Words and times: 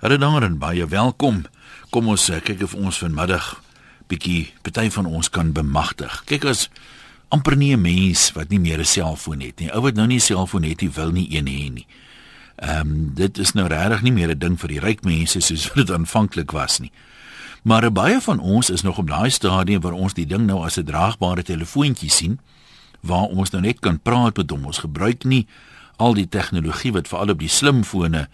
Hallo 0.00 0.16
daar 0.16 0.42
en 0.42 0.54
baie 0.58 0.86
welkom. 0.88 1.42
Kom 1.92 2.06
ons 2.08 2.22
uh, 2.32 2.38
kyk 2.40 2.62
of 2.64 2.72
ons 2.72 3.02
vanmiddag 3.02 3.50
bietjie 4.08 4.46
party 4.64 4.86
van 4.94 5.04
ons 5.04 5.28
kan 5.28 5.50
bemagtig. 5.52 6.14
Kyk 6.24 6.46
as 6.48 6.70
amper 7.28 7.52
nie 7.52 7.76
'n 7.76 7.82
mens 7.82 8.32
wat 8.32 8.48
nie 8.48 8.58
meer 8.58 8.80
'n 8.80 8.88
selfoon 8.88 9.40
het 9.44 9.60
nie. 9.60 9.68
Ou 9.68 9.82
wat 9.82 9.94
nou 9.94 10.06
nie 10.06 10.16
'n 10.16 10.24
selfoon 10.24 10.62
het, 10.64 10.80
nie 10.80 10.90
wil 10.90 11.10
nie 11.10 11.28
een 11.28 11.46
hê 11.46 11.68
nie. 11.72 11.86
Ehm 12.56 12.80
um, 12.80 13.14
dit 13.14 13.38
is 13.38 13.52
nou 13.52 13.68
regtig 13.68 14.02
nie 14.02 14.12
meer 14.12 14.30
'n 14.30 14.38
ding 14.38 14.60
vir 14.60 14.68
die 14.68 14.80
ryk 14.80 15.04
mense 15.04 15.40
soos 15.40 15.66
wat 15.68 15.86
dit 15.86 15.90
aanvanklik 15.90 16.50
was 16.50 16.78
nie. 16.78 16.92
Maar 17.62 17.84
eh, 17.84 17.90
baie 17.90 18.20
van 18.20 18.38
ons 18.38 18.70
is 18.70 18.82
nog 18.82 18.98
op 18.98 19.06
daai 19.06 19.30
stadium 19.30 19.80
waar 19.80 19.92
ons 19.92 20.14
die 20.14 20.26
ding 20.26 20.46
nou 20.46 20.64
as 20.64 20.78
'n 20.78 20.84
draagbare 20.84 21.42
telefoontjie 21.42 22.10
sien 22.10 22.40
waar 23.00 23.28
ons 23.28 23.50
nou 23.50 23.62
net 23.62 23.80
kan 23.80 24.00
praat 24.00 24.36
met 24.36 24.50
hom. 24.50 24.64
Ons 24.64 24.78
gebruik 24.78 25.24
nie 25.24 25.46
al 25.96 26.14
die 26.14 26.28
tegnologie 26.28 26.92
wat 26.92 27.08
veral 27.08 27.28
op 27.28 27.38
die 27.38 27.48
slimfone 27.48 28.28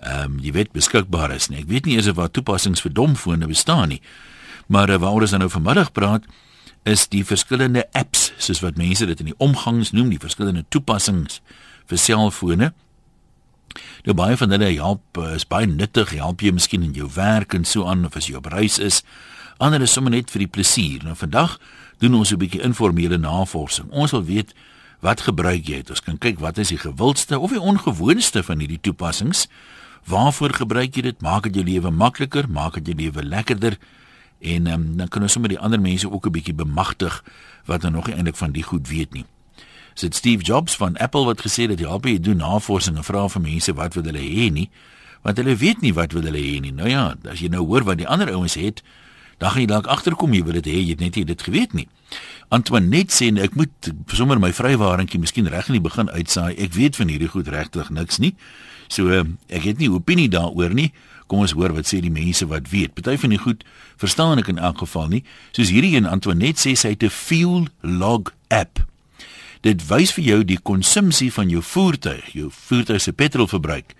ehm 0.00 0.36
um, 0.36 0.38
jy 0.40 0.52
weet 0.52 0.72
beskikbaar 0.72 1.34
is 1.34 1.48
nie. 1.48 1.60
Ek 1.60 1.68
weet 1.68 1.86
nie 1.86 1.96
eers 1.96 2.08
of 2.08 2.16
wat 2.16 2.32
toepassings 2.32 2.80
vir 2.80 2.92
domfone 2.92 3.46
bestaan 3.46 3.88
nie. 3.88 4.00
Maar 4.66 4.90
uh, 4.90 5.00
waaroor 5.02 5.26
ons 5.26 5.36
nou 5.36 5.50
vanmiddag 5.50 5.92
praat 5.92 6.24
is 6.88 7.08
die 7.12 7.24
verskillende 7.24 7.84
apps 7.92 8.30
soos 8.38 8.62
wat 8.64 8.78
mense 8.80 9.06
dit 9.06 9.20
in 9.20 9.32
die 9.32 9.38
omgangs 9.38 9.92
noem, 9.92 10.08
die 10.08 10.22
verskillende 10.22 10.64
toepassings 10.68 11.40
vir 11.90 12.00
selfone. 12.00 12.70
Nou 14.06 14.14
baie 14.16 14.36
van 14.40 14.54
hulle 14.54 14.70
help 14.72 15.20
eh, 15.20 15.34
is 15.36 15.46
baie 15.46 15.68
nuttig, 15.68 16.14
help 16.16 16.42
jy 16.42 16.54
miskien 16.56 16.86
in 16.86 16.96
jou 16.96 17.10
werk 17.14 17.54
en 17.54 17.66
so 17.68 17.84
aan 17.86 18.06
of 18.08 18.16
as 18.16 18.30
jy 18.30 18.38
op 18.38 18.48
reis 18.50 18.78
is. 18.80 19.02
Ander 19.60 19.82
is 19.84 19.92
sommer 19.92 20.14
net 20.14 20.32
vir 20.32 20.46
die 20.46 20.52
plesier. 20.56 21.04
Nou 21.04 21.14
vandag 21.18 21.58
doen 22.00 22.16
ons 22.16 22.32
'n 22.32 22.40
bietjie 22.40 22.64
informele 22.64 23.18
navorsing. 23.18 23.90
Ons 23.90 24.10
wil 24.16 24.24
weet 24.24 24.54
wat 25.00 25.20
gebruik 25.20 25.68
jy? 25.68 25.84
Ons 25.88 26.00
kan 26.00 26.18
kyk 26.18 26.40
wat 26.40 26.58
is 26.58 26.68
die 26.68 26.80
gewildste 26.80 27.38
of 27.38 27.50
die 27.50 27.60
ongewoonste 27.60 28.42
van 28.42 28.58
hierdie 28.58 28.80
toepassings 28.80 29.48
Waarvoor 30.04 30.54
gebruik 30.54 30.94
jy 30.94 31.02
dit? 31.02 31.20
Maak 31.20 31.42
dit 31.42 31.54
jou 31.54 31.64
lewe 31.64 31.90
makliker, 31.90 32.48
maak 32.48 32.74
dit 32.74 32.86
jou 32.86 32.96
lewe 32.96 33.24
lekkerder 33.24 33.78
en 34.40 34.66
um, 34.72 34.96
dan 34.96 35.08
kan 35.08 35.22
ons 35.22 35.32
sommer 35.32 35.52
die 35.52 35.58
ander 35.60 35.80
mense 35.80 36.10
ook 36.10 36.26
'n 36.26 36.32
bietjie 36.32 36.54
bemagtig 36.54 37.24
wat 37.64 37.80
dan 37.80 37.92
nog 37.92 38.06
nie 38.06 38.14
eintlik 38.14 38.36
van 38.36 38.52
die 38.52 38.62
goed 38.62 38.88
weet 38.88 39.12
nie. 39.12 39.24
Sit 39.94 40.14
Steve 40.14 40.42
Jobs 40.42 40.76
van 40.76 40.96
Apple 40.96 41.24
wat 41.24 41.40
gesê 41.40 41.68
het 41.68 41.78
jy 41.78 41.86
help 41.86 42.06
jy 42.06 42.20
doen 42.20 42.36
navorsing 42.36 42.96
en 42.96 43.04
vra 43.04 43.28
vir 43.28 43.42
mense 43.42 43.72
wat 43.72 43.94
wil 43.94 44.04
hulle 44.04 44.18
hê 44.18 44.50
nie, 44.52 44.70
want 45.22 45.36
hulle 45.36 45.56
weet 45.56 45.80
nie 45.80 45.92
wat 45.92 46.12
wil 46.12 46.22
hulle 46.22 46.38
hê 46.38 46.60
nie. 46.60 46.72
Nou 46.72 46.88
ja, 46.88 47.14
as 47.30 47.40
jy 47.40 47.48
nou 47.48 47.66
hoor 47.66 47.84
wat 47.84 47.98
die 47.98 48.08
ander 48.08 48.32
ouens 48.32 48.54
het, 48.54 48.82
dan 49.38 49.50
gaan 49.50 49.60
jy 49.60 49.66
dalk 49.66 49.86
agterkom 49.86 50.32
jy 50.32 50.42
wil 50.44 50.52
dit 50.52 50.66
hê, 50.66 50.78
jy 50.80 50.88
het 50.94 51.00
net 51.00 51.16
nie 51.16 51.24
dit 51.24 51.42
geweet 51.42 51.72
nie. 51.72 51.88
Antoinette 52.48 53.14
sê 53.14 53.30
ek 53.40 53.54
moet 53.54 53.92
sommer 54.12 54.40
my 54.40 54.52
vrywarentjie 54.52 55.20
miskien 55.20 55.48
reg 55.48 55.68
in 55.68 55.78
die 55.78 55.84
begin 55.84 56.10
uitsaai. 56.10 56.56
Ek 56.58 56.74
weet 56.74 56.96
van 56.96 57.08
hierdie 57.08 57.28
goed 57.28 57.48
regtig 57.48 57.90
niks 57.90 58.18
nie. 58.18 58.34
So 58.90 59.22
ek 59.48 59.68
het 59.68 59.78
nie 59.78 59.90
opinie 59.92 60.28
daaroor 60.30 60.74
nie. 60.74 60.90
Kom 61.30 61.44
ons 61.44 61.54
hoor 61.54 61.70
wat 61.76 61.86
sê 61.86 62.00
die 62.02 62.10
mense 62.10 62.46
wat 62.50 62.72
weet. 62.72 62.96
Party 62.96 63.14
van 63.22 63.30
die 63.30 63.38
goed 63.38 63.62
verstaan 64.00 64.42
ek 64.42 64.50
in 64.50 64.58
elk 64.58 64.82
geval 64.82 65.06
nie. 65.12 65.22
Soos 65.54 65.70
hierdie 65.70 65.94
een 65.94 66.10
Antoinette 66.10 66.58
sê 66.58 66.74
sy 66.74 66.96
het 66.96 67.04
'n 67.06 67.14
fuel 67.14 67.68
log 67.82 68.34
app. 68.48 68.82
Dit 69.62 69.86
wys 69.86 70.12
vir 70.12 70.24
jou 70.24 70.44
die 70.44 70.58
konsumpsie 70.58 71.32
van 71.32 71.48
jou 71.48 71.62
voertuig, 71.62 72.32
jou 72.32 72.50
voertuig 72.50 73.00
se 73.00 73.12
petrolverbruik. 73.12 73.94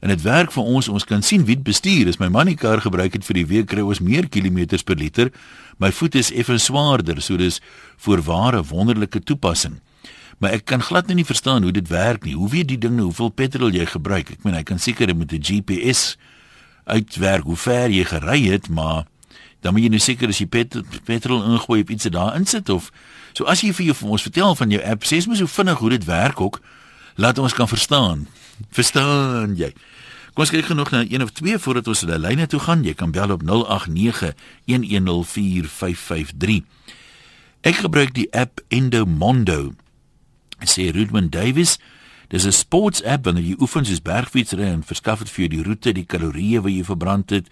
En 0.00 0.08
dit 0.08 0.22
werk 0.22 0.52
vir 0.52 0.62
ons, 0.62 0.88
ons 0.88 1.04
kan 1.04 1.22
sien 1.22 1.44
wie 1.44 1.56
bestuur. 1.56 2.08
As 2.08 2.18
my 2.18 2.28
man 2.28 2.46
die 2.46 2.56
kar 2.56 2.80
gebruik 2.80 3.12
het 3.12 3.24
vir 3.24 3.34
die 3.34 3.46
week 3.46 3.66
kry 3.66 3.80
ons 3.80 4.00
meer 4.00 4.28
kilometers 4.28 4.82
per 4.82 4.96
liter. 4.96 5.30
My 5.78 5.92
voet 5.92 6.14
is 6.14 6.32
effens 6.32 6.64
swaarder, 6.64 7.22
so 7.22 7.36
dis 7.36 7.60
voorware 7.96 8.64
wonderlike 8.64 9.20
toepassing 9.20 9.80
maar 10.38 10.52
ek 10.56 10.64
kan 10.68 10.82
glad 10.82 11.08
nie 11.08 11.24
verstaan 11.24 11.62
hoe 11.62 11.72
dit 11.72 11.88
werk 11.88 12.24
nie. 12.24 12.34
Hoe 12.36 12.48
weet 12.50 12.68
die 12.68 12.78
ding 12.78 12.96
nou 12.96 13.04
hoeveel 13.08 13.28
petrol 13.32 13.70
jy 13.72 13.86
gebruik? 13.88 14.30
Ek 14.30 14.44
meen 14.44 14.54
hy 14.54 14.62
kan 14.62 14.78
seker 14.78 15.16
met 15.16 15.32
'n 15.32 15.42
GPS 15.42 16.16
uitwerk 16.84 17.44
hoe 17.44 17.56
ver 17.56 17.90
jy 17.90 18.04
gery 18.04 18.42
het, 18.50 18.68
maar 18.68 19.04
dan 19.60 19.72
moet 19.72 19.82
jy 19.82 19.88
nou 19.88 20.00
seker 20.00 20.28
as 20.28 20.38
jy 20.38 20.46
pet, 20.46 20.76
petrol 21.04 21.42
ingooi 21.42 21.80
op 21.80 21.90
iets 21.90 22.04
daar 22.04 22.36
insit 22.36 22.68
of 22.68 22.92
so 23.32 23.44
as 23.44 23.60
jy 23.60 23.72
vir 23.72 23.86
jou 23.86 23.94
vir 23.94 24.08
ons 24.08 24.22
vertel 24.22 24.54
van 24.54 24.70
jou 24.70 24.82
app, 24.82 25.04
sê 25.04 25.26
mens 25.26 25.38
hoe 25.38 25.48
vinnig 25.48 25.78
hoe 25.78 25.90
dit 25.90 26.04
werk 26.04 26.40
ook. 26.40 26.60
Laat 27.16 27.38
ons 27.38 27.54
kan 27.54 27.68
verstaan. 27.68 28.26
Verstaan 28.70 29.56
jy? 29.56 29.72
Kom 30.36 30.44
ons 30.44 30.50
kyk 30.52 30.64
genoeg 30.68 30.90
na 30.92 31.00
een 31.08 31.22
of 31.24 31.30
twee 31.32 31.58
voordat 31.58 31.88
ons 31.88 32.00
die 32.04 32.18
lyne 32.18 32.46
toe 32.46 32.60
gaan. 32.60 32.84
Jy 32.84 32.94
kan 32.94 33.10
bel 33.10 33.30
op 33.32 33.42
0891104553. 33.42 33.48
Ek 37.64 37.74
gebruik 37.80 38.14
die 38.14 38.28
app 38.36 38.60
Endomondo 38.68 39.72
sê 40.64 40.90
Rudman 40.90 41.28
Davis 41.28 41.78
dis 42.28 42.44
'n 42.46 42.52
sports 42.52 43.02
app 43.04 43.24
wanneer 43.24 43.44
jy 43.44 43.56
oefen 43.60 43.84
soos 43.84 44.02
bergfietsry 44.02 44.62
en 44.62 44.82
verskaf 44.82 45.18
dit 45.18 45.30
vir 45.30 45.44
jou 45.44 45.48
die 45.48 45.62
roete, 45.62 45.92
die 45.92 46.06
kalorieë 46.06 46.62
wat 46.62 46.72
jy 46.72 46.84
verbrand 46.84 47.30
het, 47.30 47.46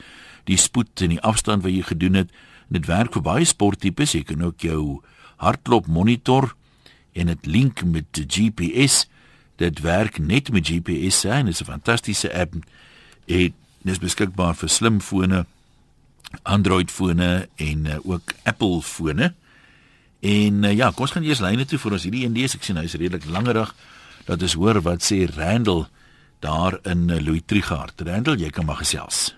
die 0.45 0.57
spoed 0.57 1.01
en 1.01 1.09
die 1.09 1.21
afstand 1.21 1.63
wat 1.63 1.73
jy 1.73 1.83
gedoen 1.83 2.15
het. 2.15 2.31
Dit 2.69 2.87
werk 2.87 3.13
vir 3.13 3.23
baie 3.23 3.45
sporttipes. 3.45 4.13
Jy 4.13 4.23
kan 4.23 4.43
ook 4.43 4.61
jou 4.61 5.03
hartklop 5.37 5.87
monitor 5.87 6.55
en 7.13 7.27
dit 7.27 7.47
link 7.47 7.85
met 7.85 8.05
die 8.17 8.27
GPS. 8.27 9.07
Dit 9.57 9.81
werk 9.81 10.19
net 10.19 10.51
met 10.51 10.67
GPS 10.67 11.25
en 11.25 11.49
is 11.49 11.61
'n 11.61 11.65
fantastiese 11.65 12.33
app. 12.33 12.55
Dit 13.27 13.53
is 13.85 13.99
beskikbaar 13.99 14.55
vir 14.55 14.69
slimfone, 14.69 15.47
Android-fone 16.43 17.49
en 17.57 17.87
uh, 17.87 17.99
ook 18.03 18.35
Apple-fone. 18.43 19.35
En 20.25 20.65
uh, 20.65 20.73
ja, 20.73 20.89
kom 20.91 21.05
ons 21.05 21.13
gaan 21.13 21.27
eers 21.27 21.43
lyne 21.45 21.67
toe 21.69 21.79
vir 21.79 21.97
ons 21.99 22.05
hierdie 22.07 22.25
een 22.25 22.37
lees. 22.37 22.55
Ek 22.57 22.65
sien 22.65 22.81
hy's 22.81 22.97
redelik 22.97 23.27
langerig. 23.29 23.75
Dat 24.25 24.41
is 24.47 24.57
hoor 24.57 24.81
wat 24.87 25.05
sê 25.05 25.27
Randall 25.29 25.85
daar 26.41 26.79
in 26.89 27.11
uh, 27.13 27.19
Louis 27.21 27.45
Trigard. 27.45 28.01
Randall, 28.09 28.41
jy 28.41 28.49
kan 28.55 28.65
maar 28.65 28.81
gesels. 28.81 29.35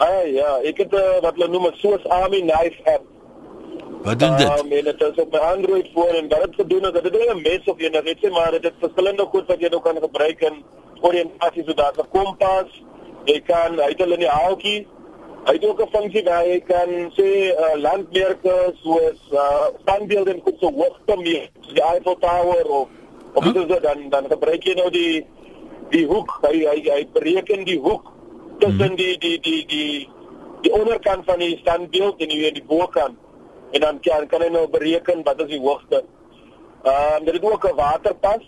Hey, 0.00 0.32
ja, 0.34 0.56
ek 0.66 0.82
het 0.82 0.96
uh, 0.98 1.04
wat 1.22 1.38
hulle 1.38 1.48
noem 1.52 1.68
'n 1.70 1.78
soos 1.78 2.02
Army 2.10 2.42
knife 2.42 2.82
app. 2.94 3.06
Wat 4.02 4.18
doen 4.18 4.36
dit? 4.36 4.50
Um, 4.58 4.72
en 4.72 4.84
dit 4.90 5.00
is 5.02 5.22
op 5.22 5.30
my 5.32 5.38
Android 5.52 5.86
foon 5.94 6.14
en 6.18 6.28
wat 6.28 6.42
dit 6.44 6.54
gedoen 6.54 6.84
het, 6.84 6.98
dit 7.06 7.14
is 7.14 7.30
'n 7.30 7.42
mes 7.46 7.70
of 7.70 7.78
sê 7.78 8.30
maar 8.30 8.50
dit 8.50 8.64
het 8.64 8.82
verskillende 8.82 9.24
goed 9.30 9.46
wat 9.46 9.60
jy 9.60 9.68
nou 9.68 9.82
kan 9.82 9.96
gebruik 10.02 10.40
in 10.40 10.64
oriëntasie 11.00 11.64
so 11.66 11.74
daar 11.74 11.94
'n 11.94 12.10
kompas. 12.10 12.70
Jy 13.24 13.40
kan 13.40 13.80
uit 13.80 13.98
hulle 13.98 14.14
in 14.14 14.26
die 14.26 14.34
haaltjie 14.38 14.86
Hy 15.46 15.52
het 15.52 15.64
ook 15.64 15.80
'n 15.80 15.90
funksie 15.90 16.24
waar 16.24 16.46
jy 16.46 16.60
kan 16.60 16.90
sê 17.14 17.54
uh, 17.54 17.74
landmerke 17.78 18.74
soos 18.82 19.20
uh, 19.32 19.66
standbeelde 19.82 20.30
en 20.32 20.40
goed 20.42 20.58
so 20.60 20.72
hoogte 20.72 21.16
meer, 21.16 21.50
die 21.72 21.82
Eiffel 21.82 22.16
Tower 22.18 22.66
of 22.66 22.88
of 23.32 23.44
huh? 23.44 23.52
dit 23.52 23.82
dan 23.82 24.08
dan 24.08 24.26
gebruik 24.28 24.64
jy 24.64 24.74
nou 24.74 24.90
die 24.90 25.26
die 25.90 26.06
hoek, 26.06 26.38
hy 26.42 26.64
hy, 26.66 26.80
hy 26.90 27.06
bereken 27.12 27.64
die 27.64 27.78
hoek 27.78 28.10
tussen 28.58 28.86
hmm. 28.88 28.96
die 28.96 29.18
die 29.18 29.38
die 29.40 29.66
die 29.66 30.08
die 30.60 30.72
onderkant 30.72 31.24
van 31.24 31.38
die 31.38 31.56
standbeeld 31.60 32.20
en 32.20 32.28
die 32.28 32.52
die 32.52 32.64
bokant 32.66 33.14
en 33.70 33.80
dan 33.80 34.00
kan 34.00 34.26
kan 34.26 34.42
hy 34.42 34.48
nou 34.48 34.66
bereken 34.68 35.22
wat 35.22 35.40
is 35.40 35.52
die 35.54 35.60
hoogte. 35.60 36.02
Ehm 36.82 37.16
um, 37.20 37.24
dit 37.24 37.34
is 37.34 37.50
ook 37.50 37.70
'n 37.70 37.74
waterpas 37.76 38.44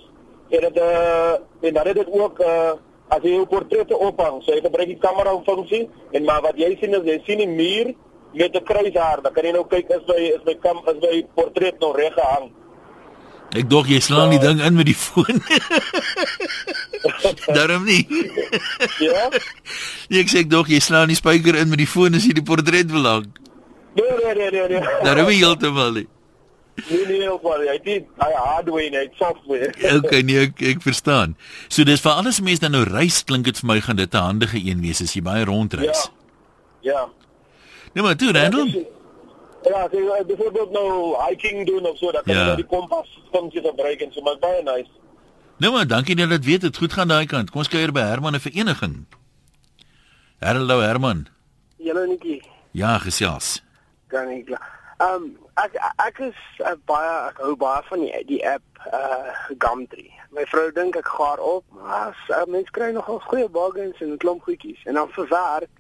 en 0.48 0.60
dit 0.60 0.76
uh, 0.76 1.32
en 1.60 1.74
dan 1.74 1.86
het 1.86 1.94
dit 1.94 2.10
ook 2.10 2.38
'n 2.38 2.42
uh, 2.42 2.72
as 3.10 3.22
jy 3.22 3.38
'n 3.38 3.46
portret 3.46 3.92
ophang, 3.92 4.42
so 4.42 4.52
jy 4.52 4.60
gebruik 4.60 4.88
die 4.88 4.98
kamera 5.00 5.32
funksie 5.44 5.88
en 6.12 6.24
maar 6.24 6.42
wat 6.42 6.56
jy 6.56 6.76
sien 6.80 6.94
is 6.94 7.04
jy 7.04 7.18
sien 7.26 7.38
die 7.38 7.46
muur 7.48 7.94
met 8.34 8.54
'n 8.54 8.64
kruishaar, 8.64 9.22
dan 9.22 9.32
kan 9.32 9.44
jy 9.44 9.52
nou 9.52 9.64
kyk 9.64 9.90
is 9.90 10.04
my 10.06 10.20
is 10.36 10.44
my 10.44 10.54
kam 10.54 10.78
is 10.86 11.00
my 11.02 11.24
portret 11.34 11.80
nog 11.80 11.96
reg 11.96 12.14
gehang. 12.14 12.50
Ek 13.56 13.64
dog 13.68 13.88
jy 13.88 14.00
slaan 14.04 14.28
die 14.30 14.38
ding 14.38 14.60
in 14.60 14.74
met 14.76 14.86
die 14.86 14.94
foon. 14.94 15.40
Daarom 17.56 17.84
nie. 17.84 18.04
Ja. 19.00 19.30
Ek 20.20 20.28
sê 20.28 20.44
ek 20.44 20.50
dog 20.52 20.68
jy 20.68 20.80
slaan 20.84 21.08
die 21.08 21.16
spyker 21.16 21.56
in 21.56 21.68
met 21.72 21.80
die 21.80 21.88
foon 21.88 22.14
as 22.14 22.26
jy 22.28 22.36
die 22.36 22.44
portret 22.44 22.92
wil 22.92 23.08
hang. 23.08 23.30
Nee 23.96 24.04
nee 24.20 24.34
nee 24.36 24.50
nee. 24.52 24.68
nee. 24.68 25.00
Daarom 25.06 25.32
jy 25.32 25.40
heeltemal 25.40 25.96
nie. 25.96 26.06
Nee 26.86 27.06
nee, 27.06 27.28
maar 27.42 27.58
hy 27.58 27.74
het 27.74 27.86
hy 28.22 28.32
hardware 28.34 28.84
en 28.86 28.96
hy 29.00 29.06
software. 29.18 29.72
okay, 29.98 30.20
nee, 30.22 30.46
ek, 30.46 30.60
ek 30.74 30.82
verstaan. 30.84 31.34
So 31.66 31.84
dis 31.84 32.02
vir 32.04 32.12
alles 32.12 32.38
mense 32.44 32.62
dan 32.62 32.76
nou 32.76 32.84
reis 32.86 33.24
klink 33.26 33.48
dit 33.50 33.58
vir 33.58 33.66
my 33.66 33.80
gaan 33.82 33.98
dit 33.98 34.14
'n 34.14 34.26
handige 34.30 34.60
een 34.62 34.80
wees 34.84 35.02
as 35.02 35.14
jy 35.14 35.22
baie 35.22 35.44
rondreis. 35.44 36.10
Ja. 36.82 36.92
Ja. 36.92 37.08
Nee, 37.92 38.04
maar 38.04 38.16
toe 38.16 38.32
Randall. 38.32 38.86
Ja, 39.66 39.88
jy 39.90 40.04
het 40.18 40.26
byvoorbeeld 40.26 40.70
nou 40.70 41.16
hiking 41.26 41.66
doen 41.66 41.86
of 41.86 41.96
so, 41.98 42.12
dat 42.12 42.24
jy 42.24 42.34
ja. 42.34 42.54
die 42.54 42.66
kompas 42.66 43.10
funksie 43.32 43.60
gebruik 43.60 44.00
en 44.00 44.12
so 44.12 44.22
maar 44.22 44.38
baie 44.38 44.62
nice. 44.62 44.90
Nee 45.58 45.70
maar 45.70 45.86
dankie 45.86 46.14
dat 46.14 46.28
jy 46.28 46.36
dit 46.36 46.44
weet, 46.44 46.60
dit 46.60 46.76
goed 46.76 46.92
gaan 46.92 47.08
daai 47.08 47.26
kant. 47.26 47.50
Kom 47.50 47.64
ons 47.64 47.68
kuier 47.68 47.92
by 47.92 48.06
Herman 48.06 48.38
'n 48.38 48.40
vereniging. 48.40 49.06
Hallo 50.38 50.80
Herman. 50.80 51.26
Hallo 51.82 52.06
Nikki. 52.06 52.42
Ja, 52.70 52.98
gesels. 52.98 53.62
Kan 54.06 54.28
ek. 54.28 54.48
Ehm 54.98 55.14
um, 55.14 55.36
ek 55.64 55.76
ek 56.06 56.20
is 56.28 56.40
uh, 56.60 56.74
baie 56.90 57.12
ek 57.28 57.40
hou 57.42 57.54
baie 57.58 57.82
van 57.88 58.04
die 58.04 58.22
die 58.28 58.40
app 58.46 58.64
uh 58.92 59.34
Gumtree. 59.58 60.12
My 60.34 60.44
vrou 60.50 60.68
dink 60.76 60.96
ek 60.96 61.08
gaar 61.16 61.40
op, 61.42 61.64
maar 61.74 62.10
as 62.10 62.20
uh, 62.34 62.44
mens 62.52 62.70
kry 62.76 62.90
nogal 62.94 63.20
goeie 63.26 63.48
bargains 63.48 64.00
en 64.04 64.12
'n 64.14 64.22
klomp 64.24 64.42
goedjies 64.46 64.84
en 64.86 65.00
dan 65.00 65.08
vir 65.16 65.28
werk 65.32 65.72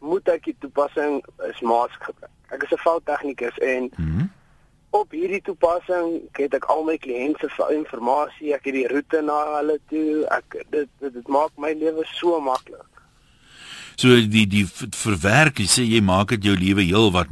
moet 0.00 0.28
ek 0.28 0.44
die 0.44 0.56
toepassing 0.64 1.20
Smask 1.58 2.04
gebruik. 2.08 2.36
Ek 2.50 2.62
is 2.62 2.72
'n 2.72 2.84
fouttegnikus 2.84 3.58
en 3.58 3.90
mm 3.96 4.06
-hmm. 4.06 4.30
op 4.90 5.10
hierdie 5.10 5.42
toepassing 5.42 6.28
het 6.32 6.54
ek 6.54 6.64
al 6.64 6.84
my 6.84 6.96
kliënte 6.98 7.48
se 7.56 7.64
inligting, 7.74 8.54
ek 8.54 8.64
het 8.64 8.74
die 8.74 8.88
roete 8.88 9.20
na 9.20 9.56
hulle 9.56 9.78
toe. 9.88 10.26
Ek 10.30 10.64
dit 10.70 10.88
dit, 10.98 11.12
dit 11.12 11.28
maak 11.28 11.50
my 11.56 11.72
lewe 11.72 12.04
so 12.04 12.40
maklik. 12.40 12.90
So 13.96 14.08
die 14.08 14.46
die 14.46 14.66
verwerk, 14.96 15.58
jy 15.58 15.68
sê 15.68 15.82
jy 15.84 16.00
maak 16.00 16.28
dit 16.28 16.44
jou 16.44 16.56
lewe 16.56 16.82
heel 16.82 17.10
wat 17.12 17.30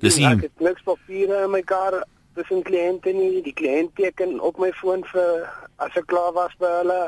Dis 0.00 0.16
nie 0.16 0.28
ek 0.28 0.46
het 0.48 0.60
niks 0.60 0.84
papiere 0.86 1.44
in 1.44 1.50
my 1.54 1.62
kar 1.62 2.02
tussen 2.36 2.62
kliënte 2.62 3.12
nie. 3.16 3.42
Die 3.44 3.56
kliënt 3.56 3.94
teken 3.98 4.38
op 4.40 4.58
my 4.62 4.72
foon 4.78 5.04
vir 5.12 5.48
as 5.82 5.96
ek 5.98 6.08
klaar 6.12 6.32
was 6.36 6.54
by 6.62 6.70
hulle 6.80 7.02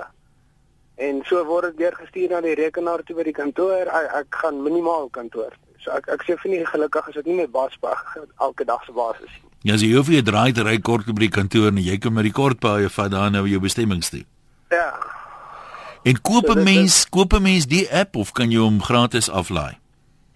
en 1.05 1.23
so 1.29 1.43
word 1.49 1.73
dit 1.73 1.85
deurgestuur 1.85 2.31
na 2.31 2.41
die 2.45 2.55
rekenaar 2.59 3.03
toe 3.07 3.17
by 3.19 3.27
die 3.27 3.37
kantoor. 3.37 3.89
Ek, 3.89 4.11
ek 4.21 4.41
gaan 4.43 4.63
minimaal 4.63 5.09
kantoor. 5.15 5.55
So 5.83 5.95
ek 5.95 6.09
ek 6.15 6.27
sê 6.27 6.37
vir 6.43 6.55
nie 6.55 6.63
gelukkig 6.69 7.11
is 7.11 7.19
dit 7.21 7.31
nie 7.31 7.41
my 7.43 7.49
baas 7.51 7.75
pa 7.81 7.97
elke 8.41 8.67
dag 8.69 8.85
se 8.87 8.95
basis 8.97 9.33
nie. 9.43 9.51
Ja, 9.65 9.79
as 9.79 9.83
jy 9.85 9.95
hoef 9.97 10.11
jy 10.13 10.21
draai 10.21 10.53
te 10.53 10.65
ry 10.67 10.77
kort 10.85 11.09
by 11.09 11.25
die 11.25 11.33
kantoor 11.33 11.71
en 11.73 11.81
jy 11.81 11.97
kan 11.99 12.13
met 12.13 12.29
die 12.29 12.35
kortpaaie 12.37 12.91
vat 12.93 13.13
daar 13.15 13.31
na 13.33 13.41
jou 13.49 13.61
bestemmings 13.63 14.13
toe. 14.13 14.25
Ja. 14.75 14.91
En 16.05 16.21
koop 16.21 16.51
'n 16.53 16.61
so 16.61 16.65
mens, 16.65 17.09
koop 17.09 17.33
'n 17.33 17.43
mens 17.43 17.67
die 17.67 17.89
app 17.89 18.17
of 18.17 18.33
kan 18.33 18.51
jy 18.51 18.61
hom 18.61 18.83
gratis 18.83 19.31
aflaai? 19.31 19.79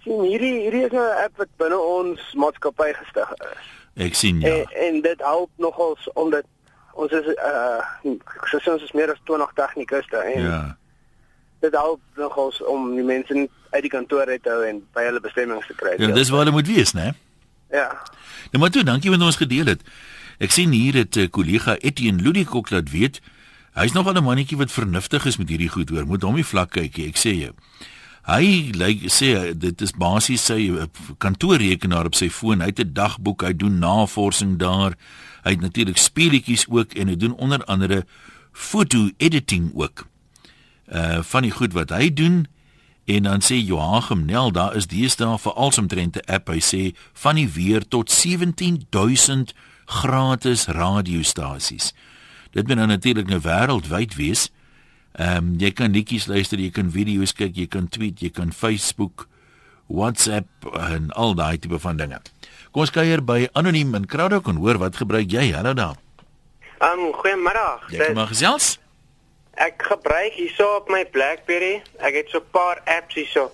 Sien, 0.08 0.22
hierdie 0.25 0.55
hierdie 0.64 0.84
is 0.87 0.93
'n 0.93 1.25
app 1.25 1.37
wat 1.37 1.50
binne 1.60 1.78
ons 1.78 2.20
maatskappy 2.32 2.93
gestig 2.96 3.32
is. 3.52 3.66
Ek 4.06 4.14
sien 4.14 4.40
ja. 4.40 4.49
En, 4.49 4.64
en 4.87 5.00
dit 5.05 5.20
help 5.20 5.50
nogals 5.56 6.08
om 6.14 6.31
dit 6.31 6.46
ons 6.93 7.12
is 7.12 7.26
uh 7.37 7.82
soos 8.50 8.69
ons 8.72 8.82
is 8.82 8.93
meer 8.93 9.12
as 9.12 9.20
20 9.25 9.52
tegnikuste 9.55 10.16
en 10.16 10.43
ja. 10.43 10.76
Dit 11.60 11.75
help 11.75 12.00
nogals 12.14 12.62
om 12.70 12.94
die 12.94 13.05
mense 13.05 13.49
uit 13.70 13.82
die 13.82 13.90
kantoor 13.90 14.31
uit 14.31 14.43
te 14.43 14.50
hou 14.50 14.62
en 14.62 14.78
by 14.94 15.02
hulle 15.08 15.20
bestemmings 15.20 15.66
te 15.66 15.75
kry. 15.75 15.96
Ja, 15.99 16.12
dis 16.14 16.31
waar 16.31 16.44
hulle 16.44 16.55
moet 16.55 16.70
wees, 16.70 16.93
né? 16.94 17.10
Ja. 17.75 17.88
Nou 18.52 18.62
maar 18.62 18.70
toe, 18.70 18.84
dankie 18.87 19.10
wat 19.10 19.25
ons 19.26 19.40
gedeel 19.40 19.66
het. 19.66 19.82
Ek 20.38 20.55
sien 20.55 20.70
hier 20.70 20.94
het 20.94 21.16
'n 21.16 21.26
uh, 21.26 21.31
kollega 21.31 21.76
Etienne 21.82 22.22
Ludikok 22.22 22.70
laat 22.70 22.90
weet. 22.90 23.20
Hy's 23.75 23.93
nogal 23.93 24.14
'n 24.14 24.25
mannetjie 24.25 24.56
wat 24.56 24.70
vernuftig 24.70 25.26
is 25.26 25.37
met 25.37 25.49
hierdie 25.49 25.69
goed 25.69 25.90
hoor. 25.90 26.06
Moet 26.06 26.22
hom 26.22 26.34
nie 26.34 26.46
vlak 26.46 26.70
kyk 26.70 26.96
nie. 26.96 27.08
Ek 27.08 27.19
sê 27.19 27.34
jou. 27.34 27.52
Hy 28.29 28.75
lyk 28.77 29.07
sê 29.09 29.55
dit 29.57 29.81
is 29.81 29.95
basies 29.97 30.43
sy 30.51 30.67
uh, 30.69 30.85
kantoorrekenaar 31.23 32.11
op 32.11 32.17
sy 32.19 32.29
foon. 32.29 32.61
Hy 32.61 32.69
het 32.75 32.85
'n 32.85 32.93
dagboek, 32.93 33.43
hy 33.43 33.55
doen 33.57 33.79
navorsing 33.81 34.59
daar. 34.61 34.97
Hy 35.45 35.57
het 35.57 35.61
natuurlik 35.61 35.97
speletjies 35.97 36.67
ook 36.69 36.93
en 36.93 37.09
hy 37.09 37.17
doen 37.17 37.35
onder 37.35 37.65
andere 37.65 38.05
foto 38.53 39.11
editing 39.17 39.73
ook. 39.75 40.07
Uh 40.93 41.23
van 41.23 41.43
die 41.43 41.51
goed 41.51 41.73
wat 41.73 41.91
hy 41.91 42.13
doen 42.13 42.47
en 43.05 43.23
dan 43.23 43.41
sê 43.41 43.57
Joachim 43.57 44.25
Nel 44.25 44.53
daar 44.53 44.77
is 44.77 44.87
deesdae 44.87 45.39
vir 45.39 45.53
alsomtrente 45.53 46.21
app 46.27 46.49
hy 46.49 46.61
sê 46.61 46.83
van 47.13 47.37
die 47.41 47.49
weer 47.49 47.89
tot 47.89 48.11
17000 48.13 49.55
gratis 49.87 50.67
radiostasies. 50.67 51.95
Dit 52.53 52.67
moet 52.69 52.77
nou 52.77 52.87
natuurlik 52.87 53.29
nou 53.29 53.41
wêreldwyd 53.41 54.15
wees. 54.15 54.51
Ehm 55.19 55.37
um, 55.37 55.55
jy 55.59 55.73
kan 55.75 55.91
liedjies 55.91 56.29
luister, 56.31 56.61
jy 56.62 56.70
kan 56.70 56.93
video's 56.94 57.32
kyk, 57.35 57.56
jy 57.59 57.67
kan 57.67 57.88
tweet, 57.91 58.20
jy 58.23 58.31
kan 58.31 58.53
Facebook, 58.55 59.26
WhatsApp 59.91 60.69
en 60.79 61.09
al 61.19 61.35
daai 61.35 61.59
tipe 61.59 61.79
van 61.82 61.99
dinge. 61.99 62.20
Kom 62.70 62.85
ons 62.85 62.93
kuier 62.94 63.25
by 63.25 63.49
anoniem 63.59 63.97
in 63.99 64.06
Kraddock 64.06 64.47
en 64.53 64.61
hoor 64.62 64.79
wat 64.79 65.00
gebruik 65.00 65.32
jy? 65.32 65.49
Hallo 65.56 65.75
daar. 65.75 65.97
Ehm 66.79 67.09
um, 67.09 67.17
goeiemiddag. 67.19 67.88
Jy 67.91 68.12
kom 68.12 68.23
gesels? 68.31 68.76
Ek 69.59 69.82
gebruik 69.82 70.38
hierso 70.38 70.76
op 70.76 70.93
my 70.94 71.03
BlackBerry. 71.11 71.81
Ek 71.99 72.15
het 72.15 72.31
so 72.31 72.38
'n 72.38 72.50
paar 72.55 72.79
apps 72.87 73.19
hierso 73.19 73.50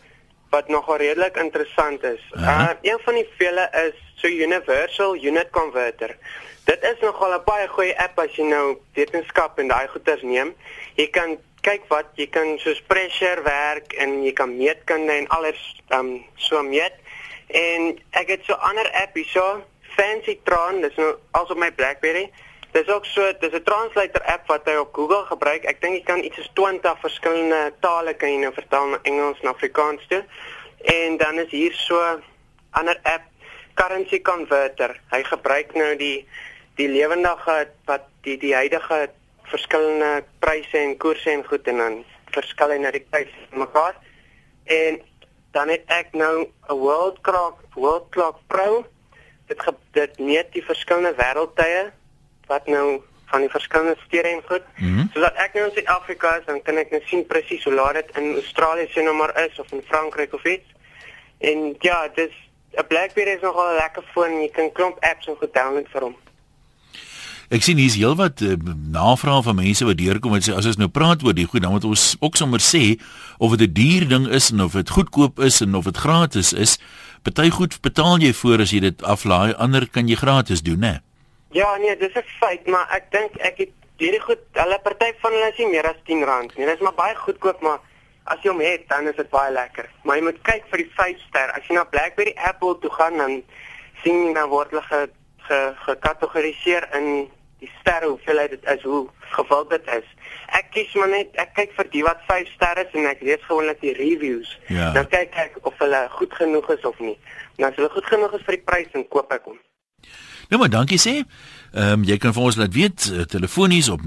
wat 0.53 0.69
nogal 0.69 1.01
redelik 1.01 1.37
interessant 1.41 2.05
is. 2.05 2.21
Uh, 2.37 2.77
een 2.83 3.01
van 3.05 3.15
die 3.15 3.29
vele 3.39 3.65
is 3.89 3.97
so 4.21 4.29
Universal 4.29 5.17
Unit 5.17 5.51
Converter. 5.51 6.17
Dit 6.65 6.83
is 6.83 7.01
nogal 7.01 7.33
'n 7.41 7.45
baie 7.45 7.69
goeie 7.69 7.97
app 7.99 8.19
as 8.19 8.37
jy 8.37 8.45
nou 8.45 8.77
wetenskap 8.95 9.59
en 9.59 9.69
daai 9.69 9.89
goeters 9.89 10.23
neem. 10.23 10.55
Jy 10.95 11.09
kan 11.09 11.39
kyk 11.65 11.87
wat 11.89 12.11
jy 12.21 12.27
kan 12.33 12.59
soos 12.63 12.81
pressure 12.91 13.43
werk 13.47 13.95
en 14.01 14.19
jy 14.25 14.33
kan 14.37 14.53
meetkunde 14.57 15.13
en 15.13 15.29
alles 15.37 15.61
um, 15.97 16.19
so 16.37 16.63
meet. 16.63 16.97
En 17.49 17.95
ek 18.21 18.29
het 18.35 18.45
so 18.45 18.53
'n 18.53 18.67
ander 18.71 18.91
app 19.03 19.15
hierso, 19.15 19.63
Fancy 19.97 20.39
Tron, 20.45 20.81
dis 20.81 20.97
nou 20.97 21.15
als 21.31 21.51
op 21.51 21.59
my 21.59 21.71
BlackBerry. 21.73 22.31
Dis 22.73 22.89
ook 22.89 23.07
so, 23.07 23.33
dis 23.41 23.53
'n 23.53 23.63
translator 23.63 24.23
app 24.23 24.47
wat 24.47 24.67
jy 24.67 24.77
op 24.77 24.95
Google 24.95 25.25
gebruik. 25.25 25.65
Ek 25.65 25.81
dink 25.81 25.95
jy 25.95 26.03
kan 26.03 26.25
iets 26.25 26.37
soos 26.37 26.51
20 26.53 27.01
verskillende 27.01 27.73
tale 27.81 28.15
kan 28.15 28.29
jy 28.29 28.39
nou 28.39 28.53
vertaal 28.53 28.87
na 28.87 28.99
Engels 29.03 29.41
en 29.41 29.49
Afrikaans 29.49 30.07
toe. 30.09 30.25
En 30.83 31.17
dan 31.17 31.39
is 31.39 31.51
hier 31.51 31.73
so 31.73 32.21
ander 32.71 32.99
app, 33.03 33.23
Currency 33.75 34.21
Converter. 34.21 35.01
Hy 35.11 35.23
gebruik 35.23 35.75
nou 35.75 35.97
die 35.97 36.27
die 36.75 36.89
lewendige 36.89 37.69
wat 37.85 38.03
die 38.23 38.37
die 38.39 38.55
huidige 38.55 39.11
verskillende 39.51 40.25
pryse 40.39 40.79
en 40.79 40.97
koerse 40.97 41.31
en 41.31 41.45
goed 41.45 41.69
en 41.69 41.77
dan 41.77 42.05
verskil 42.35 42.71
hy 42.75 42.79
na 42.83 42.91
die 42.91 43.07
pryse 43.11 43.49
mekaar. 43.53 43.97
En 44.65 45.01
dan 45.55 45.69
het 45.69 45.85
ek 45.87 46.13
nou 46.13 46.47
'n 46.69 46.79
World 46.79 47.21
Clock 47.21 47.61
World 47.75 48.09
Clock 48.11 48.39
Pro. 48.47 48.87
Dit 49.47 49.63
ge, 49.63 49.75
dit 49.93 50.19
meet 50.19 50.53
die 50.53 50.65
verskillende 50.65 51.15
wêreldtye 51.15 51.93
wat 52.47 52.67
nou 52.67 53.03
van 53.27 53.41
die 53.41 53.51
verskillende 53.51 53.97
stede 54.07 54.29
en 54.29 54.43
goed. 54.47 54.63
Mm 54.77 54.97
-hmm. 54.97 55.11
Sodat 55.13 55.35
ek 55.35 55.53
nou 55.55 55.65
in 55.67 55.73
Suid-Afrika 55.73 56.37
is, 56.37 56.45
dan 56.45 56.63
kan 56.63 56.77
ek 56.77 56.91
nou 56.91 57.03
sien 57.05 57.27
presies 57.27 57.65
hoe 57.65 57.75
laat 57.75 57.95
dit 57.95 58.17
in 58.17 58.35
Australië 58.35 58.87
se 58.91 59.03
nou 59.03 59.15
maar 59.15 59.45
is 59.45 59.59
of 59.59 59.73
in 59.73 59.83
Frankryk 59.87 60.33
of 60.35 60.45
iets. 60.45 60.69
En 61.39 61.75
ja, 61.79 62.09
dis 62.15 62.35
'n 62.71 62.87
BlackBerry 62.87 63.31
is 63.31 63.41
nogal 63.41 63.73
'n 63.73 63.75
lekker 63.75 64.05
foon. 64.13 64.41
Jy 64.41 64.49
kan 64.49 64.73
klomp 64.73 65.05
apps 65.05 65.27
en 65.27 65.37
goed 65.37 65.55
download 65.55 65.89
vir 65.89 66.01
hom. 66.01 66.17
Ek 67.53 67.63
sien 67.63 67.77
hier's 67.77 67.97
heelwat 68.01 68.41
uh, 68.41 68.57
navrae 68.93 69.43
van 69.45 69.57
mense 69.57 69.85
wat 69.85 69.99
deurkom 70.01 70.35
en 70.35 70.45
sê 70.45 70.55
as 70.57 70.67
ons 70.71 70.79
nou 70.81 70.89
praat 70.89 71.25
oor 71.25 71.37
die 71.37 71.45
goed, 71.45 71.63
dan 71.63 71.75
moet 71.75 71.85
ons 71.85 72.17
ook 72.21 72.37
sommer 72.37 72.61
sê 72.61 72.97
of 73.39 73.57
dit 73.57 73.69
'n 73.69 73.75
duur 73.75 74.09
ding 74.09 74.29
is 74.29 74.51
en 74.51 74.61
of 74.61 74.73
dit 74.73 74.91
goedkoop 74.91 75.41
is 75.41 75.61
en 75.61 75.75
of 75.75 75.85
dit 75.85 75.97
gratis 75.97 76.53
is. 76.53 76.79
Party 77.23 77.51
goed 77.51 77.81
betaal 77.81 78.19
jy 78.19 78.33
voor 78.33 78.61
as 78.61 78.71
jy 78.71 78.81
dit 78.81 79.03
aflaai, 79.03 79.55
ander 79.57 79.89
kan 79.89 80.09
jy 80.09 80.17
gratis 80.17 80.63
doen, 80.63 80.81
né? 80.81 81.01
Ja, 81.53 81.77
nee, 81.77 81.97
dis 81.97 82.15
'n 82.15 82.25
feit, 82.41 82.67
maar 82.67 82.89
ek 82.91 83.11
dink 83.11 83.37
ek 83.37 83.59
het 83.59 83.73
hierdie 83.99 84.21
goed, 84.21 84.43
hulle 84.53 84.79
party 84.83 85.13
van 85.23 85.33
hulle 85.33 85.51
is 85.53 85.59
nie 85.59 85.71
meer 85.71 85.87
as 85.87 85.97
R10 85.97 86.57
nie. 86.57 86.67
Dit 86.67 86.75
is 86.75 86.81
maar 86.81 86.97
baie 86.99 87.15
goedkoop, 87.15 87.61
maar 87.63 87.81
as 88.25 88.41
jy 88.43 88.51
hom 88.51 88.61
het, 88.61 88.89
dan 88.89 89.09
is 89.09 89.17
dit 89.17 89.31
baie 89.31 89.53
lekker. 89.53 89.89
Maar 90.05 90.17
jy 90.17 90.23
moet 90.23 90.41
kyk 90.43 90.65
vir 90.71 90.79
die 90.79 90.91
5 90.97 91.21
ster. 91.29 91.53
As 91.53 91.69
jy 91.69 91.77
na 91.77 91.85
BlackBerry 91.85 92.35
Apple 92.49 92.79
toe 92.81 92.91
gaan, 92.91 93.17
dan 93.21 93.43
sien 94.03 94.27
jy 94.27 94.33
dan 94.35 94.49
word 94.49 94.73
hulle 94.75 95.09
ge, 95.49 95.59
ge, 95.75 95.83
gekategoriseer 95.87 96.89
in 96.99 97.29
die 97.63 97.71
sterre 97.81 98.09
hoeveelheid 98.13 98.51
dit 98.51 98.65
is, 98.75 98.83
hoe 98.83 99.09
geval 99.37 99.69
dit 99.69 99.85
is. 99.97 100.07
Ek 100.59 100.67
kies 100.75 100.95
maar 100.99 101.13
net 101.13 101.29
ek 101.41 101.55
kyk 101.59 101.71
vir 101.79 101.87
die 101.93 102.05
wat 102.07 102.21
5 102.29 102.49
sterre 102.55 102.83
is 102.85 102.93
en 102.95 103.07
ek 103.11 103.23
lees 103.27 103.43
gewoonlik 103.49 103.81
die 103.81 103.97
reviews. 103.99 104.51
Ja. 104.69 104.93
Dan 104.97 105.07
kyk 105.13 105.31
ek 105.47 105.53
of 105.63 105.75
hulle 105.83 106.03
goed 106.19 106.33
genoeg 106.41 106.69
is 106.77 106.85
of 106.85 106.99
nie. 107.03 107.19
En 107.59 107.65
as 107.71 107.77
hulle 107.79 107.91
goed 107.95 108.09
genoeg 108.11 108.33
is 108.39 108.47
vir 108.47 108.57
die 108.59 108.67
prys, 108.67 108.91
dan 108.93 109.09
koop 109.09 109.29
ek 109.35 109.45
hom. 109.51 109.59
Nou 110.51 110.57
maar 110.61 110.73
dankie 110.73 111.01
sê. 111.01 111.15
Ehm 111.75 111.93
um, 112.01 112.05
jy 112.07 112.17
kan 112.23 112.33
vir 112.37 112.47
ons 112.47 112.59
laat 112.61 112.75
weet 112.75 113.01
uh, 113.11 113.25
telefonies 113.27 113.89
op 113.91 114.01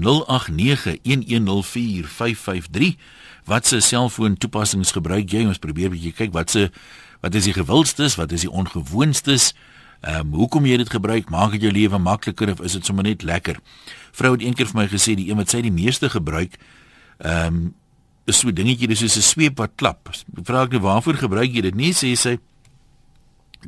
wat 3.48 3.66
se 3.66 3.80
selfoon 3.80 4.36
toepassings 4.40 4.92
gebruik 4.96 5.28
jy? 5.32 5.42
Ons 5.48 5.58
probeer 5.58 5.88
'n 5.88 5.96
bietjie 5.96 6.16
kyk 6.16 6.32
wat 6.32 6.50
se 6.50 6.70
wat 7.20 7.34
is 7.34 7.44
die 7.44 7.52
gewildstes, 7.52 8.14
wat 8.16 8.32
is 8.32 8.40
die 8.46 8.50
ongewoonstes? 8.50 9.54
Ehm 10.00 10.20
um, 10.20 10.32
hoekom 10.38 10.66
jy 10.66 10.76
dit 10.78 10.90
gebruik? 10.90 11.30
Maak 11.30 11.50
dit 11.56 11.62
jou 11.66 11.72
lewe 11.72 11.98
makliker 11.98 12.52
of 12.52 12.60
is 12.62 12.72
dit 12.72 12.86
sommer 12.86 13.04
net 13.04 13.22
lekker? 13.22 13.58
Vrou 14.14 14.32
het 14.32 14.42
eendag 14.42 14.70
vir 14.70 14.78
my 14.78 14.86
gesê 14.88 15.14
die 15.18 15.30
een 15.30 15.36
wat 15.36 15.50
sy 15.50 15.60
die 15.64 15.74
meeste 15.74 16.10
gebruik, 16.10 16.54
ehm 17.18 17.46
um, 17.46 17.74
is 18.28 18.38
so 18.38 18.48
'n 18.48 18.54
dingetjie 18.54 18.88
dis 18.88 18.98
soos 18.98 19.16
'n 19.16 19.22
sweep 19.22 19.58
wat 19.58 19.70
klap. 19.74 20.08
Vra 20.44 20.62
ek 20.62 20.70
nou 20.70 20.80
waarvoor 20.80 21.14
gebruik 21.14 21.54
jy 21.54 21.60
dit? 21.60 21.74
Nee 21.74 21.92
sê 21.92 22.16
sy. 22.16 22.38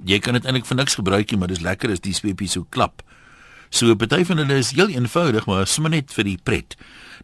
Jy 0.04 0.18
kan 0.18 0.34
dit 0.34 0.44
eintlik 0.44 0.66
vir 0.66 0.76
niks 0.76 0.94
gebruik 0.94 1.30
nie, 1.30 1.38
maar 1.38 1.48
dis 1.48 1.60
lekker 1.60 1.90
as 1.90 2.00
die 2.00 2.14
sweepie 2.14 2.48
so 2.48 2.66
klap. 2.70 3.02
So 3.70 3.90
'n 3.90 3.96
party 3.96 4.24
van 4.24 4.36
hulle 4.36 4.54
is 4.54 4.70
heel 4.70 4.88
eenvoudig, 4.88 5.46
maar 5.46 5.66
sommer 5.66 5.90
net 5.90 6.12
vir 6.12 6.24
die 6.24 6.38
pret. 6.42 6.76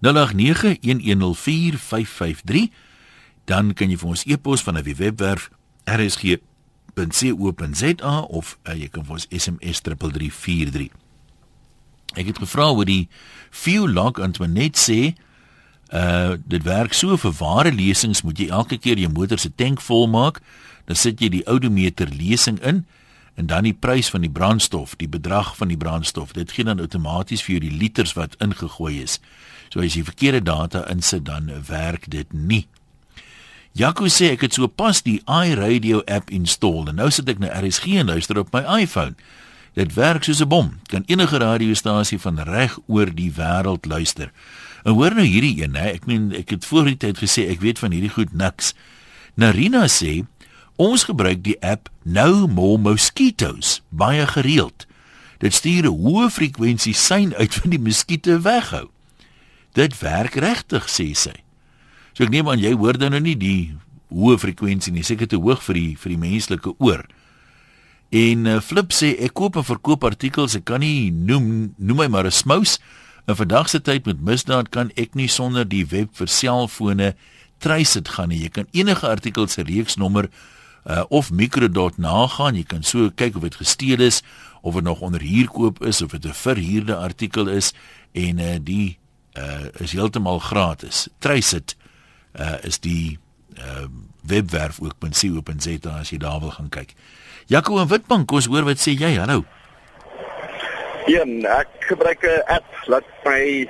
0891104553 0.02 2.68
dan 3.44 3.74
kan 3.74 3.90
jy 3.90 3.96
vir 3.96 4.08
ons 4.08 4.24
e-pos 4.26 4.62
van 4.62 4.78
'n 4.78 4.82
webwerf 4.82 5.50
rsg.co.za 6.96 8.20
of 8.20 8.58
uh, 8.64 8.74
jy 8.74 8.88
kan 8.88 9.04
vir 9.04 9.18
ons 9.18 9.28
SMS 9.28 9.82
3343. 9.84 10.88
Ek 12.16 12.30
het 12.30 12.40
gevra 12.40 12.70
oor 12.72 12.88
die 12.88 13.08
fuel 13.52 13.88
log 13.92 14.20
en 14.22 14.32
toe 14.36 14.48
net 14.48 14.80
sê 14.80 15.14
uh 15.94 16.34
dit 16.42 16.62
werk 16.66 16.96
so 16.98 17.14
vir 17.20 17.34
ware 17.38 17.70
lesings 17.70 18.24
moet 18.26 18.40
jy 18.40 18.48
elke 18.50 18.78
keer 18.82 18.98
jou 18.98 19.10
motor 19.12 19.38
se 19.38 19.52
tank 19.54 19.80
volmaak, 19.84 20.40
dan 20.88 20.98
sit 20.98 21.20
jy 21.22 21.28
die 21.30 21.44
odometer 21.46 22.10
lesing 22.10 22.58
in 22.64 22.84
en 23.36 23.46
dan 23.46 23.68
die 23.68 23.76
prys 23.76 24.08
van 24.10 24.24
die 24.24 24.32
brandstof, 24.32 24.96
die 24.96 25.10
bedrag 25.12 25.52
van 25.58 25.68
die 25.68 25.76
brandstof. 25.76 26.32
Dit 26.32 26.54
gee 26.56 26.64
dan 26.64 26.80
outomaties 26.80 27.44
vir 27.44 27.58
jou 27.58 27.66
die 27.68 27.76
liters 27.76 28.16
wat 28.16 28.34
ingegooi 28.40 29.02
is. 29.02 29.20
So 29.68 29.84
as 29.84 29.94
jy 29.94 30.06
verkeerde 30.08 30.40
data 30.42 30.86
insit 30.90 31.26
dan 31.28 31.52
werk 31.68 32.08
dit 32.10 32.32
nie. 32.32 32.64
Jaco 33.76 34.06
sê 34.08 34.30
ek 34.32 34.46
het 34.46 34.54
so 34.56 34.70
pas 34.72 35.02
die 35.04 35.18
iRadio 35.28 35.98
app 36.08 36.30
install 36.32 36.86
en 36.88 36.96
nou 36.96 37.10
sit 37.12 37.28
ek 37.28 37.42
na 37.42 37.50
RSG 37.58 37.98
en 38.00 38.08
luister 38.08 38.38
op 38.40 38.54
my 38.56 38.62
iPhone. 38.72 39.12
Dit 39.76 39.92
werk 39.98 40.24
soos 40.24 40.40
'n 40.40 40.48
bom. 40.48 40.80
Kan 40.88 41.04
enige 41.06 41.36
radiostasie 41.36 42.18
van 42.18 42.40
reg 42.40 42.78
oor 42.86 43.12
die 43.12 43.28
wêreld 43.36 43.84
luister. 43.84 44.32
En 44.84 44.92
hoor 44.92 45.14
nou 45.14 45.26
hierdie 45.26 45.62
een, 45.62 45.74
hè, 45.74 45.92
ek 45.92 46.06
meen 46.06 46.32
ek 46.32 46.50
het 46.50 46.64
voor 46.64 46.84
die 46.84 46.96
tyd 46.96 47.18
gesê 47.18 47.50
ek 47.50 47.60
weet 47.60 47.78
van 47.78 47.92
hierdie 47.92 48.10
goed 48.16 48.32
niks. 48.32 48.72
Narina 49.34 49.84
sê 49.88 50.24
ons 50.76 51.04
gebruik 51.04 51.44
die 51.44 51.60
app 51.60 51.90
No 52.02 52.46
More 52.46 52.78
Mosquitoes 52.78 53.82
baie 53.90 54.26
gereeld. 54.26 54.86
Dit 55.38 55.52
stuur 55.52 55.84
'n 55.84 56.00
hoë 56.00 56.30
frekwensie 56.30 56.94
sein 56.94 57.34
uit 57.34 57.54
wat 57.54 57.70
die 57.70 57.80
muskiete 57.80 58.40
weghou. 58.40 58.88
Dit 59.72 59.98
werk 59.98 60.34
regtig, 60.34 60.88
sê 60.88 61.12
sy. 61.12 61.45
So 62.16 62.24
ek 62.24 62.32
neem 62.32 62.48
aan 62.48 62.62
jy 62.62 62.72
hoor 62.72 62.96
dan 62.96 63.12
nou 63.12 63.20
nie 63.20 63.36
die 63.36 63.76
hoë 64.08 64.38
frekwensie 64.40 64.94
nie, 64.94 65.04
seker 65.04 65.28
te 65.28 65.36
hoog 65.36 65.60
vir 65.66 65.76
die 65.76 65.90
vir 66.00 66.14
die 66.14 66.22
menslike 66.22 66.72
oor. 66.80 67.02
En 68.16 68.46
uh, 68.48 68.60
Flip 68.64 68.94
sê 68.96 69.10
ek 69.20 69.34
koop 69.36 69.58
en 69.60 69.66
verkoop 69.66 70.06
artikels, 70.08 70.56
ek 70.56 70.64
kan 70.70 70.80
nie 70.80 71.10
noem 71.12 71.74
noem 71.76 72.00
my 72.00 72.08
maar 72.08 72.24
'n 72.24 72.32
smous. 72.32 72.78
In 73.28 73.36
vandag 73.36 73.68
se 73.68 73.82
tyd 73.84 74.06
met 74.06 74.24
misdaad 74.24 74.70
kan 74.70 74.90
ek 74.96 75.14
nie 75.14 75.28
sonder 75.28 75.68
die 75.68 75.84
web 75.84 76.08
vir 76.16 76.28
selfone 76.28 77.14
trace 77.58 78.00
dit 78.00 78.08
gaan 78.08 78.28
nie. 78.28 78.40
Jy 78.46 78.48
kan 78.48 78.66
enige 78.72 79.08
artikel 79.08 79.48
se 79.48 79.62
reeksnommer 79.62 80.30
uh, 80.86 81.04
of 81.10 81.30
mikrodot 81.30 81.98
nagaan. 81.98 82.56
Jy 82.56 82.64
kan 82.64 82.82
so 82.82 83.10
kyk 83.10 83.36
of 83.36 83.42
dit 83.42 83.54
gesteel 83.60 84.00
is 84.00 84.22
of 84.62 84.74
dit 84.74 84.84
nog 84.84 85.00
onder 85.00 85.20
huurkoop 85.20 85.84
is 85.84 86.00
of 86.02 86.16
dit 86.16 86.24
'n 86.24 86.32
verhuurde 86.32 86.96
artikel 86.96 87.48
is 87.48 87.74
en 88.14 88.38
uh, 88.38 88.56
die 88.62 88.98
uh, 89.36 89.68
is 89.84 89.92
heeltemal 89.92 90.38
gratis. 90.38 91.08
Trace 91.18 91.60
dit 91.60 91.76
uh, 92.40 92.56
is 92.62 92.78
die 92.80 93.18
uh, 93.58 93.86
webwerf 94.26 94.80
ook 94.80 94.94
.co.za 94.98 95.90
as 96.00 96.10
jy 96.10 96.18
daar 96.18 96.40
wil 96.40 96.50
gaan 96.50 96.68
kyk. 96.68 96.94
Jaco 97.46 97.78
en 97.78 97.88
Witbank, 97.88 98.30
ons 98.32 98.48
hoor 98.50 98.66
wat 98.66 98.82
sê 98.82 98.96
jy? 98.98 99.14
Hallo. 99.16 99.44
Ja, 101.06 101.22
ek 101.60 101.68
gebruik 101.86 102.22
'n 102.26 102.42
app 102.50 102.66
wat 102.90 103.06
my 103.24 103.68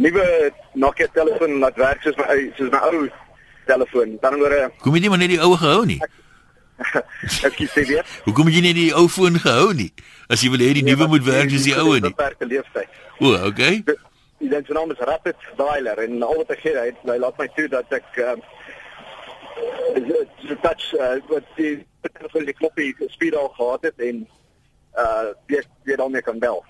nuwe 0.00 0.52
Nokia 0.74 1.08
telefoon 1.12 1.58
laat 1.60 1.76
werk 1.76 2.02
soos 2.02 2.16
my 2.16 2.48
soos 2.56 2.70
my 2.72 2.80
ou 2.88 3.08
telefoon. 3.66 4.16
Dan 4.20 4.40
oor 4.40 4.72
Kom 4.80 4.94
jy 4.94 5.00
nie 5.00 5.08
maar 5.08 5.18
net 5.18 5.28
die 5.36 5.42
ou 5.42 5.56
gehou 5.56 5.84
nie? 5.84 6.00
Ek 7.44 7.54
kies 7.58 7.74
dit 7.74 7.88
weer. 7.88 8.06
Hoekom 8.24 8.48
jy 8.48 8.62
nie 8.64 8.72
die 8.72 8.92
ou 8.94 9.08
foon 9.08 9.36
gehou 9.36 9.74
nie? 9.74 9.92
As 10.30 10.40
jy 10.40 10.50
wil 10.50 10.62
hê 10.64 10.72
die 10.72 10.82
Nee, 10.86 10.94
nuwe 10.94 11.08
moet 11.08 11.24
werk 11.26 11.50
soos 11.50 11.66
die 11.66 11.76
ou 11.76 11.98
nie. 11.98 12.12
Beperkte 12.14 12.46
leeftyd. 12.46 12.88
O, 13.20 13.34
okay. 13.50 13.82
Die 14.38 14.48
ding 14.48 14.66
se 14.66 14.72
naam 14.72 14.90
is 14.90 14.98
Rapid 14.98 15.36
Dialer 15.56 15.98
en 15.98 16.22
al 16.22 16.36
wat 16.36 16.50
ek 16.54 16.60
gee, 16.62 16.76
hy, 16.78 16.92
hy 17.10 17.18
laat 17.18 17.38
my 17.38 17.48
toe 17.56 17.68
dat 17.68 17.92
ek 17.92 18.18
um, 18.22 18.42
touch 20.62 20.94
uh, 20.94 21.16
wat 21.28 21.46
die 21.56 21.86
van 22.32 22.44
die 22.46 22.54
knoppie 22.54 22.94
speed 23.10 23.36
al 23.36 23.48
gehad 23.56 23.82
het 23.90 24.02
en 24.10 24.26
uh 24.98 25.30
weer 25.46 25.64
weer 25.82 25.96
dan 25.96 26.10
mee 26.10 26.22
kan 26.22 26.38
bel. 26.38 26.64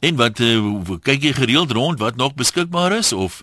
En 0.00 0.16
wat 0.16 0.40
uh, 0.40 0.96
kyk 1.02 1.22
jy 1.22 1.32
gereeld 1.32 1.70
rond 1.70 1.98
wat 1.98 2.16
nog 2.16 2.34
beskikbaar 2.34 2.92
is 2.98 3.12
of 3.12 3.42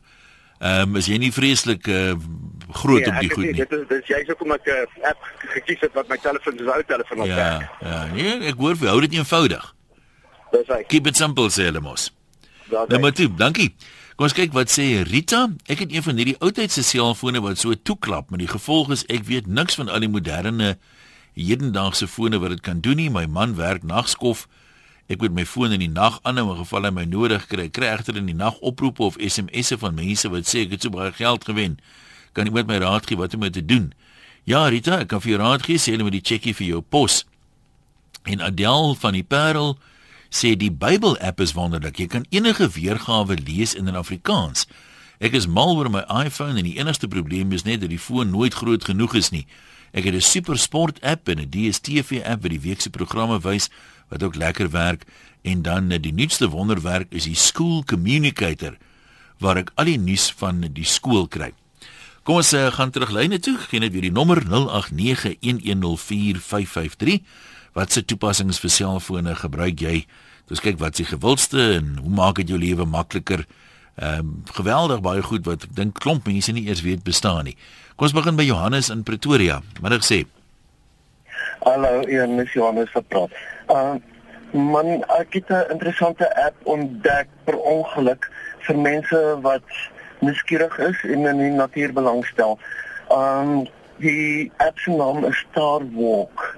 ehm 0.59 0.89
um, 0.89 0.95
is 0.99 1.07
jy 1.07 1.17
nie 1.17 1.31
vreeslik 1.31 1.87
uh, 1.87 2.13
groot 2.81 3.05
Nee, 3.05 3.13
op 3.13 3.19
die 3.19 3.29
goed 3.31 3.45
nie? 3.45 3.53
Dit 3.53 3.71
is 3.71 3.85
dis 3.87 4.09
jy 4.11 4.19
sê 4.27 4.35
kom 4.35 4.51
ek 4.51 4.67
'n 4.67 4.71
uh, 4.75 5.09
app 5.09 5.29
gekies 5.55 5.85
het 5.85 5.93
wat 5.93 6.09
my 6.09 6.17
telefoon 6.17 6.57
soos 6.57 6.73
ou 6.73 6.83
telefoon 6.83 7.17
laat 7.17 7.27
Ja, 7.27 7.71
ja. 7.81 8.05
Nee, 8.13 8.33
ek 8.51 8.57
hoor 8.59 8.75
vir 8.75 8.91
hou 8.91 8.99
dit 9.01 9.13
eenvoudig. 9.13 9.75
Dis 10.53 10.69
hy. 10.71 10.83
Keep 10.89 11.09
it 11.11 11.19
simple 11.19 11.49
sê 11.53 11.69
hulle 11.69 11.81
mos. 11.83 12.09
Hy. 12.69 12.85
Nommer 12.91 13.13
2, 13.15 13.33
dankie. 13.39 13.71
Kom 14.19 14.27
ons 14.27 14.35
kyk 14.35 14.51
wat 14.51 14.71
sê 14.73 14.85
Rita. 15.07 15.45
Ek 15.71 15.83
het 15.85 15.93
een 15.95 16.03
van 16.05 16.17
hierdie 16.19 16.37
oudtydse 16.43 16.83
selfone 16.83 17.39
wat 17.45 17.61
so 17.61 17.71
toeklap, 17.73 18.29
maar 18.29 18.41
die 18.41 18.49
gevolg 18.51 18.91
is 18.91 19.05
ek 19.07 19.23
weet 19.29 19.47
niks 19.47 19.79
van 19.79 19.87
al 19.87 20.03
die 20.03 20.11
moderne 20.11 20.73
hedendaagse 21.39 22.09
fone 22.11 22.41
wat 22.43 22.51
dit 22.57 22.63
kan 22.65 22.81
doen 22.83 22.99
nie. 22.99 23.07
My 23.13 23.23
man 23.31 23.55
werk 23.55 23.85
nagskof. 23.87 24.47
Ek 25.09 25.23
moet 25.23 25.33
my 25.33 25.45
foon 25.47 25.73
in 25.73 25.81
die 25.81 25.89
nag 25.89 26.19
aanhou 26.27 26.51
in 26.51 26.59
geval 26.61 26.85
hy 26.89 26.91
my 26.93 27.05
nodig 27.09 27.47
kry. 27.49 27.69
Ek 27.69 27.77
kry 27.79 27.93
egter 27.93 28.19
in 28.19 28.27
die 28.29 28.37
nag 28.37 28.59
oproepe 28.65 29.07
of 29.07 29.17
SMS'e 29.17 29.79
van 29.81 29.95
mense 29.97 30.29
wat 30.29 30.49
sê 30.49 30.65
ek 30.67 30.75
het 30.75 30.85
so 30.85 30.93
baie 30.93 31.13
geld 31.15 31.47
gewen. 31.47 31.79
Kan 32.37 32.51
iemand 32.51 32.69
my 32.69 32.77
raad 32.83 33.07
gee 33.09 33.17
wat 33.17 33.33
om 33.33 33.47
te 33.49 33.63
doen? 33.65 33.89
Ja, 34.45 34.67
Rita, 34.69 34.99
ek 35.03 35.09
kan 35.13 35.23
vir 35.23 35.33
jou 35.33 35.39
raad 35.41 35.63
gee, 35.65 35.79
sê 35.81 35.95
hulle 35.95 36.05
met 36.05 36.15
die 36.17 36.25
checkie 36.25 36.53
vir 36.57 36.67
jou 36.67 36.81
pos. 36.81 37.23
En 38.29 38.43
Adel 38.43 38.93
van 38.99 39.15
die 39.17 39.23
Parel 39.23 39.77
sê 40.29 40.55
die 40.57 40.71
Bybel 40.71 41.17
app 41.17 41.39
is 41.41 41.53
wonderlik. 41.57 41.97
Jy 41.97 42.07
kan 42.07 42.25
enige 42.29 42.69
weergawe 42.69 43.37
lees 43.45 43.73
in 43.75 43.89
Afrikaans. 43.95 44.67
Ek 45.19 45.33
is 45.35 45.47
mal 45.47 45.75
oor 45.75 45.89
my 45.91 46.05
iPhone 46.07 46.57
en 46.57 46.63
die 46.63 46.77
enigste 46.79 47.07
probleem 47.07 47.51
is 47.51 47.65
net 47.67 47.81
dat 47.81 47.89
die 47.91 47.99
foon 47.99 48.29
nooit 48.31 48.53
groot 48.53 48.85
genoeg 48.85 49.17
is 49.19 49.29
nie. 49.35 49.45
Ek 49.91 50.05
het 50.05 50.15
'n 50.15 50.21
super 50.21 50.57
sport 50.57 51.01
app 51.01 51.27
en 51.27 51.39
'n 51.39 51.49
DStv 51.49 52.21
app 52.23 52.41
wat 52.41 52.51
die 52.51 52.61
week 52.61 52.81
se 52.81 52.89
programme 52.89 53.39
wys 53.39 53.69
wat 54.09 54.23
ook 54.23 54.35
lekker 54.35 54.69
werk 54.69 55.05
en 55.41 55.61
dan 55.61 55.89
die 55.89 56.13
nuutste 56.13 56.49
wonderwerk 56.49 57.07
is 57.09 57.23
die 57.23 57.35
School 57.35 57.83
Communicator 57.83 58.77
waar 59.39 59.57
ek 59.57 59.71
al 59.75 59.85
die 59.85 59.97
nuus 59.97 60.31
van 60.37 60.61
die 60.73 60.85
skool 60.85 61.27
kry. 61.27 61.53
Kom 62.23 62.35
ons 62.35 62.53
uh, 62.53 62.67
gaan 62.75 62.91
terug 62.91 63.09
lyne 63.09 63.39
toe. 63.39 63.57
Gee 63.57 63.79
net 63.79 63.91
weer 63.95 64.01
die 64.01 64.11
nommer 64.11 64.43
0891104553. 64.43 64.53
Wat 67.73 67.91
se 67.91 68.05
toepassings 68.05 68.59
vir 68.59 68.69
selfone 68.69 69.35
gebruik 69.35 69.81
jy? 69.81 70.05
Ons 70.49 70.63
kyk 70.65 70.79
wat 70.81 70.97
se 70.97 71.05
gewildste 71.05 71.61
en 71.77 71.97
hoe 72.01 72.13
maak 72.13 72.41
dit 72.41 72.49
jou 72.49 72.59
lewe 72.59 72.85
makliker? 72.85 73.45
Ehm 73.99 74.19
um, 74.19 74.43
geweldig 74.55 75.01
baie 75.01 75.21
goed 75.21 75.45
wat 75.45 75.63
ek 75.67 75.75
dink 75.75 75.99
klomp 75.99 76.27
mense 76.27 76.51
nie 76.55 76.65
eers 76.67 76.81
weet 76.81 77.03
bestaan 77.03 77.43
nie. 77.43 77.57
Kom 77.95 78.07
ons 78.07 78.15
begin 78.15 78.37
by 78.39 78.45
Johannes 78.47 78.89
in 78.89 79.03
Pretoria. 79.03 79.59
Middag 79.83 80.05
sê. 80.07 80.23
Hallo, 81.65 81.99
Ian, 82.07 82.37
dis 82.39 82.53
Johannes 82.55 82.93
wat 82.95 83.07
praat. 83.11 83.33
Uh 83.67 83.99
man, 84.53 85.03
ek 85.19 85.33
het 85.37 85.49
'n 85.51 85.71
interessante 85.75 86.25
app 86.45 86.55
ontdek 86.63 87.27
per 87.45 87.57
ongeluk 87.57 88.31
vir 88.65 88.77
mense 88.77 89.19
wat 89.41 89.67
nuuskierig 90.19 90.79
is 90.79 91.03
en 91.03 91.25
in 91.25 91.37
die 91.37 91.51
natuur 91.51 91.93
belangstel. 91.93 92.57
Um 93.11 93.67
die 93.97 94.51
app 94.57 94.79
se 94.79 94.91
naam 94.91 95.25
is 95.25 95.45
Star 95.49 95.83
Walk. 95.93 96.55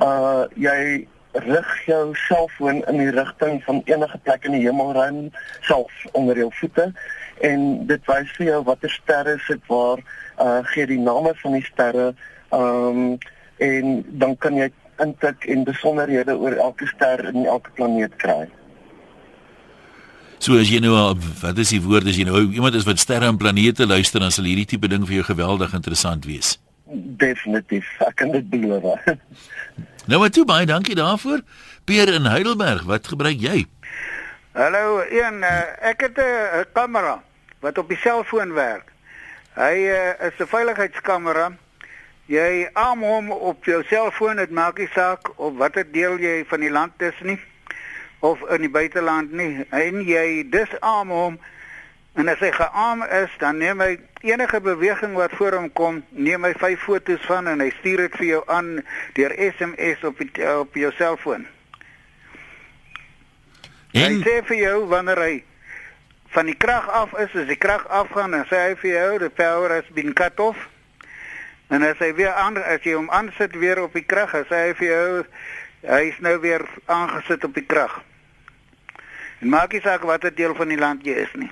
Uh 0.00 0.46
jy 0.56 1.06
rig 1.32 1.70
jou 1.86 2.14
selfoon 2.28 2.82
in 2.88 2.98
die 3.00 3.10
rigting 3.10 3.62
van 3.64 3.80
enige 3.84 4.18
plek 4.24 4.44
in 4.44 4.56
die 4.56 4.64
hemelruim 4.66 5.30
self 5.64 5.92
onder 6.12 6.36
jou 6.36 6.50
voete 6.60 6.92
en 7.40 7.86
dit 7.86 8.10
wys 8.10 8.34
vir 8.36 8.46
jou 8.46 8.62
watter 8.68 8.92
sterre 8.92 9.38
sit 9.46 9.62
waar 9.72 10.02
uh 10.38 10.60
gee 10.74 10.86
die 10.86 11.00
name 11.00 11.32
van 11.42 11.56
die 11.56 11.64
sterre 11.64 12.12
um 12.52 13.18
en 13.62 14.02
dan 14.20 14.36
kan 14.36 14.56
jy 14.58 14.68
intik 15.00 15.46
en 15.48 15.64
besonderhede 15.64 16.36
oor 16.36 16.52
elke 16.52 16.86
ster 16.86 17.24
en 17.30 17.46
elke 17.46 17.70
planeet 17.76 18.16
kry. 18.20 18.48
So 20.42 20.58
as 20.58 20.70
jy 20.72 20.80
nou 20.82 20.96
wat 21.40 21.58
is 21.62 21.70
die 21.70 21.80
woord 21.82 22.08
as 22.10 22.18
jy 22.18 22.26
nou 22.26 22.42
iemand 22.50 22.74
is 22.74 22.86
wat 22.88 22.98
sterre 22.98 23.30
en 23.30 23.38
planete 23.38 23.86
luister 23.86 24.20
dan 24.20 24.34
sal 24.34 24.48
hierdie 24.50 24.66
tipe 24.74 24.90
ding 24.90 25.06
vir 25.06 25.20
jou 25.20 25.26
geweldig 25.30 25.74
interessant 25.78 26.26
wees. 26.26 26.56
Definitief, 26.92 27.88
ek 28.04 28.16
kan 28.20 28.32
dit 28.34 28.48
beloof. 28.52 29.00
Nou 30.10 30.18
maar 30.18 30.32
toe 30.34 30.42
baie 30.44 30.66
dankie 30.66 30.96
daarvoor. 30.98 31.44
Peer 31.86 32.10
in 32.10 32.26
Heidelberg, 32.26 32.82
wat 32.90 33.06
gebruik 33.06 33.38
jy? 33.38 33.66
Hallo, 34.52 34.98
een 35.06 35.46
uh, 35.46 35.52
ek 35.78 36.00
het 36.00 36.16
'n 36.18 36.26
uh, 36.26 36.64
kamera 36.72 37.22
wat 37.60 37.78
op 37.78 37.88
die 37.88 37.96
selfoon 38.02 38.52
werk. 38.52 38.90
Hy 39.54 39.76
uh, 39.94 40.26
is 40.26 40.34
'n 40.38 40.46
veiligheidskamera. 40.46 41.52
Jy 42.26 42.68
arm 42.72 43.02
hom 43.02 43.30
op 43.30 43.64
jou 43.64 43.82
selfoon, 43.86 44.36
dit 44.36 44.50
maak 44.50 44.78
nie 44.78 44.90
saak 44.94 45.38
of 45.38 45.56
watter 45.56 45.86
deel 45.92 46.18
jy 46.18 46.44
van 46.46 46.60
die 46.60 46.70
land 46.70 47.02
is 47.02 47.18
nie 47.22 47.38
of 48.18 48.40
in 48.50 48.60
die 48.60 48.70
buiteland 48.70 49.32
nie. 49.32 49.66
En 49.70 50.02
jy 50.04 50.46
disarm 50.50 51.10
hom 51.10 51.38
en 52.14 52.28
as 52.28 52.40
hy 52.44 52.50
gearm 52.52 53.02
is, 53.02 53.32
dan 53.40 53.56
neem 53.62 53.80
hy 53.80 53.96
enige 54.22 54.60
beweging 54.60 55.14
wat 55.16 55.32
voor 55.38 55.56
hom 55.56 55.70
kom, 55.72 56.02
neem 56.10 56.44
hy 56.44 56.52
vyf 56.60 56.84
foto's 56.84 57.24
van 57.28 57.48
en 57.48 57.62
hy 57.64 57.70
stuur 57.78 58.04
dit 58.04 58.18
vir 58.20 58.26
jou 58.26 58.42
aan 58.52 58.74
deur 59.16 59.34
SMS 59.36 60.04
op 60.04 60.20
die, 60.20 60.30
op 60.52 60.76
jou 60.76 60.92
selfoon. 60.98 61.46
Hy 63.92 64.04
En 64.08 64.20
sê 64.24 64.38
vir 64.48 64.58
jou 64.60 64.76
wanneer 64.92 65.20
hy 65.20 65.32
van 66.32 66.48
die 66.48 66.56
krag 66.56 66.86
af 66.88 67.12
is, 67.20 67.32
as 67.36 67.48
die 67.48 67.60
krag 67.60 67.84
afgaan, 67.92 68.32
dan 68.32 68.46
sê 68.48 68.60
hy 68.68 68.76
vir 68.80 68.92
jou 68.92 69.18
the 69.24 69.30
power 69.36 69.74
has 69.74 69.88
been 69.92 70.14
cut 70.16 70.40
off. 70.40 70.68
En 71.72 71.84
as 71.84 72.00
hy 72.00 72.12
weer 72.16 72.32
aan 72.36 72.56
as 72.60 72.84
jy 72.84 72.96
hom 72.96 73.10
aansit 73.12 73.56
weer 73.60 73.82
op 73.82 73.92
die 73.96 74.04
krag, 74.04 74.32
dan 74.36 74.48
sê 74.48 74.62
hy 74.68 74.76
vir 74.80 74.88
jou 74.88 75.08
hy 75.82 76.02
is 76.12 76.20
nou 76.22 76.36
weer 76.40 76.64
aangesit 76.86 77.44
op 77.44 77.56
die 77.56 77.66
krag. 77.66 77.98
En 79.42 79.50
maak 79.50 79.74
nie 79.74 79.82
saak 79.82 80.06
watter 80.06 80.32
deel 80.34 80.54
van 80.54 80.70
die 80.70 80.78
land 80.78 81.04
jy 81.04 81.16
is 81.24 81.32
nie. 81.34 81.50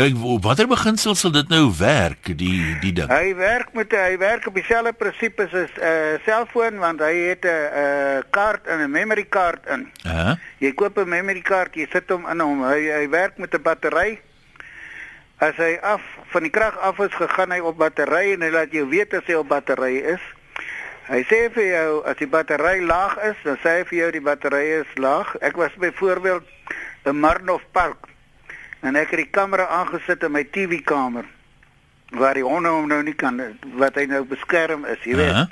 Kyk, 0.00 0.16
op 0.24 0.46
watter 0.48 0.64
beginsel 0.64 1.12
sal 1.12 1.32
dit 1.34 1.50
nou 1.52 1.66
werk, 1.76 2.30
die 2.40 2.60
die 2.80 2.92
ding? 2.96 3.10
Hy 3.12 3.34
werk 3.36 3.74
met 3.76 3.92
hy 3.92 4.14
werk 4.16 4.46
op 4.48 4.54
dieselfde 4.56 4.94
prinsipes 4.96 5.52
as 5.52 5.74
'n 5.76 5.82
uh, 5.84 6.14
selfoon 6.24 6.78
want 6.80 7.04
hy 7.04 7.12
het 7.28 7.44
'n 7.44 7.52
uh, 7.52 8.22
kaart 8.32 8.64
en 8.64 8.80
'n 8.80 8.90
memory 8.90 9.26
kaart 9.28 9.60
in. 9.68 9.84
Hæ? 10.08 10.40
Jy 10.64 10.72
koop 10.72 10.96
'n 10.96 11.08
memory 11.08 11.42
kaart, 11.42 11.76
jy 11.76 11.86
sit 11.92 12.08
hom 12.08 12.24
in 12.32 12.40
hom. 12.40 12.64
Hy 12.64 12.80
hy 12.96 13.08
werk 13.10 13.36
met 13.36 13.52
'n 13.52 13.62
battery. 13.62 14.20
As 15.36 15.56
hy 15.56 15.76
af 15.82 16.00
van 16.32 16.42
die 16.42 16.50
krag 16.50 16.78
af 16.78 16.98
is, 16.98 17.12
gegaan 17.12 17.52
hy 17.52 17.60
op 17.60 17.76
battery 17.76 18.32
en 18.32 18.40
hy 18.40 18.50
laat 18.50 18.72
jou 18.72 18.88
weet 18.88 19.12
as 19.14 19.26
hy 19.26 19.34
op 19.34 19.48
battery 19.48 19.96
is. 20.16 20.24
Hy 21.12 21.24
sê 21.28 21.52
vir 21.52 21.66
jou 21.76 22.04
as 22.06 22.16
die 22.16 22.28
battery 22.28 22.80
laag 22.80 23.20
is, 23.20 23.36
dan 23.44 23.58
sê 23.60 23.68
hy 23.68 23.84
vir 23.84 23.98
jou 23.98 24.10
die 24.10 24.24
battery 24.24 24.80
is 24.80 24.88
laag. 24.96 25.36
Ek 25.40 25.56
was 25.56 25.76
byvoorbeeld 25.76 26.48
in 27.04 27.20
Marnhof 27.20 27.68
Park 27.72 28.09
en 28.80 28.96
ek 28.96 29.12
het 29.14 29.24
die 29.24 29.30
kamera 29.30 29.68
aangesit 29.80 30.22
in 30.26 30.32
my 30.32 30.44
TV-kamer. 30.44 31.28
waar 32.10 32.34
die 32.34 32.44
honde 32.44 32.68
hom 32.68 32.88
nou 32.90 33.02
nie 33.06 33.14
kan 33.14 33.38
wat 33.78 33.98
hy 33.98 34.06
nou 34.10 34.24
beskerm 34.26 34.84
is, 34.90 34.98
jy 35.06 35.16
weet. 35.18 35.30
Ja. 35.30 35.46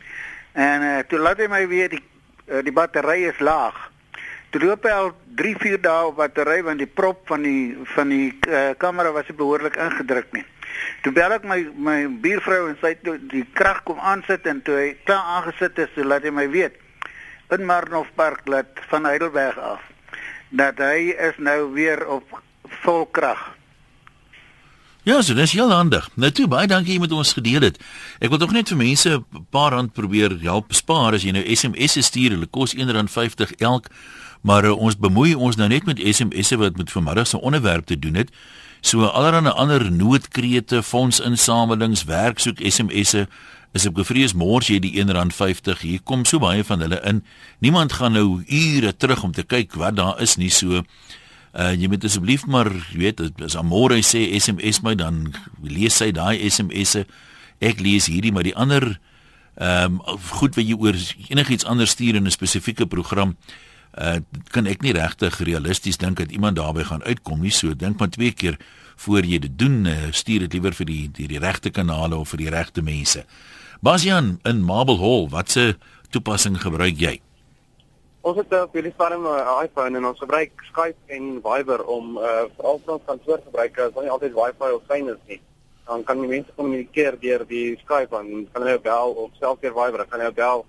En 0.58 0.82
uh, 0.82 0.96
toe 1.10 1.20
laat 1.22 1.38
hy 1.38 1.46
my 1.50 1.62
weer 1.70 1.90
die 1.92 2.02
uh, 2.48 2.62
die 2.66 2.74
battery 2.74 3.28
is 3.28 3.38
laag. 3.38 3.76
Toe 4.50 4.62
loop 4.64 4.86
hy 4.88 4.94
al 4.96 5.12
3, 5.38 5.54
4 5.60 5.82
dae 5.84 6.08
op 6.08 6.16
battery 6.18 6.62
want 6.66 6.82
die 6.82 6.90
prop 6.90 7.20
van 7.30 7.44
die 7.46 7.76
van 7.94 8.10
die 8.10 8.32
uh, 8.48 8.72
kamera 8.80 9.12
was 9.14 9.28
nie 9.30 9.38
behoorlik 9.38 9.78
ingedruk 9.78 10.32
nie. 10.34 10.44
Toe 11.04 11.12
bel 11.14 11.36
ek 11.36 11.46
my 11.46 11.60
my 11.76 11.98
buurvrou 12.24 12.64
en 12.72 12.78
sy 12.82 12.96
toe 13.04 13.18
die 13.30 13.44
krag 13.54 13.84
kom 13.86 14.02
aansit 14.02 14.46
en 14.50 14.62
toe 14.66 14.80
hy 14.80 14.90
klaar 15.06 15.38
aangesit 15.38 15.78
is, 15.84 15.94
toe 15.94 16.06
laat 16.06 16.26
hy 16.26 16.34
my 16.34 16.48
weet 16.50 16.80
in 17.54 17.64
Marnofpark 17.64 18.48
laat 18.50 18.82
van 18.90 19.06
Heidelberg 19.08 19.56
af 19.62 19.84
dat 20.48 20.80
hy 20.80 21.14
is 21.28 21.36
nou 21.44 21.70
weer 21.76 22.02
op 22.08 22.40
vol 22.82 23.06
krag. 23.06 23.58
Ja, 25.08 25.22
so 25.22 25.34
dis 25.34 25.52
heel 25.52 25.70
handig. 25.72 26.08
Nou 26.14 26.28
toe 26.30 26.44
baie 26.50 26.66
dankie 26.68 26.92
jy 26.92 27.00
met 27.00 27.12
ons 27.16 27.32
gedeel 27.32 27.64
het. 27.64 27.78
Ek 28.20 28.28
wil 28.28 28.40
tog 28.42 28.50
net 28.52 28.68
vir 28.68 28.76
mense 28.76 29.08
'n 29.08 29.46
paar 29.50 29.72
rand 29.72 29.92
probeer 29.92 30.36
help 30.42 30.74
spaar 30.74 31.14
as 31.14 31.22
jy 31.22 31.32
nou 31.32 31.44
SMS'e 31.54 32.02
stuur. 32.02 32.30
Hulle 32.30 32.46
kos 32.46 32.74
R1.50 32.74 33.56
elk. 33.58 33.88
Maar 34.42 34.64
uh, 34.64 34.76
ons 34.76 34.98
bemoei 34.98 35.34
ons 35.34 35.56
nou 35.56 35.68
net 35.68 35.86
met 35.86 35.98
SMS'e 35.98 36.56
wat 36.56 36.76
met 36.76 36.90
vanmiddag 36.90 37.26
se 37.26 37.40
onderwerp 37.40 37.86
te 37.86 37.98
doen 37.98 38.14
het. 38.14 38.30
So 38.80 39.04
allerlei 39.04 39.52
ander 39.52 39.92
noodkrete, 39.92 40.82
fondsinsamelings, 40.82 42.04
werksoek 42.04 42.60
SMS'e 42.60 43.26
is 43.72 43.86
ek 43.86 43.94
bevrees 43.96 44.34
mors 44.34 44.68
jy 44.68 44.78
die 44.78 44.94
R1.50. 45.02 45.80
Hier 45.80 46.00
kom 46.04 46.24
so 46.24 46.38
baie 46.38 46.64
van 46.64 46.80
hulle 46.80 47.00
in. 47.04 47.24
Niemand 47.58 47.92
gaan 47.92 48.12
nou 48.12 48.42
ure 48.46 48.96
terug 48.96 49.22
om 49.22 49.32
te 49.32 49.42
kyk 49.42 49.74
wat 49.74 49.96
daar 49.96 50.20
is 50.22 50.36
nie 50.36 50.50
so. 50.50 50.84
Uh 51.58 51.72
jy 51.74 51.88
moet 51.90 52.04
asseblief 52.06 52.46
maar 52.46 52.68
weet 52.94 53.20
as 53.42 53.56
Amore 53.58 53.98
sê 54.06 54.28
SMS 54.38 54.78
my 54.86 54.94
dan 54.94 55.32
lees 55.62 55.96
sy 55.98 56.12
daai 56.14 56.38
SMS'e. 56.46 57.02
Ek 57.58 57.80
lees 57.82 58.06
hierdie 58.06 58.32
maar 58.32 58.46
die 58.46 58.54
ander 58.54 58.98
ehm 59.58 59.98
um, 59.98 60.18
goed 60.38 60.54
wat 60.54 60.68
jy 60.68 60.76
oor 60.78 60.94
enigiets 61.28 61.66
anders 61.66 61.96
stuur 61.96 62.14
in 62.14 62.26
'n 62.26 62.30
spesifieke 62.30 62.86
program 62.86 63.34
uh 63.98 64.20
kan 64.54 64.66
ek 64.66 64.82
nie 64.82 64.92
regtig 64.94 65.40
realisties 65.42 65.98
dink 65.98 66.18
dat 66.18 66.30
iemand 66.30 66.56
daarbey 66.56 66.84
gaan 66.84 67.02
uitkom 67.02 67.40
nie. 67.40 67.50
So 67.50 67.74
dink 67.74 67.98
maar 67.98 68.10
twee 68.10 68.32
keer 68.32 68.56
voor 68.96 69.24
jy 69.24 69.38
dit 69.38 69.58
doen. 69.58 69.86
Uh, 69.86 70.10
stuur 70.10 70.46
dit 70.46 70.52
liewer 70.52 70.74
vir 70.74 70.86
die 70.86 71.10
die, 71.12 71.26
die 71.26 71.38
regte 71.38 71.70
kanale 71.70 72.16
of 72.16 72.28
vir 72.28 72.38
die 72.38 72.50
regte 72.50 72.82
mense. 72.82 73.24
Basian 73.80 74.38
in 74.44 74.62
Marble 74.62 74.98
Hall, 74.98 75.28
watse 75.28 75.76
toepassing 76.10 76.60
gebruik 76.60 76.98
jy? 76.98 77.20
Ons 78.26 78.38
het 78.40 78.54
op 78.58 78.72
hierdie 78.74 78.94
farm 78.96 79.26
'n 79.26 79.64
iPhone 79.64 79.96
en 79.96 80.06
ons 80.06 80.18
gebruik 80.18 80.50
Skype 80.70 80.98
en 81.06 81.40
Viber 81.42 81.84
om 81.84 82.16
uh 82.16 82.46
veral 82.56 82.80
vir 82.84 82.94
ons 82.94 83.06
kantoorgebruikers, 83.06 83.92
want 83.94 84.06
nie 84.06 84.12
altyd 84.12 84.34
Wi-Fi 84.34 84.70
of 84.74 84.82
fyn 84.88 85.08
is 85.08 85.22
nie. 85.26 85.40
Dan 85.86 86.04
kan 86.04 86.20
die 86.20 86.28
mense 86.28 86.50
kommunikeer 86.56 87.18
deur 87.20 87.44
die 87.46 87.78
Skype 87.84 88.16
en 88.16 88.48
kan 88.52 88.62
hulle 88.62 88.78
bel 88.78 89.14
of 89.22 89.30
selfs 89.38 89.60
deur 89.60 89.72
Viber, 89.72 90.06
kan 90.06 90.20
hulle 90.20 90.32
bel. 90.32 90.66